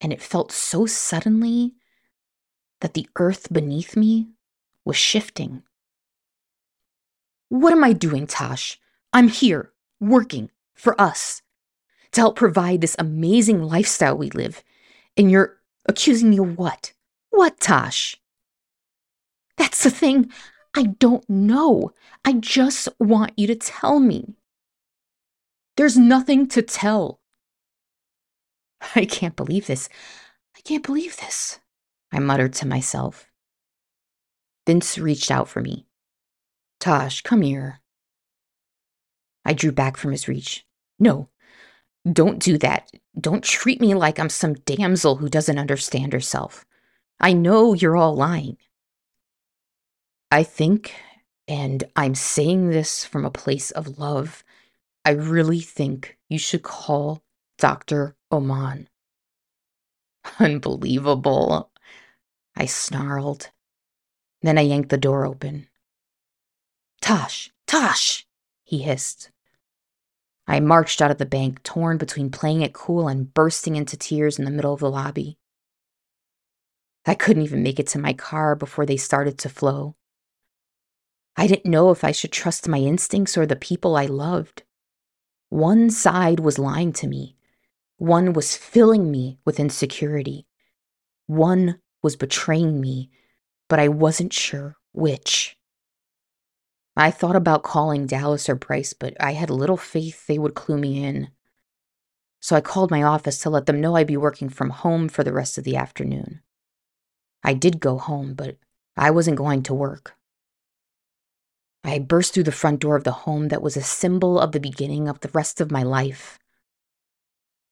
And 0.01 0.11
it 0.11 0.21
felt 0.21 0.51
so 0.51 0.85
suddenly 0.85 1.73
that 2.81 2.93
the 2.93 3.07
earth 3.15 3.51
beneath 3.51 3.95
me 3.95 4.27
was 4.83 4.97
shifting. 4.97 5.63
What 7.47 7.71
am 7.71 7.83
I 7.83 7.93
doing, 7.93 8.27
Tosh? 8.27 8.77
I'm 9.13 9.29
here, 9.29 9.71
working 10.01 10.51
for 10.73 10.99
us 10.99 11.41
to 12.11 12.21
help 12.21 12.35
provide 12.35 12.81
this 12.81 12.97
amazing 12.99 13.63
lifestyle 13.63 14.17
we 14.17 14.29
live. 14.31 14.63
And 15.15 15.31
you're 15.31 15.59
accusing 15.87 16.29
me 16.29 16.39
of 16.39 16.57
what? 16.57 16.91
What, 17.29 17.57
Tosh? 17.61 18.17
That's 19.55 19.83
the 19.83 19.91
thing. 19.91 20.29
I 20.75 20.83
don't 20.99 21.27
know. 21.29 21.93
I 22.25 22.33
just 22.33 22.89
want 22.99 23.31
you 23.37 23.47
to 23.47 23.55
tell 23.55 24.01
me. 24.01 24.35
There's 25.79 25.97
nothing 25.97 26.49
to 26.49 26.61
tell. 26.61 27.21
I 28.97 29.05
can't 29.05 29.37
believe 29.37 29.65
this. 29.65 29.87
I 30.53 30.59
can't 30.59 30.85
believe 30.85 31.15
this, 31.15 31.61
I 32.11 32.19
muttered 32.19 32.51
to 32.55 32.67
myself. 32.67 33.27
Vince 34.67 34.97
reached 34.97 35.31
out 35.31 35.47
for 35.47 35.61
me. 35.61 35.87
Tosh, 36.81 37.21
come 37.21 37.43
here. 37.43 37.79
I 39.45 39.53
drew 39.53 39.71
back 39.71 39.95
from 39.95 40.11
his 40.11 40.27
reach. 40.27 40.65
No, 40.99 41.29
don't 42.11 42.39
do 42.39 42.57
that. 42.57 42.91
Don't 43.17 43.41
treat 43.41 43.79
me 43.79 43.93
like 43.93 44.19
I'm 44.19 44.27
some 44.27 44.55
damsel 44.55 45.15
who 45.15 45.29
doesn't 45.29 45.59
understand 45.59 46.11
herself. 46.11 46.65
I 47.21 47.31
know 47.31 47.73
you're 47.73 47.95
all 47.95 48.17
lying. 48.17 48.57
I 50.29 50.43
think, 50.43 50.93
and 51.47 51.85
I'm 51.95 52.15
saying 52.15 52.69
this 52.69 53.05
from 53.05 53.23
a 53.23 53.31
place 53.31 53.71
of 53.71 53.97
love, 53.97 54.43
I 55.09 55.13
really 55.13 55.59
think 55.59 56.19
you 56.29 56.37
should 56.37 56.61
call 56.61 57.23
Dr. 57.57 58.15
Oman. 58.31 58.89
Unbelievable. 60.39 61.71
I 62.55 62.67
snarled. 62.67 63.49
Then 64.43 64.59
I 64.59 64.61
yanked 64.61 64.89
the 64.89 64.99
door 64.99 65.25
open. 65.25 65.67
Tosh, 67.01 67.51
Tosh! 67.65 68.27
he 68.63 68.83
hissed. 68.83 69.31
I 70.45 70.59
marched 70.59 71.01
out 71.01 71.09
of 71.09 71.17
the 71.17 71.25
bank, 71.25 71.63
torn 71.63 71.97
between 71.97 72.29
playing 72.29 72.61
it 72.61 72.73
cool 72.73 73.07
and 73.07 73.33
bursting 73.33 73.75
into 73.75 73.97
tears 73.97 74.37
in 74.37 74.45
the 74.45 74.51
middle 74.51 74.75
of 74.75 74.79
the 74.79 74.91
lobby. 74.91 75.39
I 77.07 77.15
couldn't 77.15 77.41
even 77.41 77.63
make 77.63 77.79
it 77.79 77.87
to 77.87 77.99
my 77.99 78.13
car 78.13 78.55
before 78.55 78.85
they 78.85 78.97
started 78.97 79.39
to 79.39 79.49
flow. 79.49 79.95
I 81.35 81.47
didn't 81.47 81.71
know 81.71 81.89
if 81.89 82.03
I 82.03 82.11
should 82.11 82.31
trust 82.31 82.67
my 82.67 82.77
instincts 82.77 83.35
or 83.39 83.47
the 83.47 83.55
people 83.55 83.95
I 83.95 84.05
loved. 84.05 84.61
One 85.49 85.89
side 85.89 86.39
was 86.39 86.59
lying 86.59 86.93
to 86.93 87.07
me, 87.07 87.35
one 87.97 88.33
was 88.33 88.55
filling 88.55 89.11
me 89.11 89.39
with 89.45 89.59
insecurity, 89.59 90.45
one 91.25 91.79
was 92.01 92.15
betraying 92.15 92.79
me, 92.79 93.09
but 93.67 93.79
I 93.79 93.87
wasn't 93.87 94.31
sure 94.31 94.77
which. 94.93 95.57
I 96.95 97.11
thought 97.11 97.35
about 97.35 97.63
calling 97.63 98.07
Dallas 98.07 98.49
or 98.49 98.55
Bryce, 98.55 98.93
but 98.93 99.13
I 99.19 99.33
had 99.33 99.49
little 99.49 99.77
faith 99.77 100.27
they 100.27 100.37
would 100.37 100.53
clue 100.53 100.77
me 100.77 101.03
in. 101.03 101.29
So 102.41 102.55
I 102.55 102.61
called 102.61 102.91
my 102.91 103.03
office 103.03 103.39
to 103.39 103.49
let 103.49 103.65
them 103.65 103.81
know 103.81 103.95
I'd 103.95 104.07
be 104.07 104.17
working 104.17 104.49
from 104.49 104.69
home 104.69 105.09
for 105.09 105.23
the 105.23 105.33
rest 105.33 105.57
of 105.57 105.63
the 105.63 105.75
afternoon. 105.75 106.41
I 107.43 107.53
did 107.53 107.79
go 107.79 107.97
home, 107.97 108.33
but 108.33 108.57
I 108.97 109.11
wasn't 109.11 109.37
going 109.37 109.63
to 109.63 109.73
work. 109.73 110.15
I 111.89 111.99
burst 111.99 112.33
through 112.33 112.43
the 112.43 112.51
front 112.51 112.79
door 112.79 112.95
of 112.95 113.03
the 113.03 113.11
home 113.11 113.49
that 113.49 113.61
was 113.61 113.75
a 113.75 113.81
symbol 113.81 114.39
of 114.39 114.51
the 114.51 114.59
beginning 114.59 115.07
of 115.07 115.19
the 115.21 115.29
rest 115.29 115.59
of 115.59 115.71
my 115.71 115.83
life. 115.83 116.39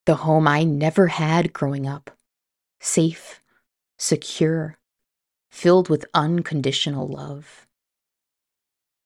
The 0.06 0.16
home 0.16 0.48
I 0.48 0.64
never 0.64 1.08
had 1.08 1.54
growing 1.54 1.88
up. 1.88 2.12
Safe, 2.80 3.42
secure, 3.98 4.78
filled 5.50 5.90
with 5.90 6.06
unconditional 6.14 7.08
love. 7.08 7.68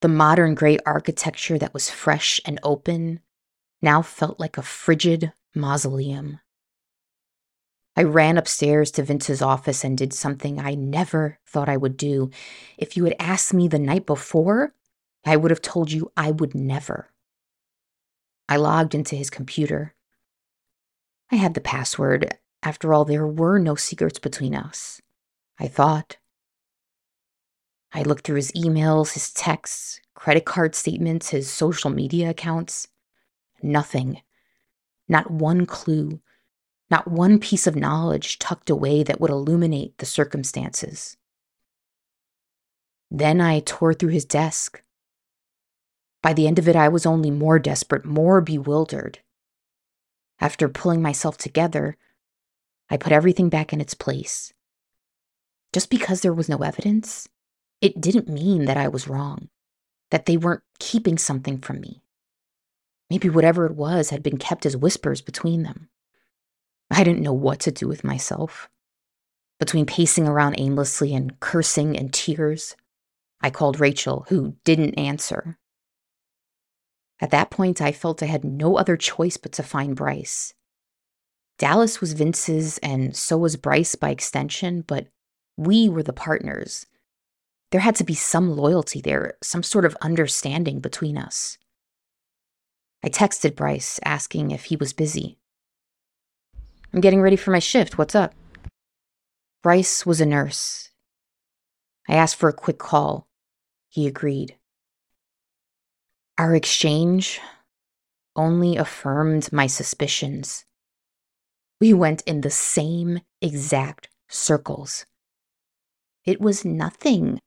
The 0.01 0.07
modern 0.07 0.55
gray 0.55 0.77
architecture 0.85 1.57
that 1.57 1.73
was 1.73 1.89
fresh 1.89 2.41
and 2.45 2.59
open 2.63 3.19
now 3.81 4.01
felt 4.01 4.39
like 4.39 4.57
a 4.57 4.63
frigid 4.63 5.31
mausoleum. 5.55 6.39
I 7.95 8.03
ran 8.03 8.37
upstairs 8.37 8.89
to 8.91 9.03
Vince's 9.03 9.41
office 9.41 9.83
and 9.83 9.97
did 9.97 10.13
something 10.13 10.59
I 10.59 10.75
never 10.75 11.39
thought 11.45 11.69
I 11.69 11.77
would 11.77 11.97
do. 11.97 12.31
If 12.77 12.95
you 12.95 13.03
had 13.03 13.15
asked 13.19 13.53
me 13.53 13.67
the 13.67 13.79
night 13.79 14.05
before, 14.05 14.73
I 15.25 15.37
would 15.37 15.51
have 15.51 15.61
told 15.61 15.91
you 15.91 16.11
I 16.17 16.31
would 16.31 16.55
never. 16.55 17.09
I 18.49 18.57
logged 18.57 18.95
into 18.95 19.15
his 19.15 19.29
computer. 19.29 19.93
I 21.31 21.35
had 21.35 21.53
the 21.53 21.61
password. 21.61 22.37
After 22.63 22.93
all, 22.93 23.05
there 23.05 23.27
were 23.27 23.59
no 23.59 23.75
secrets 23.75 24.19
between 24.19 24.55
us. 24.55 25.01
I 25.59 25.67
thought. 25.67 26.17
I 27.93 28.03
looked 28.03 28.25
through 28.25 28.37
his 28.37 28.51
emails, 28.53 29.13
his 29.13 29.31
texts, 29.31 30.01
credit 30.15 30.45
card 30.45 30.75
statements, 30.75 31.29
his 31.29 31.49
social 31.49 31.89
media 31.89 32.29
accounts. 32.29 32.87
Nothing. 33.61 34.21
Not 35.07 35.29
one 35.29 35.65
clue. 35.65 36.21
Not 36.89 37.09
one 37.09 37.39
piece 37.39 37.67
of 37.67 37.75
knowledge 37.75 38.39
tucked 38.39 38.69
away 38.69 39.03
that 39.03 39.21
would 39.21 39.31
illuminate 39.31 39.97
the 39.97 40.05
circumstances. 40.05 41.15
Then 43.09 43.39
I 43.39 43.59
tore 43.59 43.93
through 43.93 44.09
his 44.09 44.25
desk. 44.25 44.81
By 46.21 46.33
the 46.33 46.47
end 46.47 46.59
of 46.59 46.67
it, 46.67 46.75
I 46.75 46.87
was 46.87 47.05
only 47.05 47.31
more 47.31 47.59
desperate, 47.59 48.05
more 48.05 48.41
bewildered. 48.41 49.19
After 50.39 50.69
pulling 50.69 51.01
myself 51.01 51.37
together, 51.37 51.97
I 52.89 52.97
put 52.97 53.11
everything 53.11 53.49
back 53.49 53.73
in 53.73 53.81
its 53.81 53.93
place. 53.93 54.53
Just 55.73 55.89
because 55.89 56.21
there 56.21 56.33
was 56.33 56.49
no 56.49 56.57
evidence 56.57 57.27
it 57.81 57.99
didn't 57.99 58.29
mean 58.29 58.65
that 58.65 58.77
I 58.77 58.87
was 58.87 59.07
wrong, 59.07 59.49
that 60.11 60.27
they 60.27 60.37
weren't 60.37 60.61
keeping 60.79 61.17
something 61.17 61.57
from 61.57 61.81
me. 61.81 62.03
Maybe 63.09 63.27
whatever 63.27 63.65
it 63.65 63.75
was 63.75 64.11
had 64.11 64.21
been 64.21 64.37
kept 64.37 64.65
as 64.65 64.77
whispers 64.77 65.19
between 65.19 65.63
them. 65.63 65.89
I 66.91 67.03
didn't 67.03 67.23
know 67.23 67.33
what 67.33 67.59
to 67.61 67.71
do 67.71 67.87
with 67.87 68.03
myself. 68.03 68.69
Between 69.59 69.85
pacing 69.85 70.27
around 70.27 70.55
aimlessly 70.59 71.13
and 71.13 71.39
cursing 71.39 71.97
and 71.97 72.13
tears, 72.13 72.75
I 73.41 73.49
called 73.49 73.79
Rachel, 73.79 74.25
who 74.29 74.55
didn't 74.63 74.99
answer. 74.99 75.57
At 77.21 77.31
that 77.31 77.51
point, 77.51 77.81
I 77.81 77.91
felt 77.91 78.21
I 78.21 78.25
had 78.25 78.43
no 78.43 78.77
other 78.77 78.97
choice 78.97 79.37
but 79.37 79.53
to 79.53 79.63
find 79.63 79.95
Bryce. 79.95 80.53
Dallas 81.57 82.01
was 82.01 82.13
Vince's, 82.13 82.79
and 82.79 83.15
so 83.15 83.37
was 83.37 83.55
Bryce 83.55 83.95
by 83.95 84.09
extension, 84.09 84.81
but 84.81 85.07
we 85.55 85.87
were 85.87 86.03
the 86.03 86.11
partners 86.11 86.87
there 87.71 87.81
had 87.81 87.95
to 87.95 88.03
be 88.03 88.13
some 88.13 88.55
loyalty 88.55 89.01
there, 89.01 89.35
some 89.41 89.63
sort 89.63 89.85
of 89.85 89.97
understanding 90.01 90.79
between 90.79 91.17
us. 91.17 91.57
I 93.03 93.09
texted 93.09 93.55
Bryce 93.55 93.99
asking 94.03 94.51
if 94.51 94.65
he 94.65 94.75
was 94.75 94.93
busy. 94.93 95.37
I'm 96.93 97.01
getting 97.01 97.21
ready 97.21 97.37
for 97.37 97.51
my 97.51 97.59
shift. 97.59 97.97
What's 97.97 98.13
up? 98.13 98.35
Bryce 99.63 100.05
was 100.05 100.19
a 100.19 100.25
nurse. 100.25 100.89
I 102.09 102.15
asked 102.15 102.35
for 102.35 102.49
a 102.49 102.53
quick 102.53 102.77
call. 102.77 103.27
He 103.87 104.05
agreed. 104.05 104.57
Our 106.41 106.55
exchange 106.55 107.39
only 108.35 108.75
affirmed 108.75 109.53
my 109.53 109.67
suspicions. 109.67 110.65
We 111.79 111.93
went 111.93 112.23
in 112.23 112.41
the 112.41 112.49
same 112.49 113.19
exact 113.43 114.09
circles. 114.27 115.05
It 116.25 116.41
was 116.41 116.65
nothing 116.65 117.39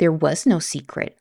there 0.00 0.10
was 0.10 0.44
no 0.44 0.58
secret. 0.58 1.18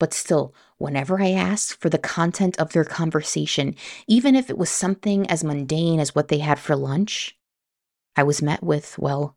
But 0.00 0.14
still, 0.14 0.54
whenever 0.78 1.20
I 1.20 1.32
asked 1.32 1.78
for 1.78 1.90
the 1.90 1.98
content 1.98 2.58
of 2.58 2.72
their 2.72 2.84
conversation, 2.84 3.74
even 4.06 4.34
if 4.34 4.48
it 4.48 4.56
was 4.56 4.70
something 4.70 5.28
as 5.28 5.44
mundane 5.44 6.00
as 6.00 6.14
what 6.14 6.28
they 6.28 6.38
had 6.38 6.58
for 6.58 6.74
lunch, 6.74 7.36
I 8.16 8.22
was 8.22 8.40
met 8.40 8.62
with, 8.62 8.98
well, 8.98 9.36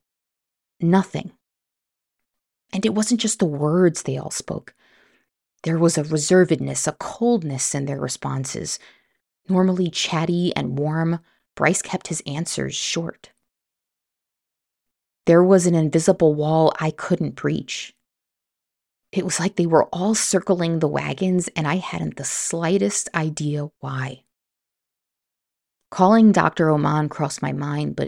nothing. 0.79 1.33
And 2.71 2.85
it 2.85 2.93
wasn't 2.93 3.19
just 3.19 3.39
the 3.39 3.45
words 3.45 4.03
they 4.03 4.17
all 4.17 4.31
spoke. 4.31 4.73
There 5.63 5.77
was 5.77 5.97
a 5.97 6.03
reservedness, 6.03 6.87
a 6.87 6.93
coldness 6.93 7.75
in 7.75 7.85
their 7.85 7.99
responses. 7.99 8.79
Normally 9.47 9.89
chatty 9.89 10.55
and 10.55 10.77
warm, 10.77 11.19
Bryce 11.55 11.81
kept 11.81 12.07
his 12.07 12.23
answers 12.25 12.75
short. 12.75 13.31
There 15.27 15.43
was 15.43 15.67
an 15.67 15.75
invisible 15.75 16.33
wall 16.33 16.73
I 16.79 16.89
couldn't 16.89 17.35
breach. 17.35 17.93
It 19.11 19.23
was 19.23 19.39
like 19.39 19.55
they 19.55 19.67
were 19.67 19.85
all 19.85 20.15
circling 20.15 20.79
the 20.79 20.87
wagons, 20.87 21.47
and 21.55 21.67
I 21.67 21.75
hadn't 21.75 22.15
the 22.15 22.23
slightest 22.23 23.09
idea 23.13 23.69
why. 23.79 24.23
Calling 25.91 26.31
Dr. 26.31 26.69
Oman 26.69 27.09
crossed 27.09 27.41
my 27.41 27.51
mind, 27.51 27.97
but 27.97 28.07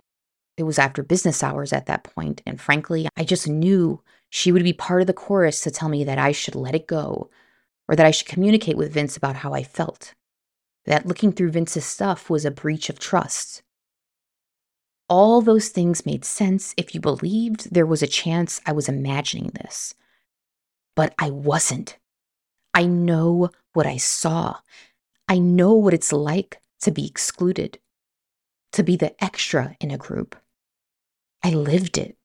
it 0.57 0.63
was 0.63 0.79
after 0.79 1.03
business 1.03 1.43
hours 1.43 1.73
at 1.73 1.85
that 1.87 2.03
point, 2.03 2.41
and 2.45 2.59
frankly, 2.59 3.09
I 3.17 3.25
just 3.25 3.47
knew 3.47 4.01
she 4.29 4.51
would 4.51 4.63
be 4.63 4.73
part 4.73 5.01
of 5.01 5.07
the 5.07 5.13
chorus 5.13 5.61
to 5.61 5.71
tell 5.71 5.89
me 5.89 6.03
that 6.05 6.17
I 6.17 6.31
should 6.31 6.55
let 6.55 6.73
it 6.73 6.87
go, 6.87 7.29
or 7.87 7.95
that 7.95 8.05
I 8.05 8.11
should 8.11 8.27
communicate 8.27 8.77
with 8.77 8.93
Vince 8.93 9.17
about 9.17 9.37
how 9.37 9.53
I 9.53 9.63
felt. 9.63 10.13
That 10.85 11.05
looking 11.05 11.31
through 11.31 11.51
Vince's 11.51 11.85
stuff 11.85 12.29
was 12.29 12.45
a 12.45 12.51
breach 12.51 12.89
of 12.89 12.99
trust. 12.99 13.63
All 15.09 15.41
those 15.41 15.69
things 15.69 16.05
made 16.05 16.25
sense 16.25 16.73
if 16.77 16.95
you 16.95 17.01
believed 17.01 17.73
there 17.73 17.85
was 17.85 18.01
a 18.01 18.07
chance 18.07 18.61
I 18.65 18.71
was 18.71 18.89
imagining 18.89 19.51
this 19.53 19.95
but 20.95 21.13
I 21.17 21.29
wasn't. 21.29 21.97
I 22.73 22.85
know 22.85 23.49
what 23.73 23.85
I 23.85 23.97
saw. 23.97 24.57
I 25.27 25.39
know 25.39 25.73
what 25.73 25.93
it's 25.93 26.13
like 26.13 26.61
to 26.81 26.91
be 26.91 27.05
excluded, 27.05 27.79
to 28.73 28.83
be 28.83 28.95
the 28.95 29.21
extra 29.23 29.75
in 29.79 29.91
a 29.91 29.97
group. 29.97 30.35
I 31.43 31.51
lived 31.51 31.97
it 31.97 32.17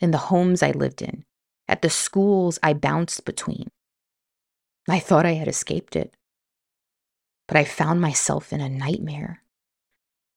in 0.00 0.10
the 0.10 0.18
homes 0.18 0.62
I 0.62 0.70
lived 0.70 1.02
in, 1.02 1.24
at 1.68 1.82
the 1.82 1.90
schools 1.90 2.58
I 2.62 2.72
bounced 2.72 3.24
between. 3.24 3.70
I 4.90 4.98
thought 4.98 5.24
I 5.24 5.34
had 5.34 5.46
escaped 5.46 5.94
it, 5.94 6.12
but 7.46 7.56
I 7.56 7.64
found 7.64 8.00
myself 8.00 8.52
in 8.52 8.60
a 8.60 8.68
nightmare 8.68 9.42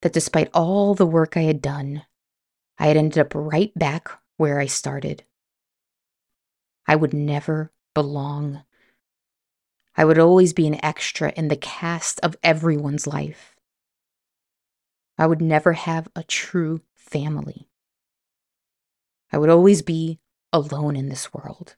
that 0.03 0.13
despite 0.13 0.51
all 0.53 0.93
the 0.93 1.07
work 1.07 1.35
I 1.35 1.41
had 1.41 1.61
done, 1.61 2.03
I 2.77 2.87
had 2.87 2.97
ended 2.97 3.17
up 3.17 3.33
right 3.33 3.73
back 3.73 4.09
where 4.37 4.59
I 4.59 4.67
started. 4.67 5.23
I 6.87 6.95
would 6.95 7.13
never 7.13 7.71
belong. 7.95 8.63
I 9.95 10.05
would 10.05 10.19
always 10.19 10.53
be 10.53 10.67
an 10.67 10.83
extra 10.85 11.31
in 11.35 11.47
the 11.47 11.55
cast 11.55 12.19
of 12.19 12.35
everyone's 12.43 13.07
life. 13.07 13.55
I 15.17 15.25
would 15.25 15.41
never 15.41 15.73
have 15.73 16.09
a 16.15 16.23
true 16.23 16.81
family. 16.93 17.69
I 19.31 19.39
would 19.39 19.49
always 19.49 19.81
be 19.81 20.19
alone 20.51 20.95
in 20.95 21.09
this 21.09 21.33
world. 21.33 21.75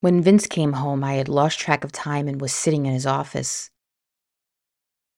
When 0.00 0.22
Vince 0.22 0.46
came 0.46 0.74
home, 0.74 1.04
I 1.04 1.14
had 1.14 1.28
lost 1.28 1.58
track 1.58 1.84
of 1.84 1.92
time 1.92 2.26
and 2.26 2.40
was 2.40 2.52
sitting 2.54 2.86
in 2.86 2.94
his 2.94 3.06
office. 3.06 3.70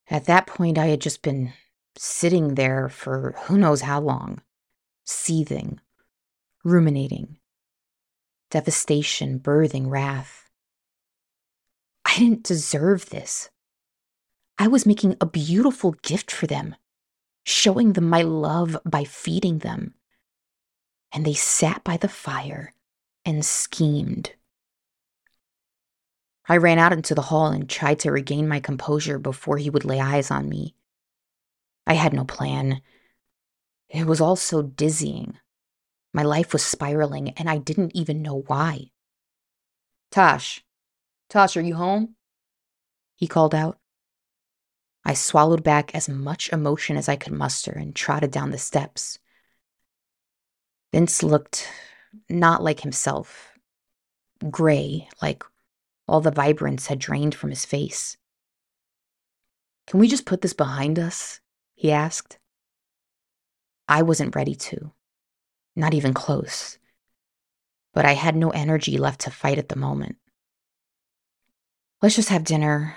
At 0.08 0.24
that 0.24 0.46
point, 0.46 0.76
I 0.76 0.86
had 0.86 1.00
just 1.00 1.22
been 1.22 1.52
sitting 1.96 2.56
there 2.56 2.88
for 2.88 3.36
who 3.44 3.56
knows 3.56 3.82
how 3.82 4.00
long, 4.00 4.40
seething, 5.04 5.78
ruminating, 6.64 7.38
devastation 8.50 9.38
birthing 9.38 9.88
wrath. 9.88 10.50
I 12.04 12.18
didn't 12.18 12.42
deserve 12.42 13.10
this. 13.10 13.50
I 14.58 14.66
was 14.66 14.84
making 14.84 15.16
a 15.20 15.26
beautiful 15.26 15.92
gift 16.02 16.30
for 16.30 16.46
them, 16.46 16.74
showing 17.44 17.92
them 17.92 18.08
my 18.08 18.22
love 18.22 18.76
by 18.84 19.04
feeding 19.04 19.58
them. 19.58 19.94
And 21.12 21.24
they 21.24 21.34
sat 21.34 21.84
by 21.84 21.96
the 21.96 22.08
fire 22.08 22.74
and 23.24 23.44
schemed. 23.44 24.34
I 26.52 26.58
ran 26.58 26.78
out 26.78 26.92
into 26.92 27.14
the 27.14 27.22
hall 27.22 27.46
and 27.46 27.66
tried 27.66 28.00
to 28.00 28.12
regain 28.12 28.46
my 28.46 28.60
composure 28.60 29.18
before 29.18 29.56
he 29.56 29.70
would 29.70 29.86
lay 29.86 29.98
eyes 29.98 30.30
on 30.30 30.50
me. 30.50 30.74
I 31.86 31.94
had 31.94 32.12
no 32.12 32.26
plan. 32.26 32.82
It 33.88 34.04
was 34.04 34.20
all 34.20 34.36
so 34.36 34.60
dizzying. 34.60 35.38
My 36.12 36.24
life 36.24 36.52
was 36.52 36.62
spiraling, 36.62 37.30
and 37.38 37.48
I 37.48 37.56
didn't 37.56 37.96
even 37.96 38.20
know 38.20 38.44
why. 38.48 38.90
Tosh, 40.10 40.62
Tosh, 41.30 41.56
are 41.56 41.62
you 41.62 41.74
home? 41.74 42.16
He 43.16 43.26
called 43.26 43.54
out. 43.54 43.78
I 45.06 45.14
swallowed 45.14 45.64
back 45.64 45.94
as 45.94 46.06
much 46.06 46.52
emotion 46.52 46.98
as 46.98 47.08
I 47.08 47.16
could 47.16 47.32
muster 47.32 47.72
and 47.72 47.96
trotted 47.96 48.30
down 48.30 48.50
the 48.50 48.58
steps. 48.58 49.18
Vince 50.92 51.22
looked 51.22 51.66
not 52.28 52.62
like 52.62 52.80
himself, 52.80 53.52
gray, 54.50 55.08
like 55.22 55.44
all 56.12 56.20
the 56.20 56.30
vibrance 56.30 56.88
had 56.88 56.98
drained 56.98 57.34
from 57.34 57.48
his 57.48 57.64
face. 57.64 58.18
Can 59.86 59.98
we 59.98 60.06
just 60.06 60.26
put 60.26 60.42
this 60.42 60.52
behind 60.52 60.98
us? 60.98 61.40
he 61.74 61.90
asked. 61.90 62.38
I 63.88 64.02
wasn't 64.02 64.36
ready 64.36 64.54
to, 64.54 64.92
not 65.74 65.94
even 65.94 66.12
close. 66.12 66.76
But 67.94 68.04
I 68.04 68.12
had 68.12 68.36
no 68.36 68.50
energy 68.50 68.98
left 68.98 69.22
to 69.22 69.30
fight 69.30 69.56
at 69.56 69.70
the 69.70 69.76
moment. 69.76 70.16
Let's 72.02 72.16
just 72.16 72.28
have 72.28 72.44
dinner, 72.44 72.94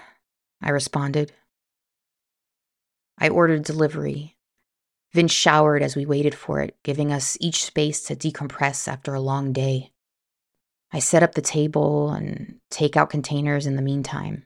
I 0.62 0.72
responded. 0.72 1.32
I 3.18 3.30
ordered 3.30 3.64
delivery. 3.64 4.36
Vince 5.14 5.32
showered 5.32 5.82
as 5.82 5.96
we 5.96 6.06
waited 6.06 6.36
for 6.36 6.60
it, 6.60 6.76
giving 6.84 7.14
us 7.14 7.38
each 7.40 7.64
space 7.64 8.04
to 8.04 8.16
decompress 8.16 8.90
after 8.90 9.14
a 9.14 9.22
long 9.22 9.54
day. 9.54 9.94
I 10.96 11.00
set 11.00 11.24
up 11.24 11.36
the 11.36 11.42
table 11.42 12.12
and 12.12 12.62
take 12.70 12.96
out 12.96 13.10
containers 13.10 13.66
in 13.66 13.76
the 13.76 13.82
meantime. 13.82 14.46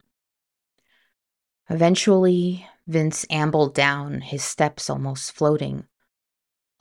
Eventually, 1.69 2.67
Vince 2.87 3.23
ambled 3.29 3.75
down, 3.75 4.21
his 4.21 4.43
steps 4.43 4.89
almost 4.89 5.31
floating, 5.31 5.85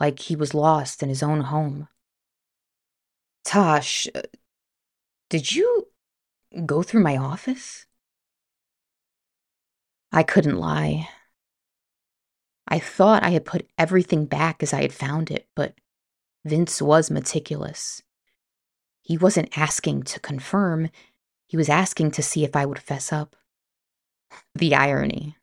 like 0.01 0.21
he 0.21 0.37
was 0.37 0.55
lost 0.55 1.03
in 1.03 1.11
his 1.11 1.23
own 1.23 1.43
home. 1.43 1.87
Tosh, 3.45 4.09
uh, 4.15 4.23
did 5.29 5.53
you 5.55 5.89
go 6.65 6.83
through 6.83 7.03
my 7.03 7.19
office? 7.19 7.85
I 10.11 10.23
couldn't 10.23 10.57
lie. 10.57 11.11
I 12.67 12.79
thought 12.79 13.23
I 13.23 13.31
had 13.33 13.45
put 13.45 13.69
everything 13.77 14.25
back 14.25 14.63
as 14.63 14.73
I 14.73 14.81
had 14.81 14.95
found 14.95 15.31
it, 15.31 15.47
but 15.55 15.75
Vince 16.47 16.81
was 16.81 17.11
meticulous. 17.11 18.03
He 19.09 19.17
wasn't 19.17 19.57
asking 19.57 20.03
to 20.03 20.21
confirm, 20.21 20.91
he 21.47 21.57
was 21.57 21.71
asking 21.71 22.11
to 22.11 22.23
see 22.23 22.45
if 22.45 22.55
I 22.55 22.67
would 22.67 22.79
fess 22.79 23.11
up. 23.11 23.37
The 24.55 24.75
irony. 24.75 25.35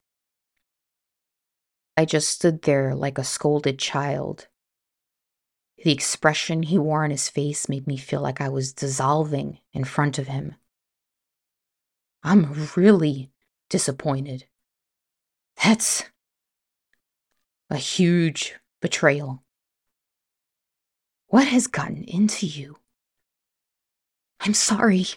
I 1.97 2.05
just 2.05 2.29
stood 2.29 2.61
there 2.61 2.93
like 2.93 3.17
a 3.17 3.23
scolded 3.23 3.79
child. 3.79 4.49
The 5.83 5.91
expression 5.91 6.61
he 6.61 6.77
wore 6.77 7.03
on 7.03 7.09
his 7.09 7.27
face 7.27 7.67
made 7.67 7.87
me 7.87 7.97
feel 7.97 8.21
like 8.21 8.39
I 8.39 8.49
was 8.49 8.71
dissolving 8.71 9.57
in 9.73 9.83
front 9.83 10.19
of 10.19 10.27
him. 10.27 10.53
I'm 12.21 12.69
really 12.75 13.31
disappointed. 13.71 14.45
That's 15.63 16.03
a 17.71 17.77
huge 17.77 18.53
betrayal. 18.79 19.41
What 21.25 21.47
has 21.47 21.65
gotten 21.65 22.03
into 22.03 22.45
you? 22.45 22.77
I'm 24.45 24.53
sorry. 24.53 25.07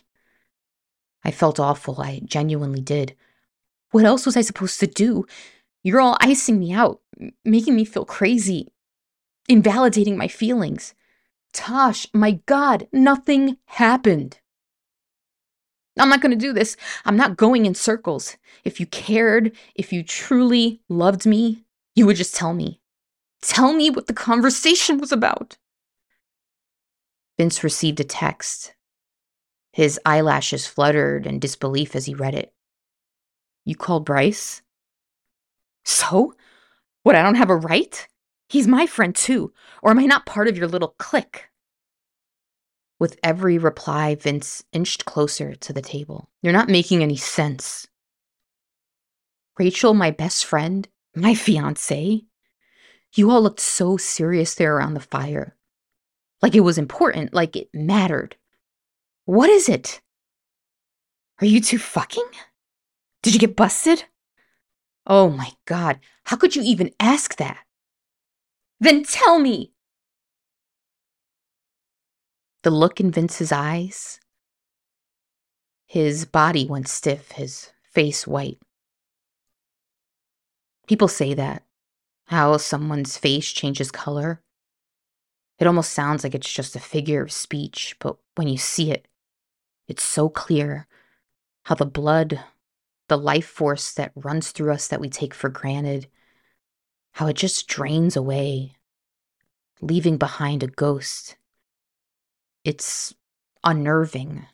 I 1.24 1.30
felt 1.30 1.60
awful. 1.60 2.00
I 2.00 2.20
genuinely 2.24 2.80
did. 2.80 3.14
What 3.90 4.04
else 4.04 4.24
was 4.24 4.36
I 4.36 4.40
supposed 4.40 4.80
to 4.80 4.86
do? 4.86 5.26
You're 5.82 6.00
all 6.00 6.16
icing 6.20 6.58
me 6.58 6.72
out, 6.72 7.00
making 7.44 7.76
me 7.76 7.84
feel 7.84 8.04
crazy, 8.04 8.68
invalidating 9.48 10.16
my 10.16 10.28
feelings. 10.28 10.94
Tosh, 11.52 12.06
my 12.12 12.40
God, 12.46 12.88
nothing 12.92 13.58
happened. 13.66 14.40
I'm 15.98 16.08
not 16.08 16.20
going 16.20 16.30
to 16.30 16.36
do 16.46 16.52
this. 16.52 16.76
I'm 17.04 17.16
not 17.16 17.36
going 17.36 17.66
in 17.66 17.74
circles. 17.74 18.36
If 18.64 18.80
you 18.80 18.86
cared, 18.86 19.52
if 19.74 19.92
you 19.92 20.02
truly 20.02 20.80
loved 20.88 21.26
me, 21.26 21.64
you 21.94 22.06
would 22.06 22.16
just 22.16 22.36
tell 22.36 22.54
me. 22.54 22.80
Tell 23.42 23.72
me 23.72 23.90
what 23.90 24.06
the 24.06 24.14
conversation 24.14 24.98
was 24.98 25.12
about. 25.12 25.58
Vince 27.36 27.64
received 27.64 28.00
a 28.00 28.04
text. 28.04 28.74
His 29.78 30.00
eyelashes 30.04 30.66
fluttered 30.66 31.24
in 31.24 31.38
disbelief 31.38 31.94
as 31.94 32.06
he 32.06 32.12
read 32.12 32.34
it. 32.34 32.52
You 33.64 33.76
called 33.76 34.04
Bryce? 34.04 34.60
So? 35.84 36.34
What, 37.04 37.14
I 37.14 37.22
don't 37.22 37.36
have 37.36 37.48
a 37.48 37.54
right? 37.54 38.08
He's 38.48 38.66
my 38.66 38.88
friend 38.88 39.14
too. 39.14 39.52
Or 39.80 39.92
am 39.92 40.00
I 40.00 40.06
not 40.06 40.26
part 40.26 40.48
of 40.48 40.58
your 40.58 40.66
little 40.66 40.96
clique? 40.98 41.48
With 42.98 43.20
every 43.22 43.56
reply, 43.56 44.16
Vince 44.16 44.64
inched 44.72 45.04
closer 45.04 45.54
to 45.54 45.72
the 45.72 45.80
table. 45.80 46.28
You're 46.42 46.52
not 46.52 46.68
making 46.68 47.04
any 47.04 47.16
sense. 47.16 47.86
Rachel, 49.60 49.94
my 49.94 50.10
best 50.10 50.44
friend, 50.44 50.88
my 51.14 51.36
fiance. 51.36 52.24
You 53.14 53.30
all 53.30 53.42
looked 53.42 53.60
so 53.60 53.96
serious 53.96 54.56
there 54.56 54.74
around 54.74 54.94
the 54.94 55.00
fire. 55.00 55.54
Like 56.42 56.56
it 56.56 56.66
was 56.66 56.78
important, 56.78 57.32
like 57.32 57.54
it 57.54 57.68
mattered. 57.72 58.34
What 59.28 59.50
is 59.50 59.68
it? 59.68 60.00
Are 61.42 61.46
you 61.46 61.60
two 61.60 61.76
fucking? 61.76 62.30
Did 63.22 63.34
you 63.34 63.38
get 63.38 63.56
busted? 63.56 64.04
Oh 65.06 65.28
my 65.28 65.50
god, 65.66 66.00
how 66.24 66.38
could 66.38 66.56
you 66.56 66.62
even 66.62 66.92
ask 66.98 67.36
that? 67.36 67.58
Then 68.80 69.04
tell 69.04 69.38
me! 69.38 69.74
The 72.62 72.70
look 72.70 73.00
in 73.00 73.10
Vince's 73.10 73.52
eyes. 73.52 74.18
His 75.84 76.24
body 76.24 76.66
went 76.66 76.88
stiff, 76.88 77.32
his 77.32 77.70
face 77.82 78.26
white. 78.26 78.58
People 80.86 81.08
say 81.08 81.34
that, 81.34 81.64
how 82.28 82.56
someone's 82.56 83.18
face 83.18 83.52
changes 83.52 83.90
color. 83.90 84.40
It 85.58 85.66
almost 85.66 85.92
sounds 85.92 86.24
like 86.24 86.34
it's 86.34 86.50
just 86.50 86.74
a 86.76 86.80
figure 86.80 87.20
of 87.20 87.30
speech, 87.30 87.94
but 87.98 88.16
when 88.34 88.48
you 88.48 88.56
see 88.56 88.90
it, 88.90 89.06
it's 89.88 90.04
so 90.04 90.28
clear 90.28 90.86
how 91.64 91.74
the 91.74 91.86
blood, 91.86 92.40
the 93.08 93.18
life 93.18 93.46
force 93.46 93.92
that 93.92 94.12
runs 94.14 94.52
through 94.52 94.72
us 94.72 94.88
that 94.88 95.00
we 95.00 95.08
take 95.08 95.34
for 95.34 95.48
granted, 95.48 96.06
how 97.12 97.26
it 97.26 97.36
just 97.36 97.66
drains 97.66 98.16
away, 98.16 98.72
leaving 99.80 100.18
behind 100.18 100.62
a 100.62 100.68
ghost. 100.68 101.36
It's 102.64 103.14
unnerving, 103.64 104.46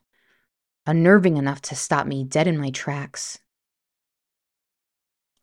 unnerving 0.86 1.36
enough 1.36 1.60
to 1.62 1.74
stop 1.74 2.06
me 2.06 2.24
dead 2.24 2.46
in 2.46 2.56
my 2.56 2.70
tracks. 2.70 3.40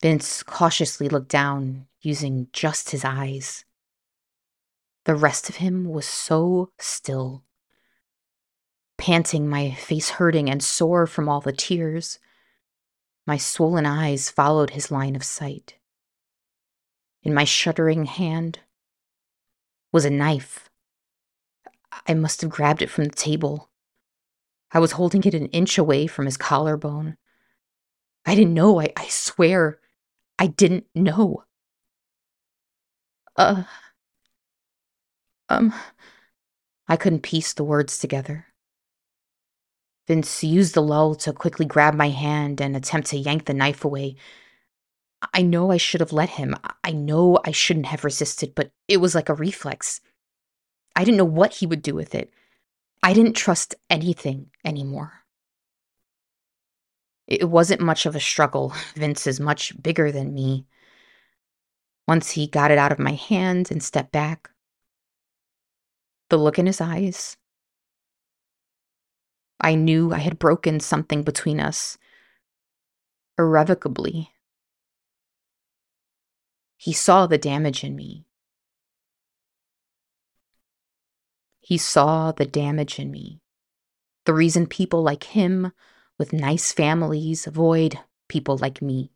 Vince 0.01 0.41
cautiously 0.41 1.09
looked 1.09 1.29
down, 1.29 1.87
using 2.01 2.47
just 2.53 2.89
his 2.89 3.05
eyes. 3.05 3.65
The 5.05 5.15
rest 5.15 5.49
of 5.49 5.57
him 5.57 5.85
was 5.85 6.05
so 6.05 6.71
still. 6.79 7.43
Panting, 9.01 9.49
my 9.49 9.71
face 9.71 10.11
hurting 10.11 10.47
and 10.47 10.61
sore 10.61 11.07
from 11.07 11.27
all 11.27 11.41
the 11.41 11.51
tears, 11.51 12.19
my 13.25 13.35
swollen 13.35 13.83
eyes 13.83 14.29
followed 14.29 14.69
his 14.69 14.91
line 14.91 15.15
of 15.15 15.23
sight. 15.23 15.79
In 17.23 17.33
my 17.33 17.43
shuddering 17.43 18.05
hand 18.05 18.59
was 19.91 20.05
a 20.05 20.11
knife. 20.11 20.69
I 22.05 22.13
must 22.13 22.41
have 22.41 22.51
grabbed 22.51 22.83
it 22.83 22.91
from 22.91 23.05
the 23.05 23.09
table. 23.09 23.71
I 24.71 24.77
was 24.77 24.91
holding 24.91 25.23
it 25.23 25.33
an 25.33 25.47
inch 25.47 25.79
away 25.79 26.05
from 26.05 26.25
his 26.25 26.37
collarbone. 26.37 27.17
I 28.23 28.35
didn't 28.35 28.53
know, 28.53 28.79
I, 28.79 28.93
I 28.95 29.07
swear. 29.07 29.79
I 30.37 30.45
didn't 30.45 30.85
know. 30.93 31.45
Uh. 33.35 33.63
Um. 35.49 35.73
I 36.87 36.97
couldn't 36.97 37.23
piece 37.23 37.53
the 37.53 37.63
words 37.63 37.97
together. 37.97 38.45
Vince 40.07 40.43
used 40.43 40.73
the 40.73 40.81
lull 40.81 41.15
to 41.15 41.33
quickly 41.33 41.65
grab 41.65 41.93
my 41.93 42.09
hand 42.09 42.59
and 42.59 42.75
attempt 42.75 43.09
to 43.09 43.17
yank 43.17 43.45
the 43.45 43.53
knife 43.53 43.85
away. 43.85 44.15
I 45.33 45.41
know 45.41 45.71
I 45.71 45.77
should 45.77 46.01
have 46.01 46.13
let 46.13 46.29
him. 46.29 46.55
I 46.83 46.91
know 46.91 47.39
I 47.45 47.51
shouldn't 47.51 47.85
have 47.85 48.03
resisted, 48.03 48.55
but 48.55 48.71
it 48.87 48.97
was 48.97 49.13
like 49.13 49.29
a 49.29 49.33
reflex. 49.33 50.01
I 50.95 51.03
didn't 51.03 51.17
know 51.17 51.25
what 51.25 51.55
he 51.55 51.67
would 51.67 51.81
do 51.81 51.93
with 51.93 52.15
it. 52.15 52.33
I 53.03 53.13
didn't 53.13 53.33
trust 53.33 53.75
anything 53.89 54.49
anymore. 54.65 55.21
It 57.27 57.49
wasn't 57.49 57.81
much 57.81 58.05
of 58.05 58.15
a 58.15 58.19
struggle. 58.19 58.73
Vince 58.95 59.27
is 59.27 59.39
much 59.39 59.81
bigger 59.81 60.11
than 60.11 60.33
me. 60.33 60.65
Once 62.07 62.31
he 62.31 62.47
got 62.47 62.71
it 62.71 62.77
out 62.77 62.91
of 62.91 62.99
my 62.99 63.13
hand 63.13 63.71
and 63.71 63.81
stepped 63.81 64.11
back, 64.11 64.49
the 66.29 66.37
look 66.37 66.57
in 66.59 66.65
his 66.65 66.81
eyes, 66.81 67.37
I 69.61 69.75
knew 69.75 70.11
I 70.11 70.17
had 70.17 70.39
broken 70.39 70.79
something 70.79 71.23
between 71.23 71.59
us 71.59 71.97
irrevocably. 73.37 74.31
He 76.77 76.93
saw 76.93 77.27
the 77.27 77.37
damage 77.37 77.83
in 77.83 77.95
me. 77.95 78.25
He 81.59 81.77
saw 81.77 82.31
the 82.31 82.45
damage 82.45 82.97
in 82.97 83.11
me. 83.11 83.39
The 84.25 84.33
reason 84.33 84.65
people 84.65 85.03
like 85.03 85.23
him 85.23 85.71
with 86.17 86.33
nice 86.33 86.71
families 86.71 87.45
avoid 87.47 87.99
people 88.27 88.57
like 88.57 88.81
me. 88.81 89.11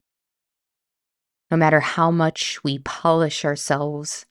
No 1.51 1.57
matter 1.57 1.79
how 1.79 2.11
much 2.11 2.63
we 2.63 2.79
polish 2.79 3.45
ourselves, 3.45 4.25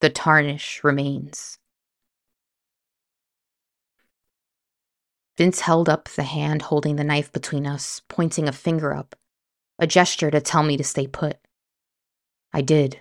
the 0.00 0.10
tarnish 0.10 0.82
remains. 0.82 1.58
Vince 5.36 5.60
held 5.60 5.88
up 5.88 6.08
the 6.10 6.24
hand 6.24 6.62
holding 6.62 6.96
the 6.96 7.04
knife 7.04 7.32
between 7.32 7.66
us, 7.66 8.02
pointing 8.08 8.48
a 8.48 8.52
finger 8.52 8.92
up, 8.92 9.16
a 9.78 9.86
gesture 9.86 10.30
to 10.30 10.40
tell 10.40 10.62
me 10.62 10.76
to 10.76 10.84
stay 10.84 11.06
put. 11.06 11.38
I 12.52 12.60
did. 12.60 13.00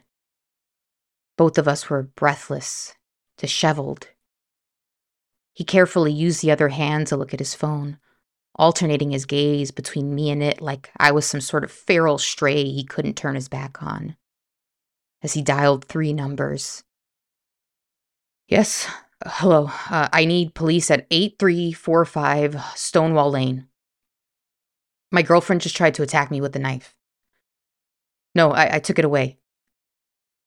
Both 1.38 1.58
of 1.58 1.68
us 1.68 1.90
were 1.90 2.04
breathless, 2.04 2.96
disheveled. 3.38 4.08
He 5.54 5.66
carefully 5.66 6.14
used 6.14 6.42
the 6.42 6.52
other 6.52 6.70
hand 6.70 7.08
to 7.08 7.18
look 7.18 7.34
at 7.34 7.40
his 7.40 7.56
phone, 7.56 7.98
alternating 8.56 9.12
his 9.12 9.26
gaze 9.26 9.72
between 9.72 10.16
me 10.16 10.30
and 10.30 10.42
it 10.42 10.62
like 10.62 10.90
I 10.98 11.12
was 11.12 11.26
some 11.26 11.42
sort 11.42 11.64
of 11.64 11.72
feral 11.72 12.18
stray 12.18 12.64
he 12.64 12.86
couldn't 12.86 13.16
turn 13.16 13.36
his 13.36 13.50
back 13.50 13.84
on. 13.84 14.16
As 15.22 15.34
he 15.34 15.42
dialed 15.42 15.86
three 15.86 16.14
numbers. 16.14 16.84
Yes, 18.48 18.88
hello. 19.26 19.70
Uh, 19.90 20.10
I 20.12 20.26
need 20.26 20.54
police 20.56 20.90
at 20.92 21.08
8345 21.12 22.62
Stonewall 22.76 23.32
Lane. 23.32 23.68
My 25.12 25.22
girlfriend 25.22 25.62
just 25.62 25.76
tried 25.76 25.96
to 25.96 26.04
attack 26.04 26.32
me 26.32 26.42
with 26.42 26.56
a 26.56 26.60
knife. 26.60 26.96
No, 28.34 28.52
I, 28.52 28.76
I 28.76 28.80
took 28.80 28.98
it 28.98 29.06
away. 29.06 29.38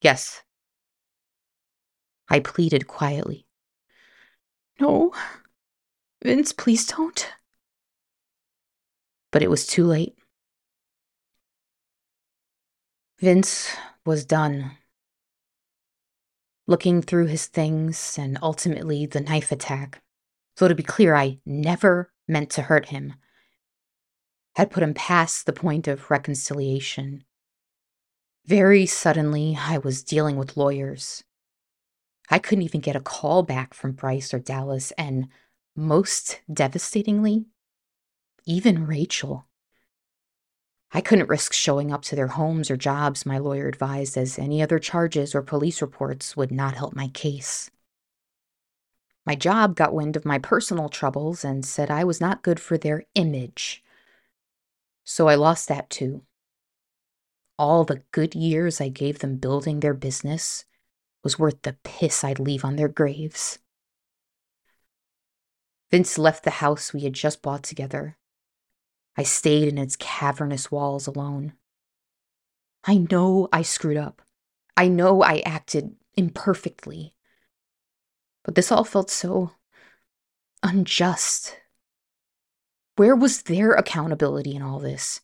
Yes. 0.00 0.42
I 2.28 2.40
pleaded 2.40 2.86
quietly. 2.86 3.46
No. 4.80 5.12
Vince, 6.22 6.52
please 6.52 6.86
don't. 6.86 7.30
But 9.30 9.42
it 9.42 9.50
was 9.50 9.66
too 9.66 9.84
late. 9.84 10.16
Vince 13.20 13.74
was 14.04 14.24
done. 14.24 14.72
Looking 16.66 17.02
through 17.02 17.26
his 17.26 17.46
things 17.46 18.16
and 18.18 18.38
ultimately 18.40 19.04
the 19.04 19.20
knife 19.20 19.52
attack, 19.52 20.02
so 20.56 20.66
to 20.66 20.74
be 20.74 20.82
clear, 20.82 21.14
I 21.14 21.38
never 21.44 22.12
meant 22.26 22.50
to 22.50 22.62
hurt 22.62 22.86
him, 22.86 23.14
had 24.56 24.70
put 24.70 24.82
him 24.82 24.94
past 24.94 25.44
the 25.44 25.52
point 25.52 25.86
of 25.86 26.10
reconciliation. 26.10 27.24
Very 28.46 28.86
suddenly, 28.86 29.58
I 29.60 29.78
was 29.78 30.02
dealing 30.02 30.36
with 30.36 30.56
lawyers. 30.56 31.24
I 32.30 32.38
couldn't 32.38 32.64
even 32.64 32.80
get 32.80 32.96
a 32.96 33.00
call 33.00 33.42
back 33.42 33.74
from 33.74 33.92
Bryce 33.92 34.32
or 34.32 34.38
Dallas, 34.38 34.90
and 34.92 35.28
most 35.76 36.40
devastatingly, 36.50 37.44
even 38.46 38.86
Rachel. 38.86 39.46
I 40.96 41.00
couldn't 41.00 41.28
risk 41.28 41.52
showing 41.52 41.92
up 41.92 42.02
to 42.02 42.14
their 42.14 42.28
homes 42.28 42.70
or 42.70 42.76
jobs, 42.76 43.26
my 43.26 43.36
lawyer 43.36 43.66
advised, 43.66 44.16
as 44.16 44.38
any 44.38 44.62
other 44.62 44.78
charges 44.78 45.34
or 45.34 45.42
police 45.42 45.82
reports 45.82 46.36
would 46.36 46.52
not 46.52 46.76
help 46.76 46.94
my 46.94 47.08
case. 47.08 47.68
My 49.26 49.34
job 49.34 49.74
got 49.74 49.92
wind 49.92 50.14
of 50.14 50.24
my 50.24 50.38
personal 50.38 50.88
troubles 50.88 51.44
and 51.44 51.66
said 51.66 51.90
I 51.90 52.04
was 52.04 52.20
not 52.20 52.44
good 52.44 52.60
for 52.60 52.78
their 52.78 53.02
image. 53.16 53.82
So 55.02 55.26
I 55.26 55.34
lost 55.34 55.66
that 55.66 55.90
too. 55.90 56.22
All 57.58 57.82
the 57.82 58.02
good 58.12 58.36
years 58.36 58.80
I 58.80 58.88
gave 58.88 59.18
them 59.18 59.36
building 59.36 59.80
their 59.80 59.94
business 59.94 60.64
was 61.24 61.40
worth 61.40 61.62
the 61.62 61.76
piss 61.82 62.22
I'd 62.22 62.38
leave 62.38 62.64
on 62.64 62.76
their 62.76 62.88
graves. 62.88 63.58
Vince 65.90 66.18
left 66.18 66.44
the 66.44 66.50
house 66.50 66.92
we 66.92 67.00
had 67.00 67.14
just 67.14 67.42
bought 67.42 67.64
together. 67.64 68.16
I 69.16 69.22
stayed 69.22 69.68
in 69.68 69.78
its 69.78 69.96
cavernous 69.96 70.70
walls 70.70 71.06
alone. 71.06 71.52
I 72.84 73.06
know 73.10 73.48
I 73.52 73.62
screwed 73.62 73.96
up. 73.96 74.22
I 74.76 74.88
know 74.88 75.22
I 75.22 75.42
acted 75.46 75.94
imperfectly. 76.16 77.14
But 78.42 78.56
this 78.56 78.72
all 78.72 78.84
felt 78.84 79.10
so 79.10 79.52
unjust. 80.62 81.56
Where 82.96 83.16
was 83.16 83.42
their 83.42 83.72
accountability 83.72 84.54
in 84.54 84.62
all 84.62 84.78
this? 84.78 85.20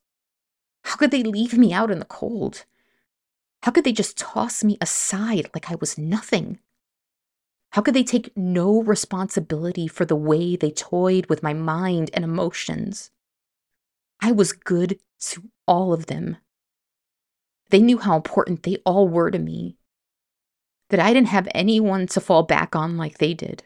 How 0.84 0.96
could 0.96 1.10
they 1.10 1.22
leave 1.22 1.58
me 1.58 1.72
out 1.72 1.90
in 1.90 1.98
the 1.98 2.04
cold? 2.04 2.64
How 3.62 3.72
could 3.72 3.84
they 3.84 3.92
just 3.92 4.16
toss 4.16 4.64
me 4.64 4.78
aside 4.80 5.50
like 5.52 5.70
I 5.70 5.74
was 5.74 5.98
nothing? 5.98 6.58
How 7.72 7.82
could 7.82 7.94
they 7.94 8.02
take 8.02 8.36
no 8.36 8.82
responsibility 8.82 9.86
for 9.86 10.04
the 10.04 10.16
way 10.16 10.56
they 10.56 10.70
toyed 10.70 11.26
with 11.26 11.42
my 11.42 11.52
mind 11.52 12.10
and 12.14 12.24
emotions? 12.24 13.10
I 14.20 14.32
was 14.32 14.52
good 14.52 14.98
to 15.20 15.50
all 15.66 15.92
of 15.92 16.06
them. 16.06 16.36
They 17.70 17.80
knew 17.80 17.98
how 17.98 18.16
important 18.16 18.62
they 18.62 18.76
all 18.84 19.08
were 19.08 19.30
to 19.30 19.38
me, 19.38 19.76
that 20.90 21.00
I 21.00 21.12
didn't 21.12 21.28
have 21.28 21.48
anyone 21.54 22.06
to 22.08 22.20
fall 22.20 22.42
back 22.42 22.74
on 22.74 22.96
like 22.96 23.18
they 23.18 23.32
did. 23.32 23.64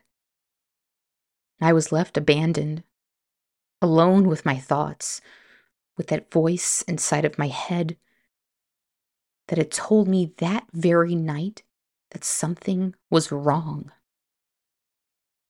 I 1.61 1.73
was 1.73 1.93
left 1.93 2.17
abandoned, 2.17 2.85
alone 3.81 4.29
with 4.29 4.45
my 4.45 4.59
thoughts, 4.59 5.21
with 5.97 6.09
that 6.09 6.31
voice 6.31 6.83
inside 6.83 7.25
of 7.25 7.39
my 7.39 7.49
head 7.49 7.97
that 9.49 9.59
had 9.59 9.71
told 9.71 10.09
me 10.09 10.35
that 10.39 10.67
very 10.73 11.15
night 11.15 11.63
that 12.11 12.25
something 12.25 12.95
was 13.11 13.33
wrong. 13.33 13.91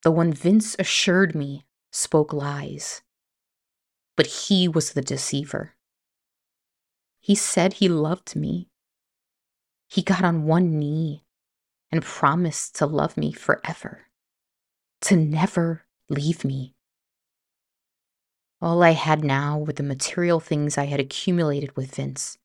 The 0.03 0.11
one 0.11 0.33
Vince 0.33 0.77
assured 0.79 1.35
me 1.35 1.65
spoke 1.91 2.33
lies, 2.33 3.03
but 4.17 4.27
he 4.27 4.69
was 4.69 4.93
the 4.93 5.03
deceiver. 5.03 5.75
He 7.21 7.35
said 7.35 7.75
he 7.75 7.89
loved 7.89 8.37
me. 8.37 8.71
He 9.89 10.03
got 10.03 10.25
on 10.25 10.45
one 10.45 10.79
knee 10.79 11.25
and 11.91 12.03
promised 12.03 12.77
to 12.77 12.87
love 12.87 13.17
me 13.17 13.33
forever, 13.33 14.07
to 15.03 15.17
never 15.17 15.85
leave 16.09 16.45
me. 16.45 16.75
All 18.61 18.83
I 18.83 18.91
had 18.91 19.25
now 19.25 19.59
were 19.59 19.73
the 19.73 19.83
material 19.83 20.41
things 20.41 20.79
I 20.79 20.87
had 20.87 21.01
accumulated 21.01 21.77
with 21.77 21.95
Vince 21.95 22.39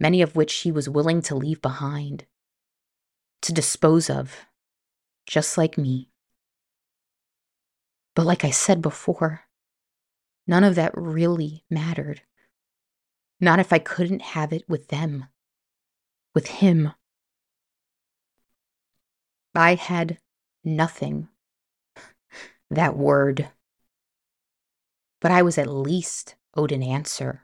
many 0.00 0.22
of 0.22 0.36
which 0.36 0.54
he 0.58 0.72
was 0.72 0.88
willing 0.88 1.22
to 1.22 1.34
leave 1.34 1.60
behind, 1.60 2.26
to 3.42 3.52
dispose 3.52 4.08
of, 4.08 4.46
just 5.26 5.58
like 5.58 5.76
me. 5.76 6.10
But 8.14 8.26
like 8.26 8.44
I 8.44 8.50
said 8.50 8.82
before, 8.82 9.42
none 10.48 10.64
of 10.64 10.74
that 10.74 10.90
really 10.96 11.64
mattered. 11.70 12.22
Not 13.38 13.60
if 13.60 13.72
I 13.72 13.78
couldn't 13.78 14.22
have 14.22 14.52
it 14.52 14.68
with 14.68 14.88
them, 14.88 15.26
with 16.34 16.48
him. 16.48 16.92
I 19.54 19.74
had 19.74 20.18
nothing. 20.64 21.28
That 22.70 22.96
word. 22.96 23.48
But 25.20 25.30
I 25.30 25.42
was 25.42 25.58
at 25.58 25.68
least 25.68 26.36
owed 26.54 26.72
an 26.72 26.82
answer. 26.82 27.42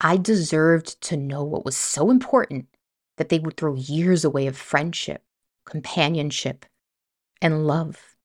I 0.00 0.16
deserved 0.16 1.00
to 1.02 1.16
know 1.16 1.42
what 1.42 1.64
was 1.64 1.76
so 1.76 2.10
important 2.10 2.68
that 3.16 3.28
they 3.28 3.38
would 3.38 3.56
throw 3.56 3.74
years 3.74 4.24
away 4.24 4.46
of 4.46 4.56
friendship, 4.56 5.22
companionship, 5.64 6.66
and 7.40 7.66
love. 7.66 8.16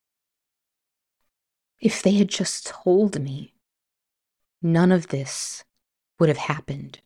If 1.80 2.02
they 2.02 2.14
had 2.14 2.30
just 2.30 2.68
told 2.68 3.22
me, 3.22 3.54
none 4.62 4.92
of 4.92 5.08
this 5.08 5.64
would 6.20 6.30
have 6.30 6.38
happened. 6.38 7.02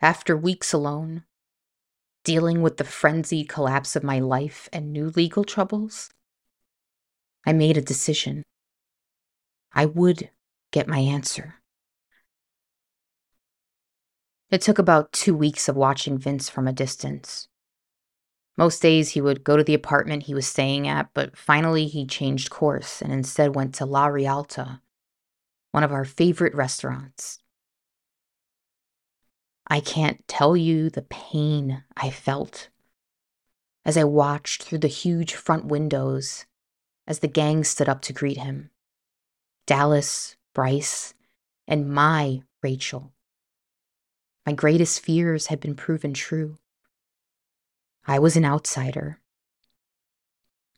After 0.00 0.36
weeks 0.36 0.72
alone, 0.72 1.24
dealing 2.24 2.62
with 2.62 2.76
the 2.76 2.84
frenzied 2.84 3.48
collapse 3.48 3.96
of 3.96 4.04
my 4.04 4.18
life 4.20 4.68
and 4.72 4.92
new 4.92 5.10
legal 5.10 5.44
troubles, 5.44 6.10
I 7.44 7.52
made 7.52 7.76
a 7.76 7.82
decision. 7.82 8.44
I 9.72 9.86
would 9.86 10.30
get 10.70 10.86
my 10.86 10.98
answer. 10.98 11.56
It 14.50 14.60
took 14.62 14.78
about 14.78 15.12
two 15.12 15.34
weeks 15.34 15.68
of 15.68 15.76
watching 15.76 16.16
Vince 16.18 16.48
from 16.48 16.66
a 16.66 16.72
distance. 16.72 17.48
Most 18.56 18.80
days 18.82 19.10
he 19.10 19.20
would 19.20 19.44
go 19.44 19.56
to 19.56 19.64
the 19.64 19.74
apartment 19.74 20.24
he 20.24 20.34
was 20.34 20.46
staying 20.46 20.88
at, 20.88 21.10
but 21.14 21.36
finally 21.36 21.86
he 21.86 22.06
changed 22.06 22.50
course 22.50 23.02
and 23.02 23.12
instead 23.12 23.54
went 23.54 23.74
to 23.76 23.86
La 23.86 24.06
Rialta, 24.06 24.80
one 25.70 25.84
of 25.84 25.92
our 25.92 26.04
favorite 26.04 26.54
restaurants. 26.54 27.38
I 29.66 29.80
can't 29.80 30.26
tell 30.26 30.56
you 30.56 30.88
the 30.88 31.02
pain 31.02 31.84
I 31.96 32.10
felt 32.10 32.70
as 33.84 33.96
I 33.96 34.04
watched 34.04 34.62
through 34.62 34.78
the 34.78 34.88
huge 34.88 35.34
front 35.34 35.66
windows 35.66 36.46
as 37.06 37.20
the 37.20 37.28
gang 37.28 37.64
stood 37.64 37.88
up 37.88 38.02
to 38.02 38.12
greet 38.12 38.38
him. 38.38 38.70
Dallas, 39.66 40.36
Bryce, 40.54 41.14
and 41.66 41.90
my 41.90 42.42
Rachel. 42.62 43.12
My 44.46 44.52
greatest 44.52 45.00
fears 45.00 45.48
had 45.48 45.60
been 45.60 45.74
proven 45.74 46.14
true. 46.14 46.58
I 48.06 48.18
was 48.18 48.36
an 48.36 48.46
outsider. 48.46 49.20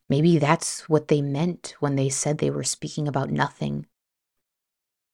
Maybe 0.09 0.39
that's 0.39 0.89
what 0.89 1.07
they 1.07 1.23
meant 1.23 1.77
when 1.79 1.95
they 1.95 2.09
said 2.09 2.39
they 2.39 2.51
were 2.51 2.65
speaking 2.65 3.07
about 3.07 3.31
nothing. 3.31 3.87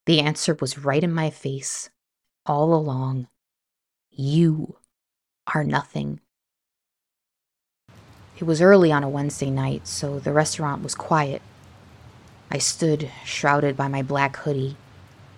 The 0.06 0.20
answer 0.20 0.56
was 0.60 0.78
right 0.78 1.02
in 1.02 1.12
my 1.12 1.30
face 1.30 1.90
all 2.46 2.72
along. 2.72 3.26
You 4.10 4.76
are 5.52 5.64
nothing. 5.64 6.20
It 8.38 8.44
was 8.44 8.62
early 8.62 8.92
on 8.92 9.02
a 9.02 9.08
Wednesday 9.08 9.50
night, 9.50 9.88
so 9.88 10.20
the 10.20 10.32
restaurant 10.32 10.82
was 10.82 10.94
quiet. 10.94 11.42
I 12.50 12.58
stood, 12.58 13.10
shrouded 13.24 13.76
by 13.76 13.88
my 13.88 14.02
black 14.02 14.36
hoodie, 14.36 14.76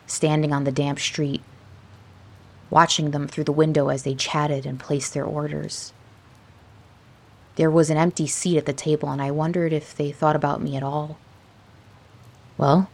standing 0.06 0.52
on 0.52 0.64
the 0.64 0.72
damp 0.72 0.98
street, 0.98 1.42
watching 2.68 3.12
them 3.12 3.26
through 3.26 3.44
the 3.44 3.52
window 3.52 3.88
as 3.88 4.02
they 4.02 4.14
chatted 4.14 4.66
and 4.66 4.78
placed 4.78 5.14
their 5.14 5.24
orders. 5.24 5.94
There 7.56 7.70
was 7.70 7.88
an 7.88 7.96
empty 7.96 8.26
seat 8.26 8.58
at 8.58 8.66
the 8.66 8.74
table, 8.74 9.10
and 9.10 9.22
I 9.22 9.30
wondered 9.30 9.72
if 9.72 9.96
they 9.96 10.12
thought 10.12 10.36
about 10.36 10.60
me 10.60 10.76
at 10.76 10.82
all. 10.82 11.18
Well, 12.58 12.90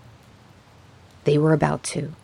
they 1.25 1.39
were 1.39 1.53
about 1.53 1.83
to. 1.85 2.15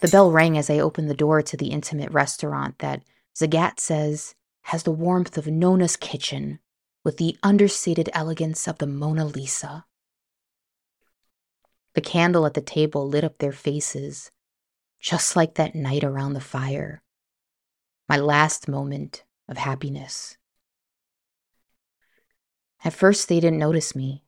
The 0.00 0.08
bell 0.08 0.30
rang 0.30 0.56
as 0.56 0.70
I 0.70 0.78
opened 0.78 1.10
the 1.10 1.14
door 1.14 1.42
to 1.42 1.56
the 1.56 1.68
intimate 1.68 2.10
restaurant 2.12 2.78
that 2.78 3.02
Zagat 3.36 3.80
says 3.80 4.34
has 4.62 4.82
the 4.82 4.92
warmth 4.92 5.36
of 5.36 5.46
Nona's 5.46 5.96
kitchen 5.96 6.60
with 7.04 7.16
the 7.16 7.36
understated 7.42 8.08
elegance 8.12 8.68
of 8.68 8.78
the 8.78 8.86
Mona 8.86 9.24
Lisa. 9.24 9.86
The 11.94 12.00
candle 12.00 12.46
at 12.46 12.54
the 12.54 12.60
table 12.60 13.08
lit 13.08 13.24
up 13.24 13.38
their 13.38 13.52
faces, 13.52 14.30
just 15.00 15.34
like 15.34 15.54
that 15.54 15.74
night 15.74 16.04
around 16.04 16.34
the 16.34 16.40
fire. 16.40 17.02
My 18.08 18.18
last 18.18 18.68
moment 18.68 19.24
of 19.48 19.56
happiness. 19.56 20.36
At 22.84 22.92
first, 22.92 23.28
they 23.28 23.40
didn't 23.40 23.58
notice 23.58 23.96
me. 23.96 24.22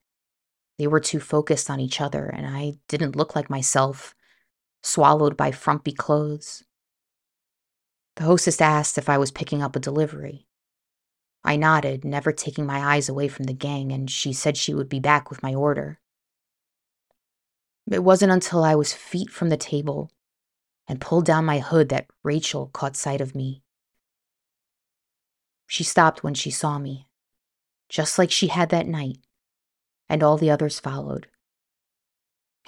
They 0.81 0.87
were 0.87 0.99
too 0.99 1.21
focused 1.21 1.69
on 1.69 1.79
each 1.79 2.01
other, 2.01 2.25
and 2.25 2.47
I 2.47 2.79
didn't 2.89 3.15
look 3.15 3.37
like 3.37 3.51
myself, 3.51 4.15
swallowed 4.83 5.37
by 5.37 5.53
frumpy 5.53 5.93
clothes. 5.93 6.65
The 8.17 8.23
hostess 8.25 8.63
asked 8.63 8.97
if 8.97 9.07
I 9.07 9.19
was 9.19 9.31
picking 9.31 9.63
up 9.63 9.77
a 9.77 9.79
delivery. 9.79 10.47
I 11.45 11.57
nodded, 11.57 12.03
never 12.03 12.33
taking 12.33 12.65
my 12.65 12.79
eyes 12.95 13.11
away 13.11 13.29
from 13.29 13.45
the 13.45 13.53
gang, 13.53 13.93
and 13.93 14.11
she 14.11 14.33
said 14.33 14.57
she 14.57 14.73
would 14.73 14.89
be 14.89 15.01
back 15.01 15.29
with 15.29 15.43
my 15.43 15.55
order. 15.55 16.01
It 17.91 18.03
wasn't 18.03 18.33
until 18.33 18.65
I 18.65 18.75
was 18.75 18.95
feet 18.95 19.29
from 19.29 19.51
the 19.51 19.59
table 19.59 20.11
and 20.89 20.99
pulled 20.99 21.27
down 21.27 21.45
my 21.45 21.59
hood 21.59 21.91
that 21.91 22.07
Rachel 22.23 22.69
caught 22.73 22.97
sight 22.97 23.21
of 23.21 23.35
me. 23.35 23.63
She 25.67 25.85
stopped 25.85 26.25
when 26.25 26.33
she 26.33 26.51
saw 26.51 26.79
me, 26.79 27.07
just 27.91 28.19
like 28.19 28.31
she 28.31 28.47
had 28.47 28.71
that 28.71 28.87
night, 28.87 29.19
and 30.11 30.25
all 30.25 30.37
the 30.37 30.51
others 30.51 30.81
followed. 30.81 31.29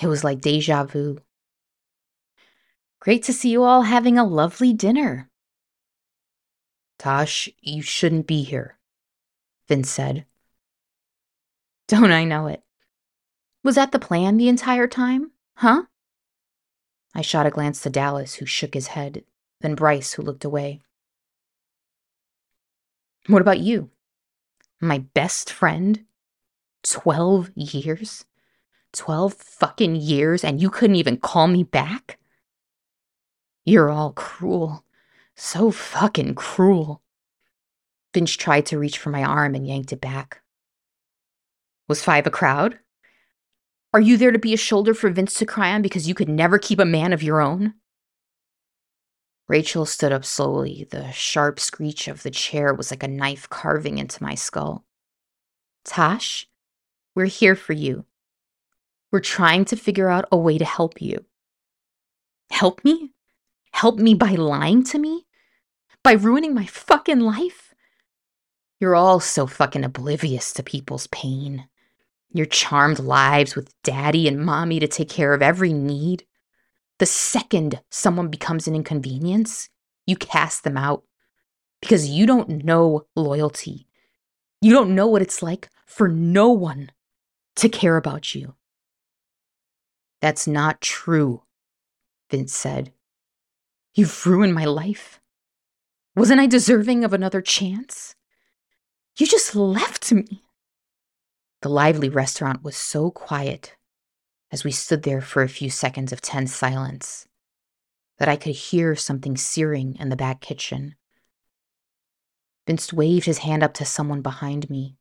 It 0.01 0.07
was 0.07 0.23
like 0.25 0.41
deja 0.41 0.85
vu. 0.85 1.19
Great 3.01 3.25
to 3.25 3.33
see 3.33 3.51
you 3.51 3.65
all 3.65 3.83
having 3.83 4.17
a 4.17 4.25
lovely 4.25 4.73
dinner. 4.73 5.29
Tosh, 7.01 7.49
you 7.61 7.83
shouldn't 7.83 8.29
be 8.29 8.45
here, 8.45 8.79
Vince 9.67 9.91
said. 9.91 10.25
Don't 11.89 12.13
I 12.13 12.23
know 12.23 12.47
it? 12.47 12.63
Was 13.65 13.75
that 13.75 13.91
the 13.91 13.99
plan 13.99 14.37
the 14.37 14.49
entire 14.49 14.87
time? 14.87 15.33
Huh? 15.57 15.83
I 17.15 17.23
shot 17.23 17.47
a 17.47 17.51
glance 17.51 17.83
to 17.83 17.91
Dallas, 17.91 18.35
who 18.35 18.47
shook 18.47 18.75
his 18.75 18.87
head, 18.89 19.25
then 19.61 19.75
Bryce, 19.75 20.13
who 20.13 20.23
looked 20.23 20.45
away. 20.45 20.81
What 23.27 23.43
about 23.43 23.59
you? 23.59 23.91
My 24.81 24.99
best 24.99 25.53
friend? 25.53 26.05
Twelve 26.83 27.51
years? 27.55 28.25
Twelve 28.93 29.35
fucking 29.35 29.97
years, 29.97 30.45
and 30.45 30.61
you 30.61 30.69
couldn't 30.69 30.97
even 30.97 31.17
call 31.17 31.47
me 31.47 31.63
back? 31.63 32.19
You're 33.65 33.91
all 33.91 34.13
cruel. 34.13 34.85
So 35.37 35.71
fucking 35.71 36.35
cruel. 36.35 37.03
Vince 38.13 38.33
tried 38.33 38.67
to 38.67 38.79
reach 38.79 38.99
for 38.99 39.11
my 39.11 39.25
arm 39.25 39.55
and 39.55 39.67
yanked 39.67 39.93
it 39.93 40.01
back. 40.01 40.43
Was 41.89 42.03
five 42.03 42.27
a 42.27 42.31
crowd? 42.31 42.79
Are 43.95 44.01
you 44.01 44.17
there 44.17 44.33
to 44.33 44.39
be 44.39 44.55
a 44.55 44.59
shoulder 44.59 44.95
for 44.95 45.11
Vince 45.11 45.35
to 45.35 45.47
cry 45.47 45.73
on 45.73 45.83
because 45.83 46.09
you 46.09 46.15
could 46.15 46.29
never 46.29 46.59
keep 46.59 46.79
a 46.79 46.85
man 46.85 47.13
of 47.13 47.23
your 47.23 47.41
own? 47.41 47.75
Rachel 49.49 49.85
stood 49.85 50.13
up 50.13 50.25
slowly. 50.25 50.87
The 50.91 51.11
sharp 51.13 51.61
screech 51.61 52.09
of 52.09 52.23
the 52.23 52.31
chair 52.31 52.73
was 52.73 52.91
like 52.91 53.03
a 53.03 53.09
knife 53.09 53.49
carving 53.49 53.99
into 53.99 54.23
my 54.23 54.35
skull. 54.35 54.85
Tosh, 55.85 56.49
we're 57.15 57.27
here 57.27 57.57
for 57.57 57.73
you. 57.73 58.05
We're 59.11 59.21
trying 59.21 59.65
to 59.67 59.77
figure 59.77 60.09
out 60.09 60.29
a 60.33 60.37
way 60.37 60.59
to 60.59 60.65
help 60.65 61.01
you. 61.03 61.25
Help 62.51 62.85
me? 62.85 63.13
Help 63.73 63.99
me 63.99 64.15
by 64.15 64.33
lying 64.33 64.85
to 64.85 64.99
me? 64.99 65.27
By 66.03 66.13
ruining 66.13 66.55
my 66.55 66.67
fucking 66.67 67.21
life? 67.21 67.75
You're 68.81 68.97
all 68.97 69.21
so 69.21 69.47
fucking 69.47 69.85
oblivious 69.85 70.53
to 70.55 70.63
people's 70.63 71.07
pain 71.09 71.69
your 72.33 72.47
charmed 72.47 72.99
lives 72.99 73.55
with 73.55 73.75
daddy 73.83 74.27
and 74.27 74.45
mommy 74.45 74.81
to 74.81 74.89
take 74.89 75.09
care 75.09 75.35
of 75.35 75.43
every 75.43 75.73
need. 75.73 76.25
The 76.99 77.07
second 77.07 77.81
someone 77.91 78.29
becomes 78.29 78.67
an 78.67 78.75
inconvenience, 78.75 79.69
you 80.07 80.17
cast 80.17 80.65
them 80.65 80.77
out 80.77 81.05
because 81.81 82.09
you 82.09 82.27
don't 82.27 82.65
know 82.65 83.07
loyalty. 83.17 83.87
You 84.61 84.73
don't 84.73 84.95
know 84.95 85.07
what 85.07 85.23
it's 85.23 85.43
like 85.43 85.69
for 85.87 86.09
no 86.09 86.51
one 86.51 86.91
to 87.57 87.69
care 87.69 87.97
about 87.97 88.35
you. 88.35 88.55
That's 90.21 90.47
not 90.47 90.81
true, 90.81 91.43
Vince 92.31 92.55
said. 92.55 92.93
You've 93.95 94.27
ruined 94.27 94.55
my 94.55 94.65
life. 94.65 95.21
Wasn't 96.15 96.41
I 96.41 96.47
deserving 96.47 97.05
of 97.05 97.13
another 97.13 97.41
chance? 97.41 98.15
You 99.19 99.27
just 99.27 99.55
left 99.55 100.13
me. 100.13 100.43
The 101.61 101.69
lively 101.69 102.09
restaurant 102.09 102.63
was 102.63 102.77
so 102.77 103.11
quiet 103.11 103.77
as 104.51 104.65
we 104.65 104.71
stood 104.71 105.03
there 105.03 105.21
for 105.21 105.43
a 105.43 105.49
few 105.49 105.71
seconds 105.71 106.13
of 106.13 106.21
tense 106.21 106.55
silence 106.55 107.27
that 108.19 108.29
I 108.29 108.37
could 108.37 108.55
hear 108.55 108.95
something 108.95 109.37
searing 109.37 109.97
in 109.97 110.09
the 110.09 110.17
back 110.17 110.41
kitchen. 110.41 110.95
Vince 112.67 112.93
waved 112.93 113.27
his 113.27 113.39
hand 113.39 113.63
up 113.63 113.75
to 113.75 113.85
someone 113.85 114.23
behind 114.23 114.71
me, 114.71 114.97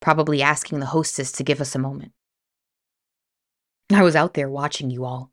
probably 0.00 0.42
asking 0.42 0.80
the 0.80 0.86
hostess 0.86 1.32
to 1.32 1.44
give 1.44 1.60
us 1.60 1.74
a 1.74 1.78
moment. 1.78 2.12
I 3.90 4.02
was 4.02 4.16
out 4.16 4.34
there 4.34 4.50
watching 4.50 4.90
you 4.90 5.04
all. 5.04 5.32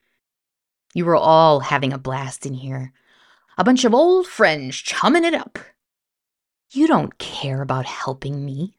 You 0.93 1.05
were 1.05 1.15
all 1.15 1.59
having 1.59 1.91
a 1.91 1.97
blast 1.97 2.45
in 2.45 2.53
here. 2.53 2.93
A 3.57 3.63
bunch 3.63 3.83
of 3.83 3.93
old 3.93 4.27
friends 4.27 4.77
chumming 4.77 5.25
it 5.25 5.33
up. 5.33 5.59
You 6.71 6.87
don't 6.87 7.17
care 7.17 7.61
about 7.61 7.85
helping 7.85 8.45
me. 8.45 8.75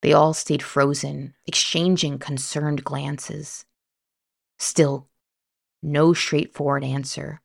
They 0.00 0.12
all 0.12 0.32
stayed 0.32 0.62
frozen, 0.62 1.34
exchanging 1.46 2.18
concerned 2.18 2.84
glances. 2.84 3.64
Still, 4.58 5.08
no 5.82 6.12
straightforward 6.12 6.84
answer. 6.84 7.40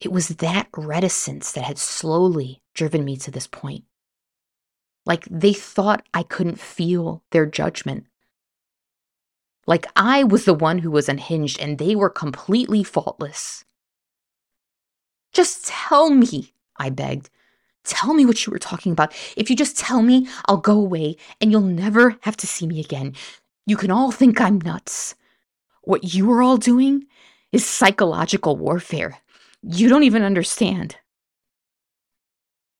It 0.00 0.12
was 0.12 0.28
that 0.28 0.68
reticence 0.76 1.52
that 1.52 1.64
had 1.64 1.78
slowly 1.78 2.62
driven 2.74 3.04
me 3.04 3.16
to 3.18 3.30
this 3.30 3.46
point. 3.46 3.84
Like 5.06 5.26
they 5.30 5.52
thought 5.52 6.06
I 6.12 6.24
couldn't 6.24 6.60
feel 6.60 7.22
their 7.30 7.46
judgment. 7.46 8.06
Like 9.66 9.86
I 9.96 10.24
was 10.24 10.44
the 10.44 10.54
one 10.54 10.78
who 10.78 10.90
was 10.90 11.08
unhinged 11.08 11.60
and 11.60 11.78
they 11.78 11.94
were 11.94 12.10
completely 12.10 12.82
faultless. 12.82 13.64
Just 15.32 15.66
tell 15.66 16.10
me, 16.10 16.52
I 16.76 16.90
begged. 16.90 17.30
Tell 17.84 18.14
me 18.14 18.26
what 18.26 18.44
you 18.44 18.50
were 18.50 18.58
talking 18.58 18.90
about. 18.92 19.14
If 19.36 19.48
you 19.48 19.54
just 19.54 19.78
tell 19.78 20.02
me, 20.02 20.28
I'll 20.46 20.56
go 20.56 20.78
away 20.78 21.16
and 21.40 21.52
you'll 21.52 21.60
never 21.60 22.16
have 22.22 22.36
to 22.38 22.46
see 22.46 22.66
me 22.66 22.80
again. 22.80 23.14
You 23.64 23.76
can 23.76 23.90
all 23.90 24.10
think 24.10 24.40
I'm 24.40 24.60
nuts. 24.60 25.14
What 25.82 26.14
you 26.14 26.30
are 26.32 26.42
all 26.42 26.56
doing 26.56 27.04
is 27.52 27.64
psychological 27.64 28.56
warfare. 28.56 29.18
You 29.62 29.88
don't 29.88 30.02
even 30.02 30.22
understand. 30.22 30.96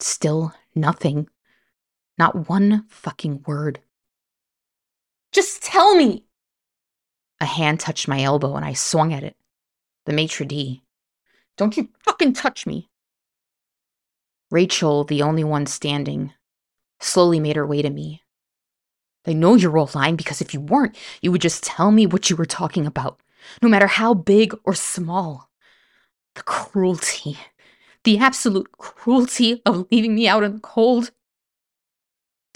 Still 0.00 0.52
nothing. 0.74 1.28
Not 2.18 2.48
one 2.48 2.84
fucking 2.88 3.44
word. 3.46 3.80
Just 5.32 5.62
tell 5.62 5.94
me! 5.94 6.24
A 7.40 7.44
hand 7.44 7.80
touched 7.80 8.08
my 8.08 8.22
elbow 8.22 8.56
and 8.56 8.64
I 8.64 8.72
swung 8.72 9.12
at 9.12 9.22
it. 9.22 9.36
The 10.06 10.12
maitre 10.12 10.46
d'. 10.46 10.82
Don't 11.56 11.76
you 11.76 11.88
fucking 12.04 12.32
touch 12.32 12.66
me! 12.66 12.90
Rachel, 14.50 15.04
the 15.04 15.22
only 15.22 15.44
one 15.44 15.66
standing, 15.66 16.32
slowly 17.00 17.40
made 17.40 17.56
her 17.56 17.66
way 17.66 17.82
to 17.82 17.90
me. 17.90 18.22
I 19.26 19.32
know 19.32 19.56
you're 19.56 19.76
all 19.76 19.90
lying 19.94 20.16
because 20.16 20.40
if 20.40 20.54
you 20.54 20.60
weren't, 20.60 20.96
you 21.20 21.32
would 21.32 21.40
just 21.40 21.64
tell 21.64 21.90
me 21.90 22.06
what 22.06 22.30
you 22.30 22.36
were 22.36 22.46
talking 22.46 22.86
about, 22.86 23.20
no 23.60 23.68
matter 23.68 23.88
how 23.88 24.14
big 24.14 24.54
or 24.64 24.74
small. 24.74 25.50
The 26.36 26.42
cruelty, 26.42 27.36
the 28.04 28.18
absolute 28.18 28.70
cruelty 28.78 29.62
of 29.66 29.86
leaving 29.90 30.14
me 30.14 30.28
out 30.28 30.44
in 30.44 30.54
the 30.54 30.60
cold. 30.60 31.10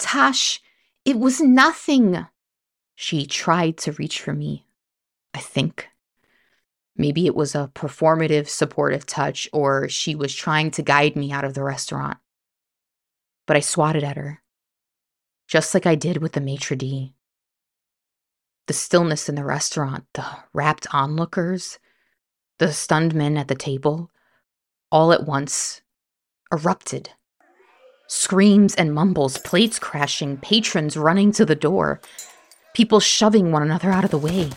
Tosh, 0.01 0.59
it 1.05 1.19
was 1.19 1.39
nothing. 1.39 2.25
She 2.95 3.27
tried 3.27 3.77
to 3.77 3.91
reach 3.93 4.19
for 4.19 4.33
me, 4.33 4.65
I 5.33 5.39
think. 5.39 5.89
Maybe 6.97 7.27
it 7.27 7.35
was 7.35 7.53
a 7.53 7.71
performative, 7.73 8.49
supportive 8.49 9.05
touch, 9.05 9.47
or 9.53 9.87
she 9.87 10.15
was 10.15 10.33
trying 10.33 10.71
to 10.71 10.81
guide 10.81 11.15
me 11.15 11.31
out 11.31 11.45
of 11.45 11.53
the 11.53 11.63
restaurant. 11.63 12.17
But 13.45 13.57
I 13.57 13.59
swatted 13.59 14.03
at 14.03 14.17
her, 14.17 14.41
just 15.47 15.73
like 15.73 15.85
I 15.85 15.95
did 15.95 16.17
with 16.17 16.33
the 16.33 16.41
maitre 16.41 16.75
d'. 16.75 17.13
The 18.67 18.73
stillness 18.73 19.29
in 19.29 19.35
the 19.35 19.45
restaurant, 19.45 20.05
the 20.13 20.25
rapt 20.51 20.87
onlookers, 20.93 21.77
the 22.57 22.73
stunned 22.73 23.13
men 23.13 23.37
at 23.37 23.47
the 23.47 23.55
table, 23.55 24.09
all 24.91 25.13
at 25.13 25.25
once 25.25 25.81
erupted. 26.51 27.11
Screams 28.13 28.75
and 28.75 28.93
mumbles, 28.93 29.37
plates 29.37 29.79
crashing, 29.79 30.35
patrons 30.35 30.97
running 30.97 31.31
to 31.31 31.45
the 31.45 31.55
door, 31.55 32.01
people 32.73 32.99
shoving 32.99 33.53
one 33.53 33.63
another 33.63 33.89
out 33.89 34.03
of 34.03 34.11
the 34.11 34.17
way. 34.17 34.49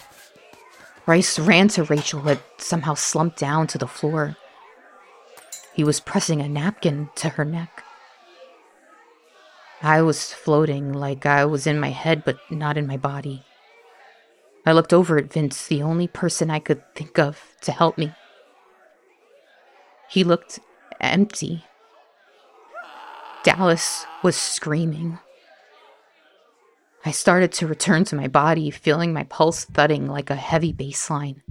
Bryce 1.06 1.39
ran 1.39 1.68
to 1.68 1.85
Rachel, 1.85 2.18
who 2.18 2.31
had 2.31 2.40
somehow 2.59 2.94
slumped 2.94 3.39
down 3.39 3.68
to 3.68 3.78
the 3.78 3.86
floor. 3.86 4.36
He 5.72 5.85
was 5.85 6.01
pressing 6.01 6.40
a 6.40 6.48
napkin 6.48 7.10
to 7.14 7.28
her 7.28 7.44
neck. 7.44 7.85
I 9.81 10.02
was 10.02 10.32
floating 10.32 10.93
like 10.93 11.24
I 11.24 11.44
was 11.44 11.64
in 11.64 11.78
my 11.78 11.90
head, 11.90 12.24
but 12.24 12.39
not 12.51 12.76
in 12.76 12.89
my 12.89 12.97
body. 12.97 13.44
I 14.66 14.72
looked 14.72 14.93
over 14.93 15.16
at 15.16 15.32
Vince, 15.32 15.64
the 15.64 15.81
only 15.81 16.09
person 16.09 16.51
I 16.51 16.59
could 16.59 16.82
think 16.97 17.20
of 17.20 17.40
to 17.60 17.70
help 17.70 17.98
me. 17.98 18.12
He 20.10 20.24
looked 20.24 20.59
empty. 21.01 21.64
Dallas 23.45 24.07
was 24.23 24.37
screaming. 24.37 25.19
I 27.05 27.11
started 27.11 27.53
to 27.53 27.66
return 27.66 28.05
to 28.05 28.16
my 28.16 28.27
body, 28.27 28.71
feeling 28.71 29.12
my 29.12 29.25
pulse 29.25 29.66
thudding 29.66 30.07
like 30.09 30.31
a 30.31 30.35
heavy 30.35 30.73
bass 30.73 31.11
line. 31.11 31.43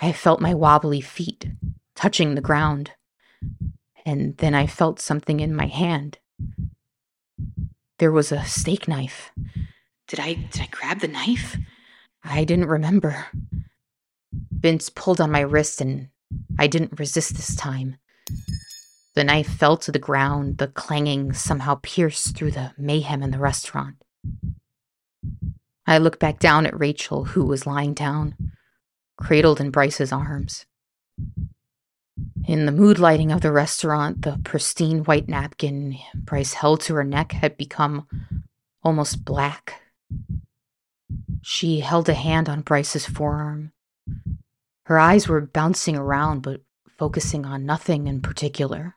I 0.00 0.10
felt 0.10 0.40
my 0.40 0.52
wobbly 0.52 1.00
feet 1.00 1.46
touching 1.94 2.34
the 2.34 2.40
ground, 2.40 2.90
and 4.04 4.36
then 4.38 4.52
I 4.52 4.66
felt 4.66 4.98
something 4.98 5.38
in 5.38 5.54
my 5.54 5.66
hand. 5.66 6.18
There 7.98 8.10
was 8.10 8.32
a 8.32 8.44
steak 8.44 8.88
knife. 8.88 9.30
Did 10.08 10.18
I 10.18 10.34
did 10.34 10.60
I 10.60 10.68
grab 10.72 10.98
the 10.98 11.06
knife? 11.06 11.56
I 12.24 12.42
didn't 12.42 12.66
remember. 12.66 13.26
Vince 14.50 14.90
pulled 14.90 15.20
on 15.20 15.30
my 15.30 15.40
wrist 15.40 15.80
and 15.80 16.08
I 16.58 16.66
didn't 16.66 16.98
resist 16.98 17.36
this 17.36 17.54
time. 17.54 17.98
The 19.14 19.24
knife 19.24 19.48
fell 19.48 19.76
to 19.78 19.92
the 19.92 19.98
ground, 19.98 20.58
the 20.58 20.68
clanging 20.68 21.32
somehow 21.34 21.78
pierced 21.82 22.36
through 22.36 22.52
the 22.52 22.72
mayhem 22.78 23.22
in 23.22 23.30
the 23.30 23.38
restaurant. 23.38 23.96
I 25.86 25.98
looked 25.98 26.18
back 26.18 26.38
down 26.38 26.64
at 26.64 26.78
Rachel, 26.78 27.24
who 27.24 27.44
was 27.44 27.66
lying 27.66 27.92
down, 27.92 28.52
cradled 29.18 29.60
in 29.60 29.70
Bryce's 29.70 30.12
arms. 30.12 30.64
In 32.46 32.66
the 32.66 32.72
mood 32.72 32.98
lighting 32.98 33.30
of 33.30 33.42
the 33.42 33.52
restaurant, 33.52 34.22
the 34.22 34.40
pristine 34.42 35.04
white 35.04 35.28
napkin 35.28 35.98
Bryce 36.14 36.54
held 36.54 36.80
to 36.82 36.94
her 36.94 37.04
neck 37.04 37.32
had 37.32 37.56
become 37.56 38.08
almost 38.82 39.24
black. 39.24 39.82
She 41.42 41.80
held 41.80 42.08
a 42.08 42.14
hand 42.14 42.48
on 42.48 42.62
Bryce's 42.62 43.06
forearm. 43.06 43.72
Her 44.84 44.98
eyes 44.98 45.28
were 45.28 45.40
bouncing 45.40 45.96
around, 45.96 46.40
but 46.40 46.62
focusing 47.02 47.44
on 47.44 47.66
nothing 47.66 48.06
in 48.06 48.20
particular. 48.20 48.94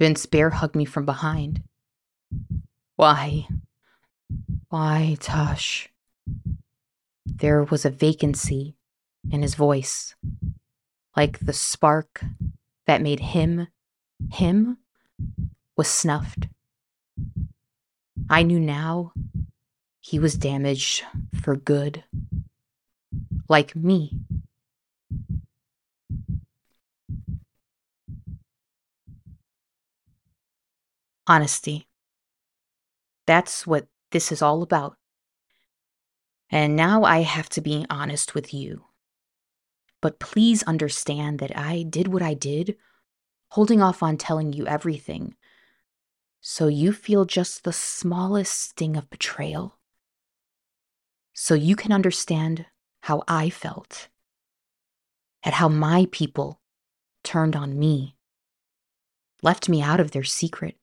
Vince 0.00 0.26
bear 0.26 0.50
hugged 0.50 0.74
me 0.74 0.84
from 0.84 1.06
behind. 1.06 1.62
Why? 2.96 3.46
Why, 4.68 5.16
Tosh? 5.20 5.90
There 7.24 7.62
was 7.62 7.84
a 7.84 7.90
vacancy 7.90 8.74
in 9.30 9.42
his 9.42 9.54
voice, 9.54 10.16
like 11.16 11.38
the 11.38 11.52
spark 11.52 12.24
that 12.88 13.00
made 13.00 13.20
him 13.20 13.68
him 14.32 14.78
was 15.76 15.86
snuffed. 15.86 16.48
I 18.28 18.42
knew 18.42 18.58
now 18.58 19.12
he 20.00 20.18
was 20.18 20.34
damaged 20.34 21.04
for 21.40 21.54
good, 21.54 22.02
like 23.48 23.76
me. 23.76 24.18
Honesty. 31.26 31.88
That's 33.26 33.66
what 33.66 33.86
this 34.10 34.30
is 34.30 34.42
all 34.42 34.62
about. 34.62 34.96
And 36.50 36.76
now 36.76 37.04
I 37.04 37.22
have 37.22 37.48
to 37.50 37.60
be 37.60 37.86
honest 37.88 38.34
with 38.34 38.52
you. 38.52 38.84
But 40.02 40.18
please 40.18 40.62
understand 40.64 41.38
that 41.38 41.56
I 41.56 41.82
did 41.82 42.08
what 42.08 42.22
I 42.22 42.34
did, 42.34 42.76
holding 43.48 43.80
off 43.80 44.02
on 44.02 44.18
telling 44.18 44.52
you 44.52 44.66
everything, 44.66 45.34
so 46.42 46.68
you 46.68 46.92
feel 46.92 47.24
just 47.24 47.64
the 47.64 47.72
smallest 47.72 48.52
sting 48.52 48.98
of 48.98 49.08
betrayal. 49.08 49.78
So 51.32 51.54
you 51.54 51.74
can 51.74 51.90
understand 51.90 52.66
how 53.00 53.22
I 53.26 53.48
felt, 53.48 54.08
at 55.42 55.54
how 55.54 55.68
my 55.70 56.06
people 56.12 56.60
turned 57.22 57.56
on 57.56 57.78
me, 57.78 58.16
left 59.42 59.70
me 59.70 59.80
out 59.80 60.00
of 60.00 60.10
their 60.10 60.22
secret. 60.22 60.76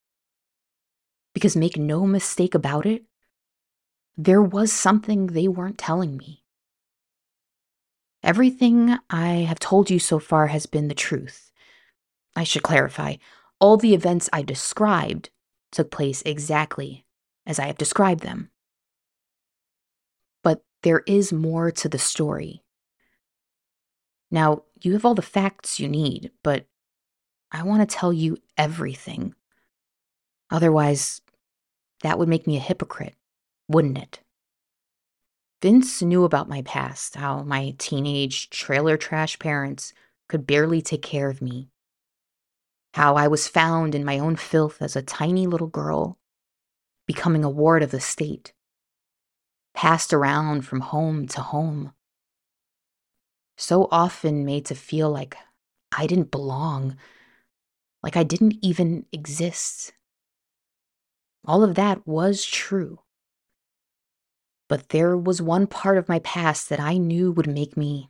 Because 1.33 1.55
make 1.55 1.77
no 1.77 2.05
mistake 2.05 2.53
about 2.53 2.85
it, 2.85 3.03
there 4.17 4.41
was 4.41 4.71
something 4.71 5.27
they 5.27 5.47
weren't 5.47 5.77
telling 5.77 6.17
me. 6.17 6.43
Everything 8.23 8.97
I 9.09 9.45
have 9.47 9.59
told 9.59 9.89
you 9.89 9.97
so 9.97 10.19
far 10.19 10.47
has 10.47 10.65
been 10.65 10.87
the 10.87 10.93
truth. 10.93 11.51
I 12.35 12.43
should 12.43 12.63
clarify 12.63 13.15
all 13.59 13.77
the 13.77 13.93
events 13.93 14.29
I 14.33 14.41
described 14.41 15.29
took 15.71 15.91
place 15.91 16.21
exactly 16.25 17.05
as 17.45 17.59
I 17.59 17.67
have 17.67 17.77
described 17.77 18.21
them. 18.21 18.49
But 20.43 20.63
there 20.83 21.03
is 21.07 21.31
more 21.31 21.71
to 21.71 21.87
the 21.87 21.99
story. 21.99 22.63
Now, 24.29 24.63
you 24.81 24.93
have 24.93 25.05
all 25.05 25.15
the 25.15 25.21
facts 25.21 25.79
you 25.79 25.87
need, 25.87 26.31
but 26.43 26.65
I 27.51 27.63
want 27.63 27.87
to 27.87 27.95
tell 27.95 28.11
you 28.11 28.37
everything. 28.57 29.35
Otherwise, 30.51 31.21
that 32.01 32.19
would 32.19 32.27
make 32.27 32.45
me 32.45 32.57
a 32.57 32.61
hypocrite, 32.61 33.15
wouldn't 33.69 33.97
it? 33.97 34.19
Vince 35.61 36.01
knew 36.01 36.23
about 36.23 36.49
my 36.49 36.61
past, 36.63 37.15
how 37.15 37.43
my 37.43 37.73
teenage 37.77 38.49
trailer 38.49 38.97
trash 38.97 39.39
parents 39.39 39.93
could 40.27 40.45
barely 40.45 40.81
take 40.81 41.01
care 41.01 41.29
of 41.29 41.41
me, 41.41 41.69
how 42.95 43.15
I 43.15 43.27
was 43.27 43.47
found 43.47 43.95
in 43.95 44.03
my 44.03 44.19
own 44.19 44.35
filth 44.35 44.81
as 44.81 44.95
a 44.95 45.01
tiny 45.01 45.47
little 45.47 45.67
girl, 45.67 46.17
becoming 47.05 47.43
a 47.43 47.49
ward 47.49 47.83
of 47.83 47.91
the 47.91 47.99
state, 47.99 48.53
passed 49.73 50.13
around 50.13 50.65
from 50.65 50.81
home 50.81 51.27
to 51.27 51.41
home, 51.41 51.93
so 53.55 53.87
often 53.91 54.43
made 54.43 54.65
to 54.65 54.75
feel 54.75 55.09
like 55.09 55.37
I 55.95 56.07
didn't 56.07 56.31
belong, 56.31 56.97
like 58.01 58.17
I 58.17 58.23
didn't 58.23 58.55
even 58.61 59.05
exist. 59.11 59.93
All 61.45 61.63
of 61.63 61.75
that 61.75 62.05
was 62.07 62.45
true. 62.45 62.99
But 64.67 64.89
there 64.89 65.17
was 65.17 65.41
one 65.41 65.67
part 65.67 65.97
of 65.97 66.07
my 66.07 66.19
past 66.19 66.69
that 66.69 66.79
I 66.79 66.97
knew 66.97 67.31
would 67.31 67.47
make 67.47 67.75
me 67.75 68.09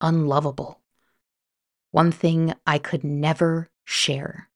unlovable. 0.00 0.80
One 1.90 2.12
thing 2.12 2.52
I 2.66 2.78
could 2.78 3.02
never 3.02 3.70
share. 3.84 4.50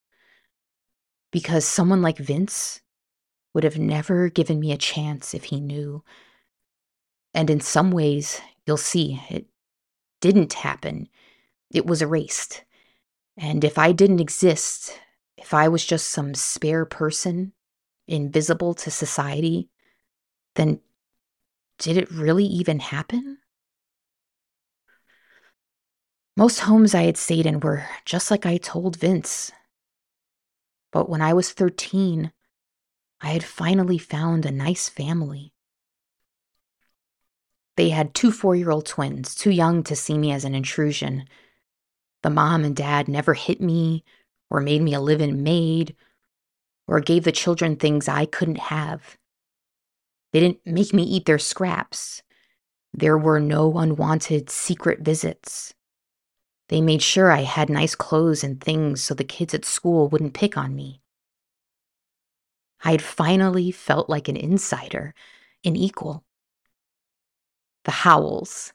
Because 1.31 1.65
someone 1.65 2.03
like 2.03 2.19
Vince 2.19 2.83
would 3.55 3.65
have 3.65 3.79
never 3.79 4.29
given 4.29 4.61
me 4.61 4.71
a 4.71 4.77
chance 4.77 5.33
if 5.33 5.45
he 5.45 5.61
knew. 5.61 6.05
And 7.33 7.49
in 7.49 7.61
some 7.61 7.91
ways, 7.91 8.41
you'll 8.67 8.77
see, 8.77 9.23
it 9.31 9.47
didn't 10.21 10.53
happen. 10.53 11.09
It 11.73 11.87
was 11.87 12.03
erased. 12.03 12.65
And 13.37 13.65
if 13.65 13.79
I 13.79 13.93
didn't 13.93 14.21
exist, 14.21 15.01
if 15.37 15.55
I 15.55 15.69
was 15.69 15.85
just 15.87 16.09
some 16.09 16.35
spare 16.35 16.85
person, 16.85 17.54
invisible 18.07 18.75
to 18.75 18.91
society, 18.91 19.69
then 20.55 20.81
did 21.79 21.97
it 21.97 22.11
really 22.11 22.45
even 22.45 22.81
happen? 22.81 23.39
Most 26.37 26.61
homes 26.61 26.95
I 26.95 27.03
had 27.03 27.17
stayed 27.17 27.47
in 27.47 27.61
were 27.61 27.87
just 28.05 28.31
like 28.31 28.45
I 28.45 28.57
told 28.57 28.97
Vince. 28.97 29.53
But 30.93 31.09
when 31.09 31.23
I 31.23 31.33
was 31.33 31.53
13, 31.53 32.33
I 33.21 33.29
had 33.29 33.45
finally 33.45 33.99
found 33.99 34.45
a 34.45 34.51
nice 34.51 34.89
family. 34.89 35.53
They 37.77 37.91
had 37.91 38.15
two 38.15 38.31
four 38.31 38.55
year 38.55 38.71
old 38.71 38.87
twins, 38.87 39.35
too 39.35 39.51
young 39.51 39.83
to 39.85 39.97
see 39.97 40.19
me 40.19 40.33
as 40.33 40.45
an 40.45 40.55
intrusion. 40.55 41.27
The 42.23 42.31
mom 42.31 42.65
and 42.65 42.75
dad 42.75 43.09
never 43.09 43.35
hit 43.35 43.61
me 43.61 44.05
or 44.51 44.61
made 44.61 44.83
me 44.83 44.95
a 44.95 45.01
live 45.01 45.21
in 45.21 45.43
maid 45.43 45.97
or 46.87 47.01
gave 47.01 47.25
the 47.25 47.33
children 47.33 47.77
things 47.77 48.09
I 48.09 48.27
couldn't 48.27 48.59
have. 48.59 49.17
They 50.33 50.41
didn't 50.41 50.67
make 50.67 50.93
me 50.93 51.05
eat 51.05 51.27
their 51.27 51.39
scraps. 51.39 52.23
There 52.93 53.17
were 53.17 53.41
no 53.41 53.79
unwanted 53.79 54.51
secret 54.51 55.01
visits. 55.01 55.75
They 56.69 56.81
made 56.81 57.03
sure 57.03 57.31
I 57.31 57.43
had 57.43 57.71
nice 57.71 57.95
clothes 57.95 58.45
and 58.45 58.61
things 58.61 59.03
so 59.03 59.15
the 59.15 59.25
kids 59.25 59.55
at 59.55 59.65
school 59.65 60.09
wouldn't 60.09 60.35
pick 60.35 60.57
on 60.57 60.75
me. 60.75 61.01
I 62.83 62.91
had 62.91 63.03
finally 63.03 63.71
felt 63.71 64.11
like 64.11 64.29
an 64.29 64.37
insider, 64.37 65.15
an 65.65 65.75
equal. 65.75 66.25
The 67.85 67.93
Howells. 67.93 68.75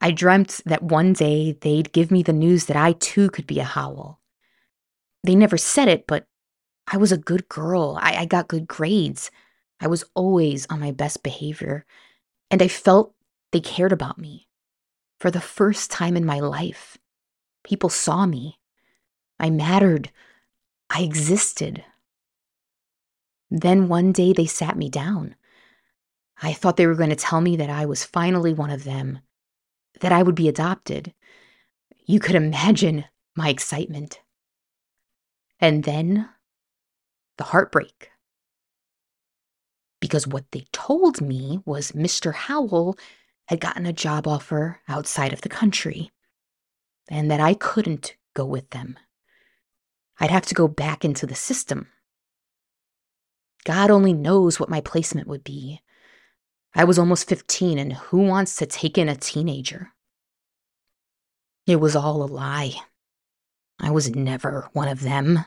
I 0.00 0.12
dreamt 0.12 0.60
that 0.66 0.82
one 0.82 1.12
day 1.12 1.52
they'd 1.60 1.92
give 1.92 2.12
me 2.12 2.22
the 2.22 2.32
news 2.32 2.66
that 2.66 2.76
I 2.76 2.92
too 2.92 3.30
could 3.30 3.46
be 3.46 3.58
a 3.58 3.64
Howell. 3.64 4.20
They 5.24 5.34
never 5.34 5.56
said 5.56 5.88
it, 5.88 6.06
but 6.06 6.27
I 6.90 6.96
was 6.96 7.12
a 7.12 7.18
good 7.18 7.48
girl. 7.48 7.98
I, 8.00 8.16
I 8.16 8.24
got 8.24 8.48
good 8.48 8.66
grades. 8.66 9.30
I 9.80 9.86
was 9.86 10.04
always 10.14 10.66
on 10.66 10.80
my 10.80 10.90
best 10.90 11.22
behavior. 11.22 11.84
And 12.50 12.62
I 12.62 12.68
felt 12.68 13.14
they 13.52 13.60
cared 13.60 13.92
about 13.92 14.18
me. 14.18 14.48
For 15.20 15.30
the 15.30 15.40
first 15.40 15.90
time 15.90 16.16
in 16.16 16.24
my 16.24 16.40
life, 16.40 16.96
people 17.62 17.90
saw 17.90 18.24
me. 18.24 18.58
I 19.38 19.50
mattered. 19.50 20.10
I 20.88 21.02
existed. 21.02 21.84
Then 23.50 23.88
one 23.88 24.12
day 24.12 24.32
they 24.32 24.46
sat 24.46 24.76
me 24.76 24.88
down. 24.88 25.34
I 26.40 26.52
thought 26.52 26.76
they 26.76 26.86
were 26.86 26.94
going 26.94 27.10
to 27.10 27.16
tell 27.16 27.40
me 27.40 27.56
that 27.56 27.70
I 27.70 27.84
was 27.84 28.04
finally 28.04 28.54
one 28.54 28.70
of 28.70 28.84
them, 28.84 29.18
that 30.00 30.12
I 30.12 30.22
would 30.22 30.36
be 30.36 30.48
adopted. 30.48 31.12
You 32.06 32.20
could 32.20 32.36
imagine 32.36 33.04
my 33.36 33.48
excitement. 33.48 34.20
And 35.60 35.84
then 35.84 36.28
the 37.38 37.44
heartbreak. 37.44 38.10
Because 40.00 40.26
what 40.26 40.44
they 40.52 40.66
told 40.72 41.20
me 41.20 41.60
was 41.64 41.92
Mr. 41.92 42.34
Howell 42.34 42.98
had 43.46 43.60
gotten 43.60 43.86
a 43.86 43.92
job 43.92 44.28
offer 44.28 44.80
outside 44.88 45.32
of 45.32 45.40
the 45.40 45.48
country, 45.48 46.10
and 47.08 47.30
that 47.30 47.40
I 47.40 47.54
couldn't 47.54 48.16
go 48.34 48.44
with 48.44 48.70
them. 48.70 48.98
I'd 50.20 50.30
have 50.30 50.46
to 50.46 50.54
go 50.54 50.68
back 50.68 51.04
into 51.04 51.26
the 51.26 51.34
system. 51.34 51.88
God 53.64 53.90
only 53.90 54.12
knows 54.12 54.60
what 54.60 54.68
my 54.68 54.80
placement 54.80 55.26
would 55.26 55.44
be. 55.44 55.80
I 56.74 56.84
was 56.84 56.98
almost 56.98 57.28
15, 57.28 57.78
and 57.78 57.92
who 57.94 58.18
wants 58.18 58.56
to 58.56 58.66
take 58.66 58.98
in 58.98 59.08
a 59.08 59.16
teenager? 59.16 59.92
It 61.66 61.76
was 61.76 61.96
all 61.96 62.22
a 62.22 62.24
lie. 62.24 62.74
I 63.80 63.90
was 63.90 64.14
never 64.14 64.68
one 64.72 64.88
of 64.88 65.00
them. 65.00 65.44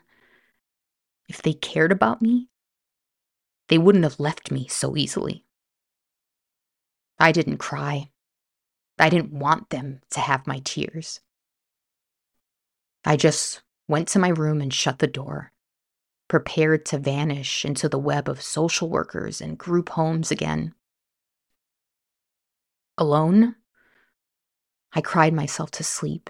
If 1.31 1.41
they 1.41 1.53
cared 1.53 1.93
about 1.93 2.21
me, 2.21 2.49
they 3.69 3.77
wouldn't 3.77 4.03
have 4.03 4.19
left 4.19 4.51
me 4.51 4.67
so 4.67 4.97
easily. 4.97 5.45
I 7.17 7.31
didn't 7.31 7.59
cry. 7.59 8.11
I 8.99 9.07
didn't 9.07 9.31
want 9.31 9.69
them 9.69 10.01
to 10.09 10.19
have 10.19 10.45
my 10.45 10.59
tears. 10.65 11.21
I 13.05 13.15
just 13.15 13.61
went 13.87 14.09
to 14.09 14.19
my 14.19 14.27
room 14.27 14.59
and 14.59 14.73
shut 14.73 14.99
the 14.99 15.07
door, 15.07 15.53
prepared 16.27 16.85
to 16.87 16.99
vanish 16.99 17.63
into 17.63 17.87
the 17.87 17.97
web 17.97 18.27
of 18.27 18.41
social 18.41 18.89
workers 18.89 19.39
and 19.39 19.57
group 19.57 19.87
homes 19.87 20.31
again. 20.31 20.75
Alone, 22.97 23.55
I 24.91 24.99
cried 24.99 25.33
myself 25.33 25.71
to 25.71 25.83
sleep. 25.85 26.29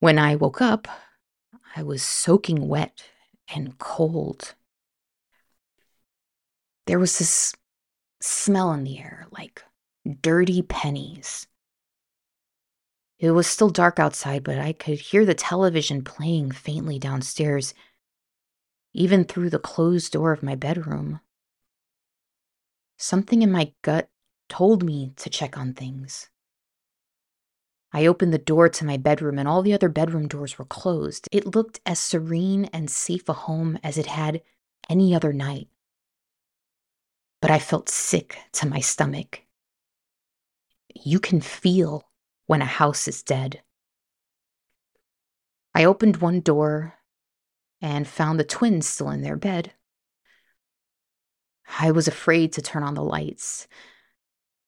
When 0.00 0.18
I 0.18 0.34
woke 0.34 0.60
up, 0.60 0.88
I 1.74 1.82
was 1.82 2.02
soaking 2.02 2.68
wet 2.68 3.04
and 3.54 3.78
cold. 3.78 4.54
There 6.86 6.98
was 6.98 7.18
this 7.18 7.54
smell 8.20 8.72
in 8.72 8.84
the 8.84 8.98
air, 8.98 9.26
like 9.30 9.62
dirty 10.20 10.62
pennies. 10.62 11.46
It 13.18 13.30
was 13.30 13.46
still 13.46 13.70
dark 13.70 13.98
outside, 14.00 14.42
but 14.42 14.58
I 14.58 14.72
could 14.72 14.98
hear 14.98 15.24
the 15.24 15.34
television 15.34 16.02
playing 16.02 16.50
faintly 16.50 16.98
downstairs, 16.98 17.72
even 18.92 19.24
through 19.24 19.50
the 19.50 19.60
closed 19.60 20.12
door 20.12 20.32
of 20.32 20.42
my 20.42 20.56
bedroom. 20.56 21.20
Something 22.98 23.42
in 23.42 23.52
my 23.52 23.72
gut 23.82 24.10
told 24.48 24.82
me 24.82 25.12
to 25.16 25.30
check 25.30 25.56
on 25.56 25.72
things. 25.72 26.28
I 27.92 28.06
opened 28.06 28.32
the 28.32 28.38
door 28.38 28.68
to 28.70 28.84
my 28.86 28.96
bedroom, 28.96 29.38
and 29.38 29.46
all 29.46 29.62
the 29.62 29.74
other 29.74 29.88
bedroom 29.88 30.26
doors 30.26 30.58
were 30.58 30.64
closed. 30.64 31.28
It 31.30 31.54
looked 31.54 31.80
as 31.84 31.98
serene 31.98 32.64
and 32.66 32.90
safe 32.90 33.28
a 33.28 33.34
home 33.34 33.78
as 33.82 33.98
it 33.98 34.06
had 34.06 34.42
any 34.88 35.14
other 35.14 35.32
night. 35.32 35.68
But 37.40 37.50
I 37.50 37.58
felt 37.58 37.88
sick 37.88 38.38
to 38.52 38.68
my 38.68 38.80
stomach. 38.80 39.42
You 40.94 41.20
can 41.20 41.40
feel 41.40 42.08
when 42.46 42.62
a 42.62 42.66
house 42.66 43.08
is 43.08 43.22
dead. 43.22 43.62
I 45.74 45.84
opened 45.84 46.18
one 46.18 46.40
door 46.40 46.94
and 47.80 48.06
found 48.06 48.38
the 48.38 48.44
twins 48.44 48.86
still 48.86 49.10
in 49.10 49.22
their 49.22 49.36
bed. 49.36 49.72
I 51.80 51.90
was 51.90 52.06
afraid 52.06 52.52
to 52.52 52.62
turn 52.62 52.82
on 52.82 52.94
the 52.94 53.02
lights. 53.02 53.66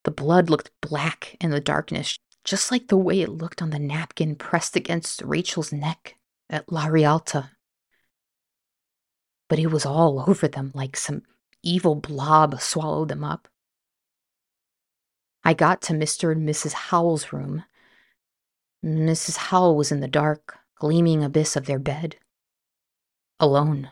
The 0.04 0.10
blood 0.10 0.50
looked 0.50 0.70
black 0.80 1.36
in 1.40 1.50
the 1.50 1.60
darkness, 1.60 2.18
just 2.44 2.70
like 2.70 2.88
the 2.88 2.96
way 2.96 3.22
it 3.22 3.30
looked 3.30 3.62
on 3.62 3.70
the 3.70 3.78
napkin 3.78 4.36
pressed 4.36 4.76
against 4.76 5.22
Rachel's 5.22 5.72
neck 5.72 6.16
at 6.50 6.70
La 6.70 6.86
Rialta. 6.86 7.50
But 9.48 9.58
it 9.58 9.68
was 9.68 9.86
all 9.86 10.24
over 10.28 10.46
them 10.46 10.70
like 10.74 10.96
some 10.96 11.22
evil 11.62 11.94
blob 11.94 12.60
swallowed 12.60 13.08
them 13.08 13.24
up. 13.24 13.48
I 15.42 15.54
got 15.54 15.82
to 15.82 15.92
Mr. 15.92 16.32
and 16.32 16.48
Mrs. 16.48 16.72
Howell's 16.72 17.32
room. 17.32 17.64
Mrs. 18.84 19.36
Howell 19.36 19.76
was 19.76 19.90
in 19.90 20.00
the 20.00 20.08
dark, 20.08 20.58
gleaming 20.76 21.24
abyss 21.24 21.56
of 21.56 21.66
their 21.66 21.78
bed, 21.78 22.16
alone. 23.40 23.90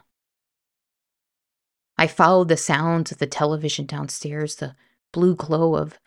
I 1.97 2.07
followed 2.07 2.49
the 2.49 2.57
sounds 2.57 3.13
of 3.13 3.19
the 3.19 3.27
television 3.27 3.87
downstairs, 3.87 4.57
the 4.57 4.75
blue 5.13 5.35
glow 5.35 5.77
of 5.77 5.99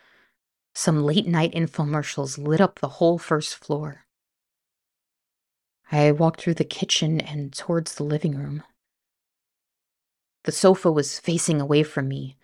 some 0.75 1.03
late 1.03 1.25
night 1.25 1.53
infomercials 1.53 2.37
lit 2.37 2.59
up 2.59 2.79
the 2.79 2.89
whole 2.89 3.17
first 3.17 3.55
floor. 3.55 4.05
I 5.89 6.11
walked 6.11 6.41
through 6.41 6.55
the 6.55 6.65
kitchen 6.65 7.21
and 7.21 7.53
towards 7.53 7.95
the 7.95 8.03
living 8.03 8.35
room. 8.35 8.61
The 10.43 10.51
sofa 10.51 10.91
was 10.91 11.17
facing 11.17 11.61
away 11.61 11.83
from 11.83 12.09
me. 12.09 12.37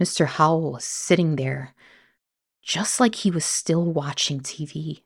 Mr. 0.00 0.26
Howell 0.26 0.72
was 0.72 0.84
sitting 0.84 1.36
there, 1.36 1.74
just 2.62 2.98
like 2.98 3.14
he 3.14 3.30
was 3.30 3.44
still 3.44 3.84
watching 3.84 4.40
TV. 4.40 5.02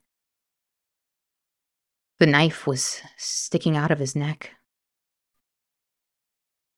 The 2.18 2.26
knife 2.26 2.66
was 2.66 3.02
sticking 3.18 3.76
out 3.76 3.90
of 3.90 3.98
his 3.98 4.16
neck. 4.16 4.52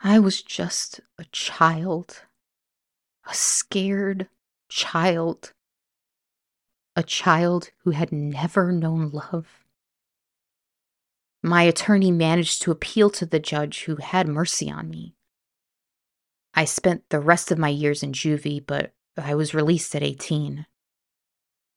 I 0.00 0.18
was 0.18 0.42
just 0.42 1.00
a 1.18 1.24
child, 1.26 2.22
a 3.26 3.34
scared, 3.34 4.28
child, 4.68 5.52
a 6.94 7.02
child 7.02 7.70
who 7.84 7.90
had 7.90 8.12
never 8.12 8.72
known 8.72 9.10
love. 9.10 9.64
My 11.42 11.62
attorney 11.62 12.10
managed 12.10 12.62
to 12.62 12.70
appeal 12.70 13.10
to 13.10 13.26
the 13.26 13.38
judge 13.38 13.84
who 13.84 13.96
had 13.96 14.26
mercy 14.26 14.70
on 14.70 14.90
me. 14.90 15.14
I 16.54 16.64
spent 16.64 17.08
the 17.10 17.20
rest 17.20 17.52
of 17.52 17.58
my 17.58 17.68
years 17.68 18.02
in 18.02 18.12
juvie, 18.12 18.64
but 18.66 18.92
I 19.16 19.34
was 19.34 19.54
released 19.54 19.94
at 19.94 20.02
18. 20.02 20.66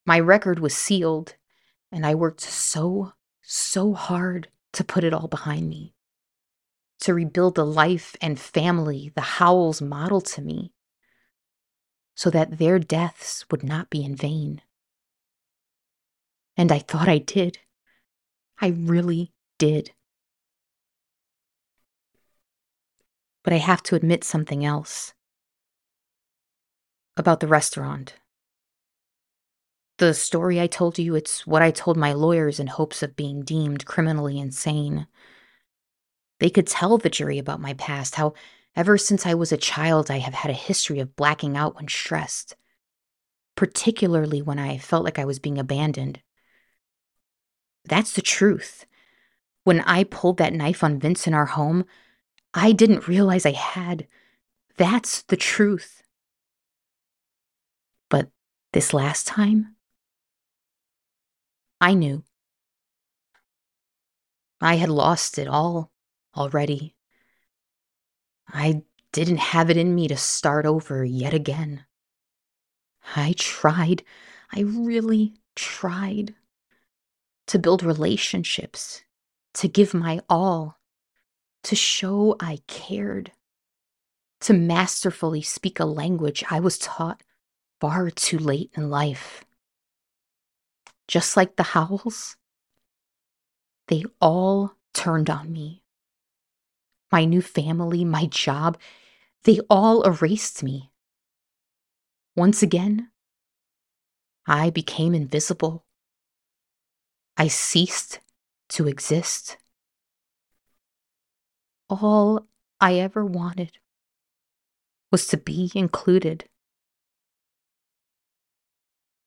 My 0.06 0.20
record 0.20 0.60
was 0.60 0.74
sealed, 0.74 1.36
and 1.92 2.06
I 2.06 2.16
worked 2.16 2.42
so, 2.42 3.14
so 3.42 3.94
hard 3.94 4.50
to 4.74 4.84
put 4.84 5.04
it 5.04 5.14
all 5.14 5.28
behind 5.28 5.70
me, 5.70 5.94
to 7.02 7.14
rebuild 7.14 7.56
the 7.56 7.66
life 7.66 8.16
and 8.22 8.40
family 8.40 9.12
the 9.16 9.22
Howells 9.22 9.82
modeled 9.82 10.26
to 10.28 10.42
me 10.42 10.74
so 12.20 12.30
that 12.30 12.58
their 12.58 12.80
deaths 12.80 13.46
would 13.50 13.64
not 13.64 13.90
be 13.90 14.04
in 14.04 14.14
vain. 14.14 14.62
And 16.58 16.70
I 16.70 16.80
thought 16.80 17.08
I 17.08 17.18
did. 17.18 17.60
I 18.60 18.68
really 18.76 19.32
did. 19.58 19.92
But 23.42 23.54
I 23.54 23.58
have 23.60 23.82
to 23.84 23.96
admit 23.96 24.26
something 24.26 24.66
else 24.66 25.14
about 27.16 27.40
the 27.40 27.48
restaurant. 27.48 28.16
The 29.98 30.14
story 30.14 30.60
I 30.60 30.68
told 30.68 31.00
you, 31.00 31.16
it's 31.16 31.48
what 31.48 31.62
I 31.62 31.72
told 31.72 31.96
my 31.96 32.12
lawyers 32.12 32.60
in 32.60 32.68
hopes 32.68 33.02
of 33.02 33.16
being 33.16 33.44
deemed 33.44 33.86
criminally 33.86 34.38
insane. 34.38 35.08
They 36.42 36.50
could 36.50 36.68
tell 36.68 36.98
the 36.98 37.10
jury 37.10 37.38
about 37.38 37.62
my 37.62 37.76
past, 37.76 38.16
how 38.16 38.34
ever 38.80 38.98
since 38.98 39.26
I 39.26 39.34
was 39.34 39.52
a 39.52 39.58
child 39.58 40.10
I 40.10 40.20
have 40.20 40.34
had 40.34 40.50
a 40.50 40.54
history 40.54 41.02
of 41.02 41.18
blacking 41.18 41.58
out 41.58 41.76
when 41.76 41.90
stressed, 41.90 42.56
particularly 43.58 44.42
when 44.42 44.58
I 44.58 44.78
felt 44.78 45.04
like 45.04 45.20
I 45.20 45.26
was 45.26 45.38
being 45.38 45.58
abandoned. 45.58 46.22
That's 47.84 48.14
the 48.14 48.22
truth. 48.22 48.86
When 49.66 49.82
I 49.82 50.06
pulled 50.06 50.38
that 50.38 50.54
knife 50.54 50.82
on 50.82 50.98
Vince 50.98 51.28
in 51.28 51.34
our 51.34 51.48
home, 51.48 51.84
I 52.54 52.72
didn't 52.72 53.06
realize 53.06 53.46
I 53.46 53.52
had. 53.52 54.08
That's 54.78 55.24
the 55.24 55.36
truth. 55.36 56.02
But 58.10 58.30
this 58.72 58.94
last 58.94 59.28
time, 59.28 59.76
I 61.82 61.96
knew. 61.96 62.24
I 64.62 64.76
had 64.76 64.90
lost 64.90 65.38
it 65.38 65.50
all 65.50 65.92
already. 66.34 66.96
I 68.52 68.84
didn't 69.12 69.38
have 69.38 69.70
it 69.70 69.78
in 69.78 69.96
me 69.96 70.08
to 70.08 70.18
start 70.18 70.66
over 70.66 71.04
yet 71.04 71.34
again. 71.34 71.86
I 73.16 73.34
tried, 73.38 74.04
I 74.52 74.62
really 74.62 75.34
tried 75.56 76.36
to 77.48 77.60
build 77.60 77.84
relationships, 77.84 79.04
to 79.56 79.68
give 79.68 79.94
my 79.94 80.22
all, 80.30 80.78
to 81.64 81.76
show 81.76 82.36
I 82.40 82.60
cared, 82.68 83.32
to 84.42 84.54
masterfully 84.54 85.42
speak 85.42 85.80
a 85.80 85.86
language 85.86 86.44
I 86.50 86.60
was 86.60 86.78
taught 86.78 87.24
far 87.80 88.10
too 88.12 88.38
late 88.38 88.72
in 88.76 88.90
life. 88.90 89.44
Just 91.08 91.36
like 91.36 91.56
the 91.56 91.64
Howells, 91.64 92.38
they 93.88 94.06
all 94.22 94.76
turned 94.94 95.30
on 95.30 95.52
me. 95.52 95.79
My 97.12 97.26
new 97.26 97.42
family, 97.42 98.06
my 98.06 98.26
job, 98.28 98.78
they 99.44 99.60
all 99.70 100.04
erased 100.04 100.64
me. 100.64 100.92
Once 102.36 102.62
again, 102.62 103.10
I 104.46 104.70
became 104.70 105.14
invisible. 105.14 105.86
I 107.38 107.48
ceased 107.48 108.20
to 108.70 108.88
exist. 108.88 109.58
All 111.90 112.48
I 112.80 112.96
ever 112.96 113.26
wanted 113.26 113.80
was 115.12 115.28
to 115.28 115.38
be 115.38 115.72
included. 115.74 116.46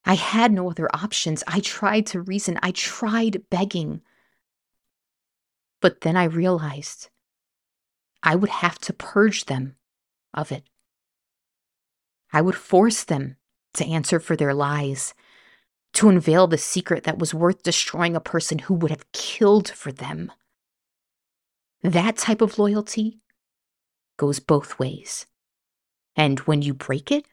I 0.05 0.15
had 0.15 0.53
no 0.53 0.71
other 0.71 0.89
options. 0.95 1.43
I 1.47 1.61
tried 1.61 2.07
to 2.09 2.21
reason, 2.21 2.59
I 2.63 2.71
tried 2.73 3.49
begging. 3.51 4.03
But 5.81 6.03
then 6.03 6.17
I 6.17 6.25
realized 6.25 7.09
I 8.23 8.37
would 8.37 8.51
have 8.51 8.79
to 8.81 8.93
purge 8.93 9.47
them 9.47 9.77
of 10.33 10.53
it. 10.53 10.65
I 12.33 12.41
would 12.41 12.55
force 12.55 13.05
them 13.05 13.37
to 13.75 13.87
answer 13.87 14.21
for 14.21 14.37
their 14.37 14.55
lies, 14.55 15.15
to 15.95 16.09
unveil 16.09 16.47
the 16.47 16.59
secret 16.59 17.05
that 17.05 17.19
was 17.19 17.35
worth 17.35 17.63
destroying 17.63 18.17
a 18.17 18.21
person 18.21 18.61
who 18.61 18.75
would 18.75 18.91
have 18.91 19.11
killed 19.13 19.69
for 19.69 19.93
them. 19.93 20.33
That 21.83 22.17
type 22.17 22.41
of 22.41 22.59
loyalty 22.59 23.21
goes 24.17 24.41
both 24.41 24.79
ways. 24.79 25.27
And 26.17 26.39
when 26.41 26.63
you 26.63 26.75
break 26.75 27.11
it, 27.11 27.27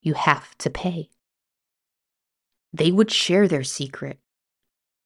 you 0.00 0.14
have 0.14 0.56
to 0.58 0.70
pay. 0.70 1.10
They 2.72 2.92
would 2.92 3.10
share 3.10 3.48
their 3.48 3.64
secret, 3.64 4.20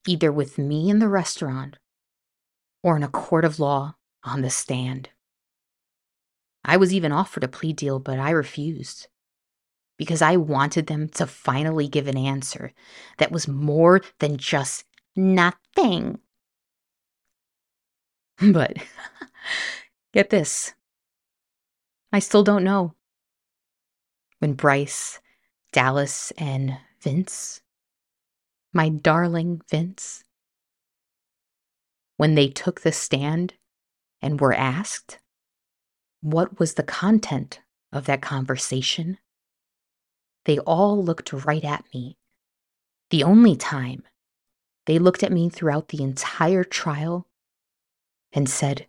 either 0.06 0.30
with 0.30 0.58
me 0.58 0.90
in 0.90 0.98
the 0.98 1.08
restaurant 1.08 1.78
or 2.82 2.96
in 2.96 3.02
a 3.02 3.08
court 3.08 3.44
of 3.44 3.58
law 3.58 3.96
on 4.24 4.42
the 4.42 4.50
stand. 4.50 5.10
I 6.64 6.76
was 6.76 6.92
even 6.92 7.12
offered 7.12 7.44
a 7.44 7.48
plea 7.48 7.72
deal, 7.72 7.98
but 7.98 8.18
I 8.18 8.30
refused 8.30 9.08
because 9.96 10.22
I 10.22 10.36
wanted 10.36 10.86
them 10.86 11.08
to 11.10 11.26
finally 11.26 11.88
give 11.88 12.06
an 12.06 12.16
answer 12.16 12.72
that 13.18 13.32
was 13.32 13.48
more 13.48 14.00
than 14.18 14.36
just 14.36 14.84
nothing. 15.16 16.18
But 18.52 18.78
get 20.14 20.30
this 20.30 20.72
I 22.12 22.18
still 22.18 22.42
don't 22.42 22.64
know. 22.64 22.94
When 24.40 24.54
Bryce, 24.54 25.20
Dallas, 25.72 26.32
and 26.32 26.78
Vince, 27.00 27.60
my 28.72 28.88
darling 28.88 29.60
Vince, 29.70 30.24
when 32.16 32.34
they 32.34 32.48
took 32.48 32.80
the 32.80 32.90
stand 32.90 33.54
and 34.22 34.40
were 34.40 34.52
asked 34.52 35.18
what 36.20 36.58
was 36.58 36.74
the 36.74 36.82
content 36.82 37.60
of 37.92 38.04
that 38.06 38.20
conversation, 38.20 39.18
they 40.44 40.58
all 40.60 41.02
looked 41.02 41.32
right 41.32 41.64
at 41.64 41.84
me. 41.94 42.18
The 43.10 43.24
only 43.24 43.56
time 43.56 44.02
they 44.86 44.98
looked 44.98 45.22
at 45.22 45.32
me 45.32 45.48
throughout 45.48 45.88
the 45.88 46.02
entire 46.02 46.64
trial 46.64 47.26
and 48.32 48.48
said 48.48 48.86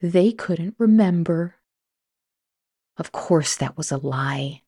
they 0.00 0.32
couldn't 0.32 0.74
remember. 0.78 1.56
Of 2.96 3.12
course, 3.12 3.56
that 3.56 3.76
was 3.76 3.90
a 3.90 3.96
lie. 3.96 4.62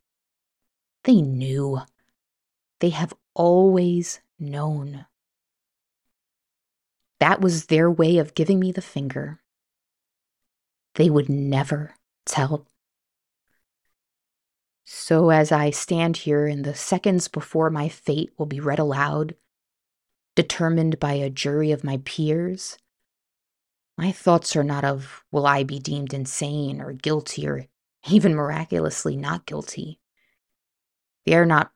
They 1.04 1.20
knew. 1.20 1.80
They 2.80 2.90
have 2.90 3.14
always 3.34 4.20
known. 4.38 5.06
That 7.20 7.40
was 7.40 7.66
their 7.66 7.90
way 7.90 8.18
of 8.18 8.34
giving 8.34 8.58
me 8.58 8.72
the 8.72 8.82
finger. 8.82 9.41
They 10.94 11.08
would 11.08 11.28
never 11.28 11.94
tell. 12.26 12.66
So, 14.84 15.30
as 15.30 15.50
I 15.50 15.70
stand 15.70 16.18
here 16.18 16.46
in 16.46 16.62
the 16.62 16.74
seconds 16.74 17.28
before 17.28 17.70
my 17.70 17.88
fate 17.88 18.30
will 18.36 18.46
be 18.46 18.60
read 18.60 18.78
aloud, 18.78 19.34
determined 20.34 21.00
by 21.00 21.14
a 21.14 21.30
jury 21.30 21.72
of 21.72 21.84
my 21.84 22.00
peers, 22.04 22.76
my 23.96 24.12
thoughts 24.12 24.56
are 24.56 24.64
not 24.64 24.84
of 24.84 25.24
will 25.30 25.46
I 25.46 25.62
be 25.62 25.78
deemed 25.78 26.12
insane 26.12 26.80
or 26.80 26.92
guilty 26.92 27.46
or 27.46 27.66
even 28.08 28.34
miraculously 28.34 29.16
not 29.16 29.46
guilty. 29.46 30.00
They 31.24 31.34
are 31.34 31.46
not 31.46 31.72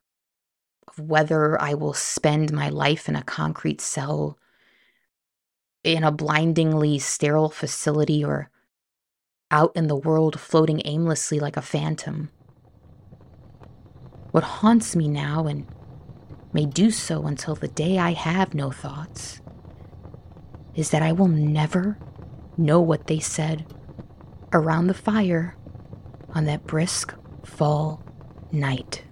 of 0.88 0.98
whether 0.98 1.60
I 1.60 1.74
will 1.74 1.94
spend 1.94 2.52
my 2.52 2.68
life 2.68 3.08
in 3.08 3.16
a 3.16 3.22
concrete 3.22 3.80
cell, 3.80 4.38
in 5.84 6.02
a 6.02 6.10
blindingly 6.10 6.98
sterile 6.98 7.50
facility, 7.50 8.24
or 8.24 8.50
out 9.50 9.72
in 9.76 9.86
the 9.86 9.96
world 9.96 10.38
floating 10.38 10.82
aimlessly 10.84 11.40
like 11.40 11.56
a 11.56 11.62
phantom. 11.62 12.30
What 14.32 14.44
haunts 14.44 14.94
me 14.96 15.08
now 15.08 15.46
and 15.46 15.66
may 16.52 16.66
do 16.66 16.90
so 16.90 17.26
until 17.26 17.54
the 17.54 17.68
day 17.68 17.98
I 17.98 18.12
have 18.12 18.54
no 18.54 18.70
thoughts 18.70 19.40
is 20.74 20.90
that 20.90 21.02
I 21.02 21.12
will 21.12 21.28
never 21.28 21.98
know 22.56 22.80
what 22.80 23.06
they 23.06 23.20
said 23.20 23.66
around 24.52 24.88
the 24.88 24.94
fire 24.94 25.56
on 26.34 26.44
that 26.46 26.66
brisk 26.66 27.14
fall 27.44 28.04
night. 28.52 29.05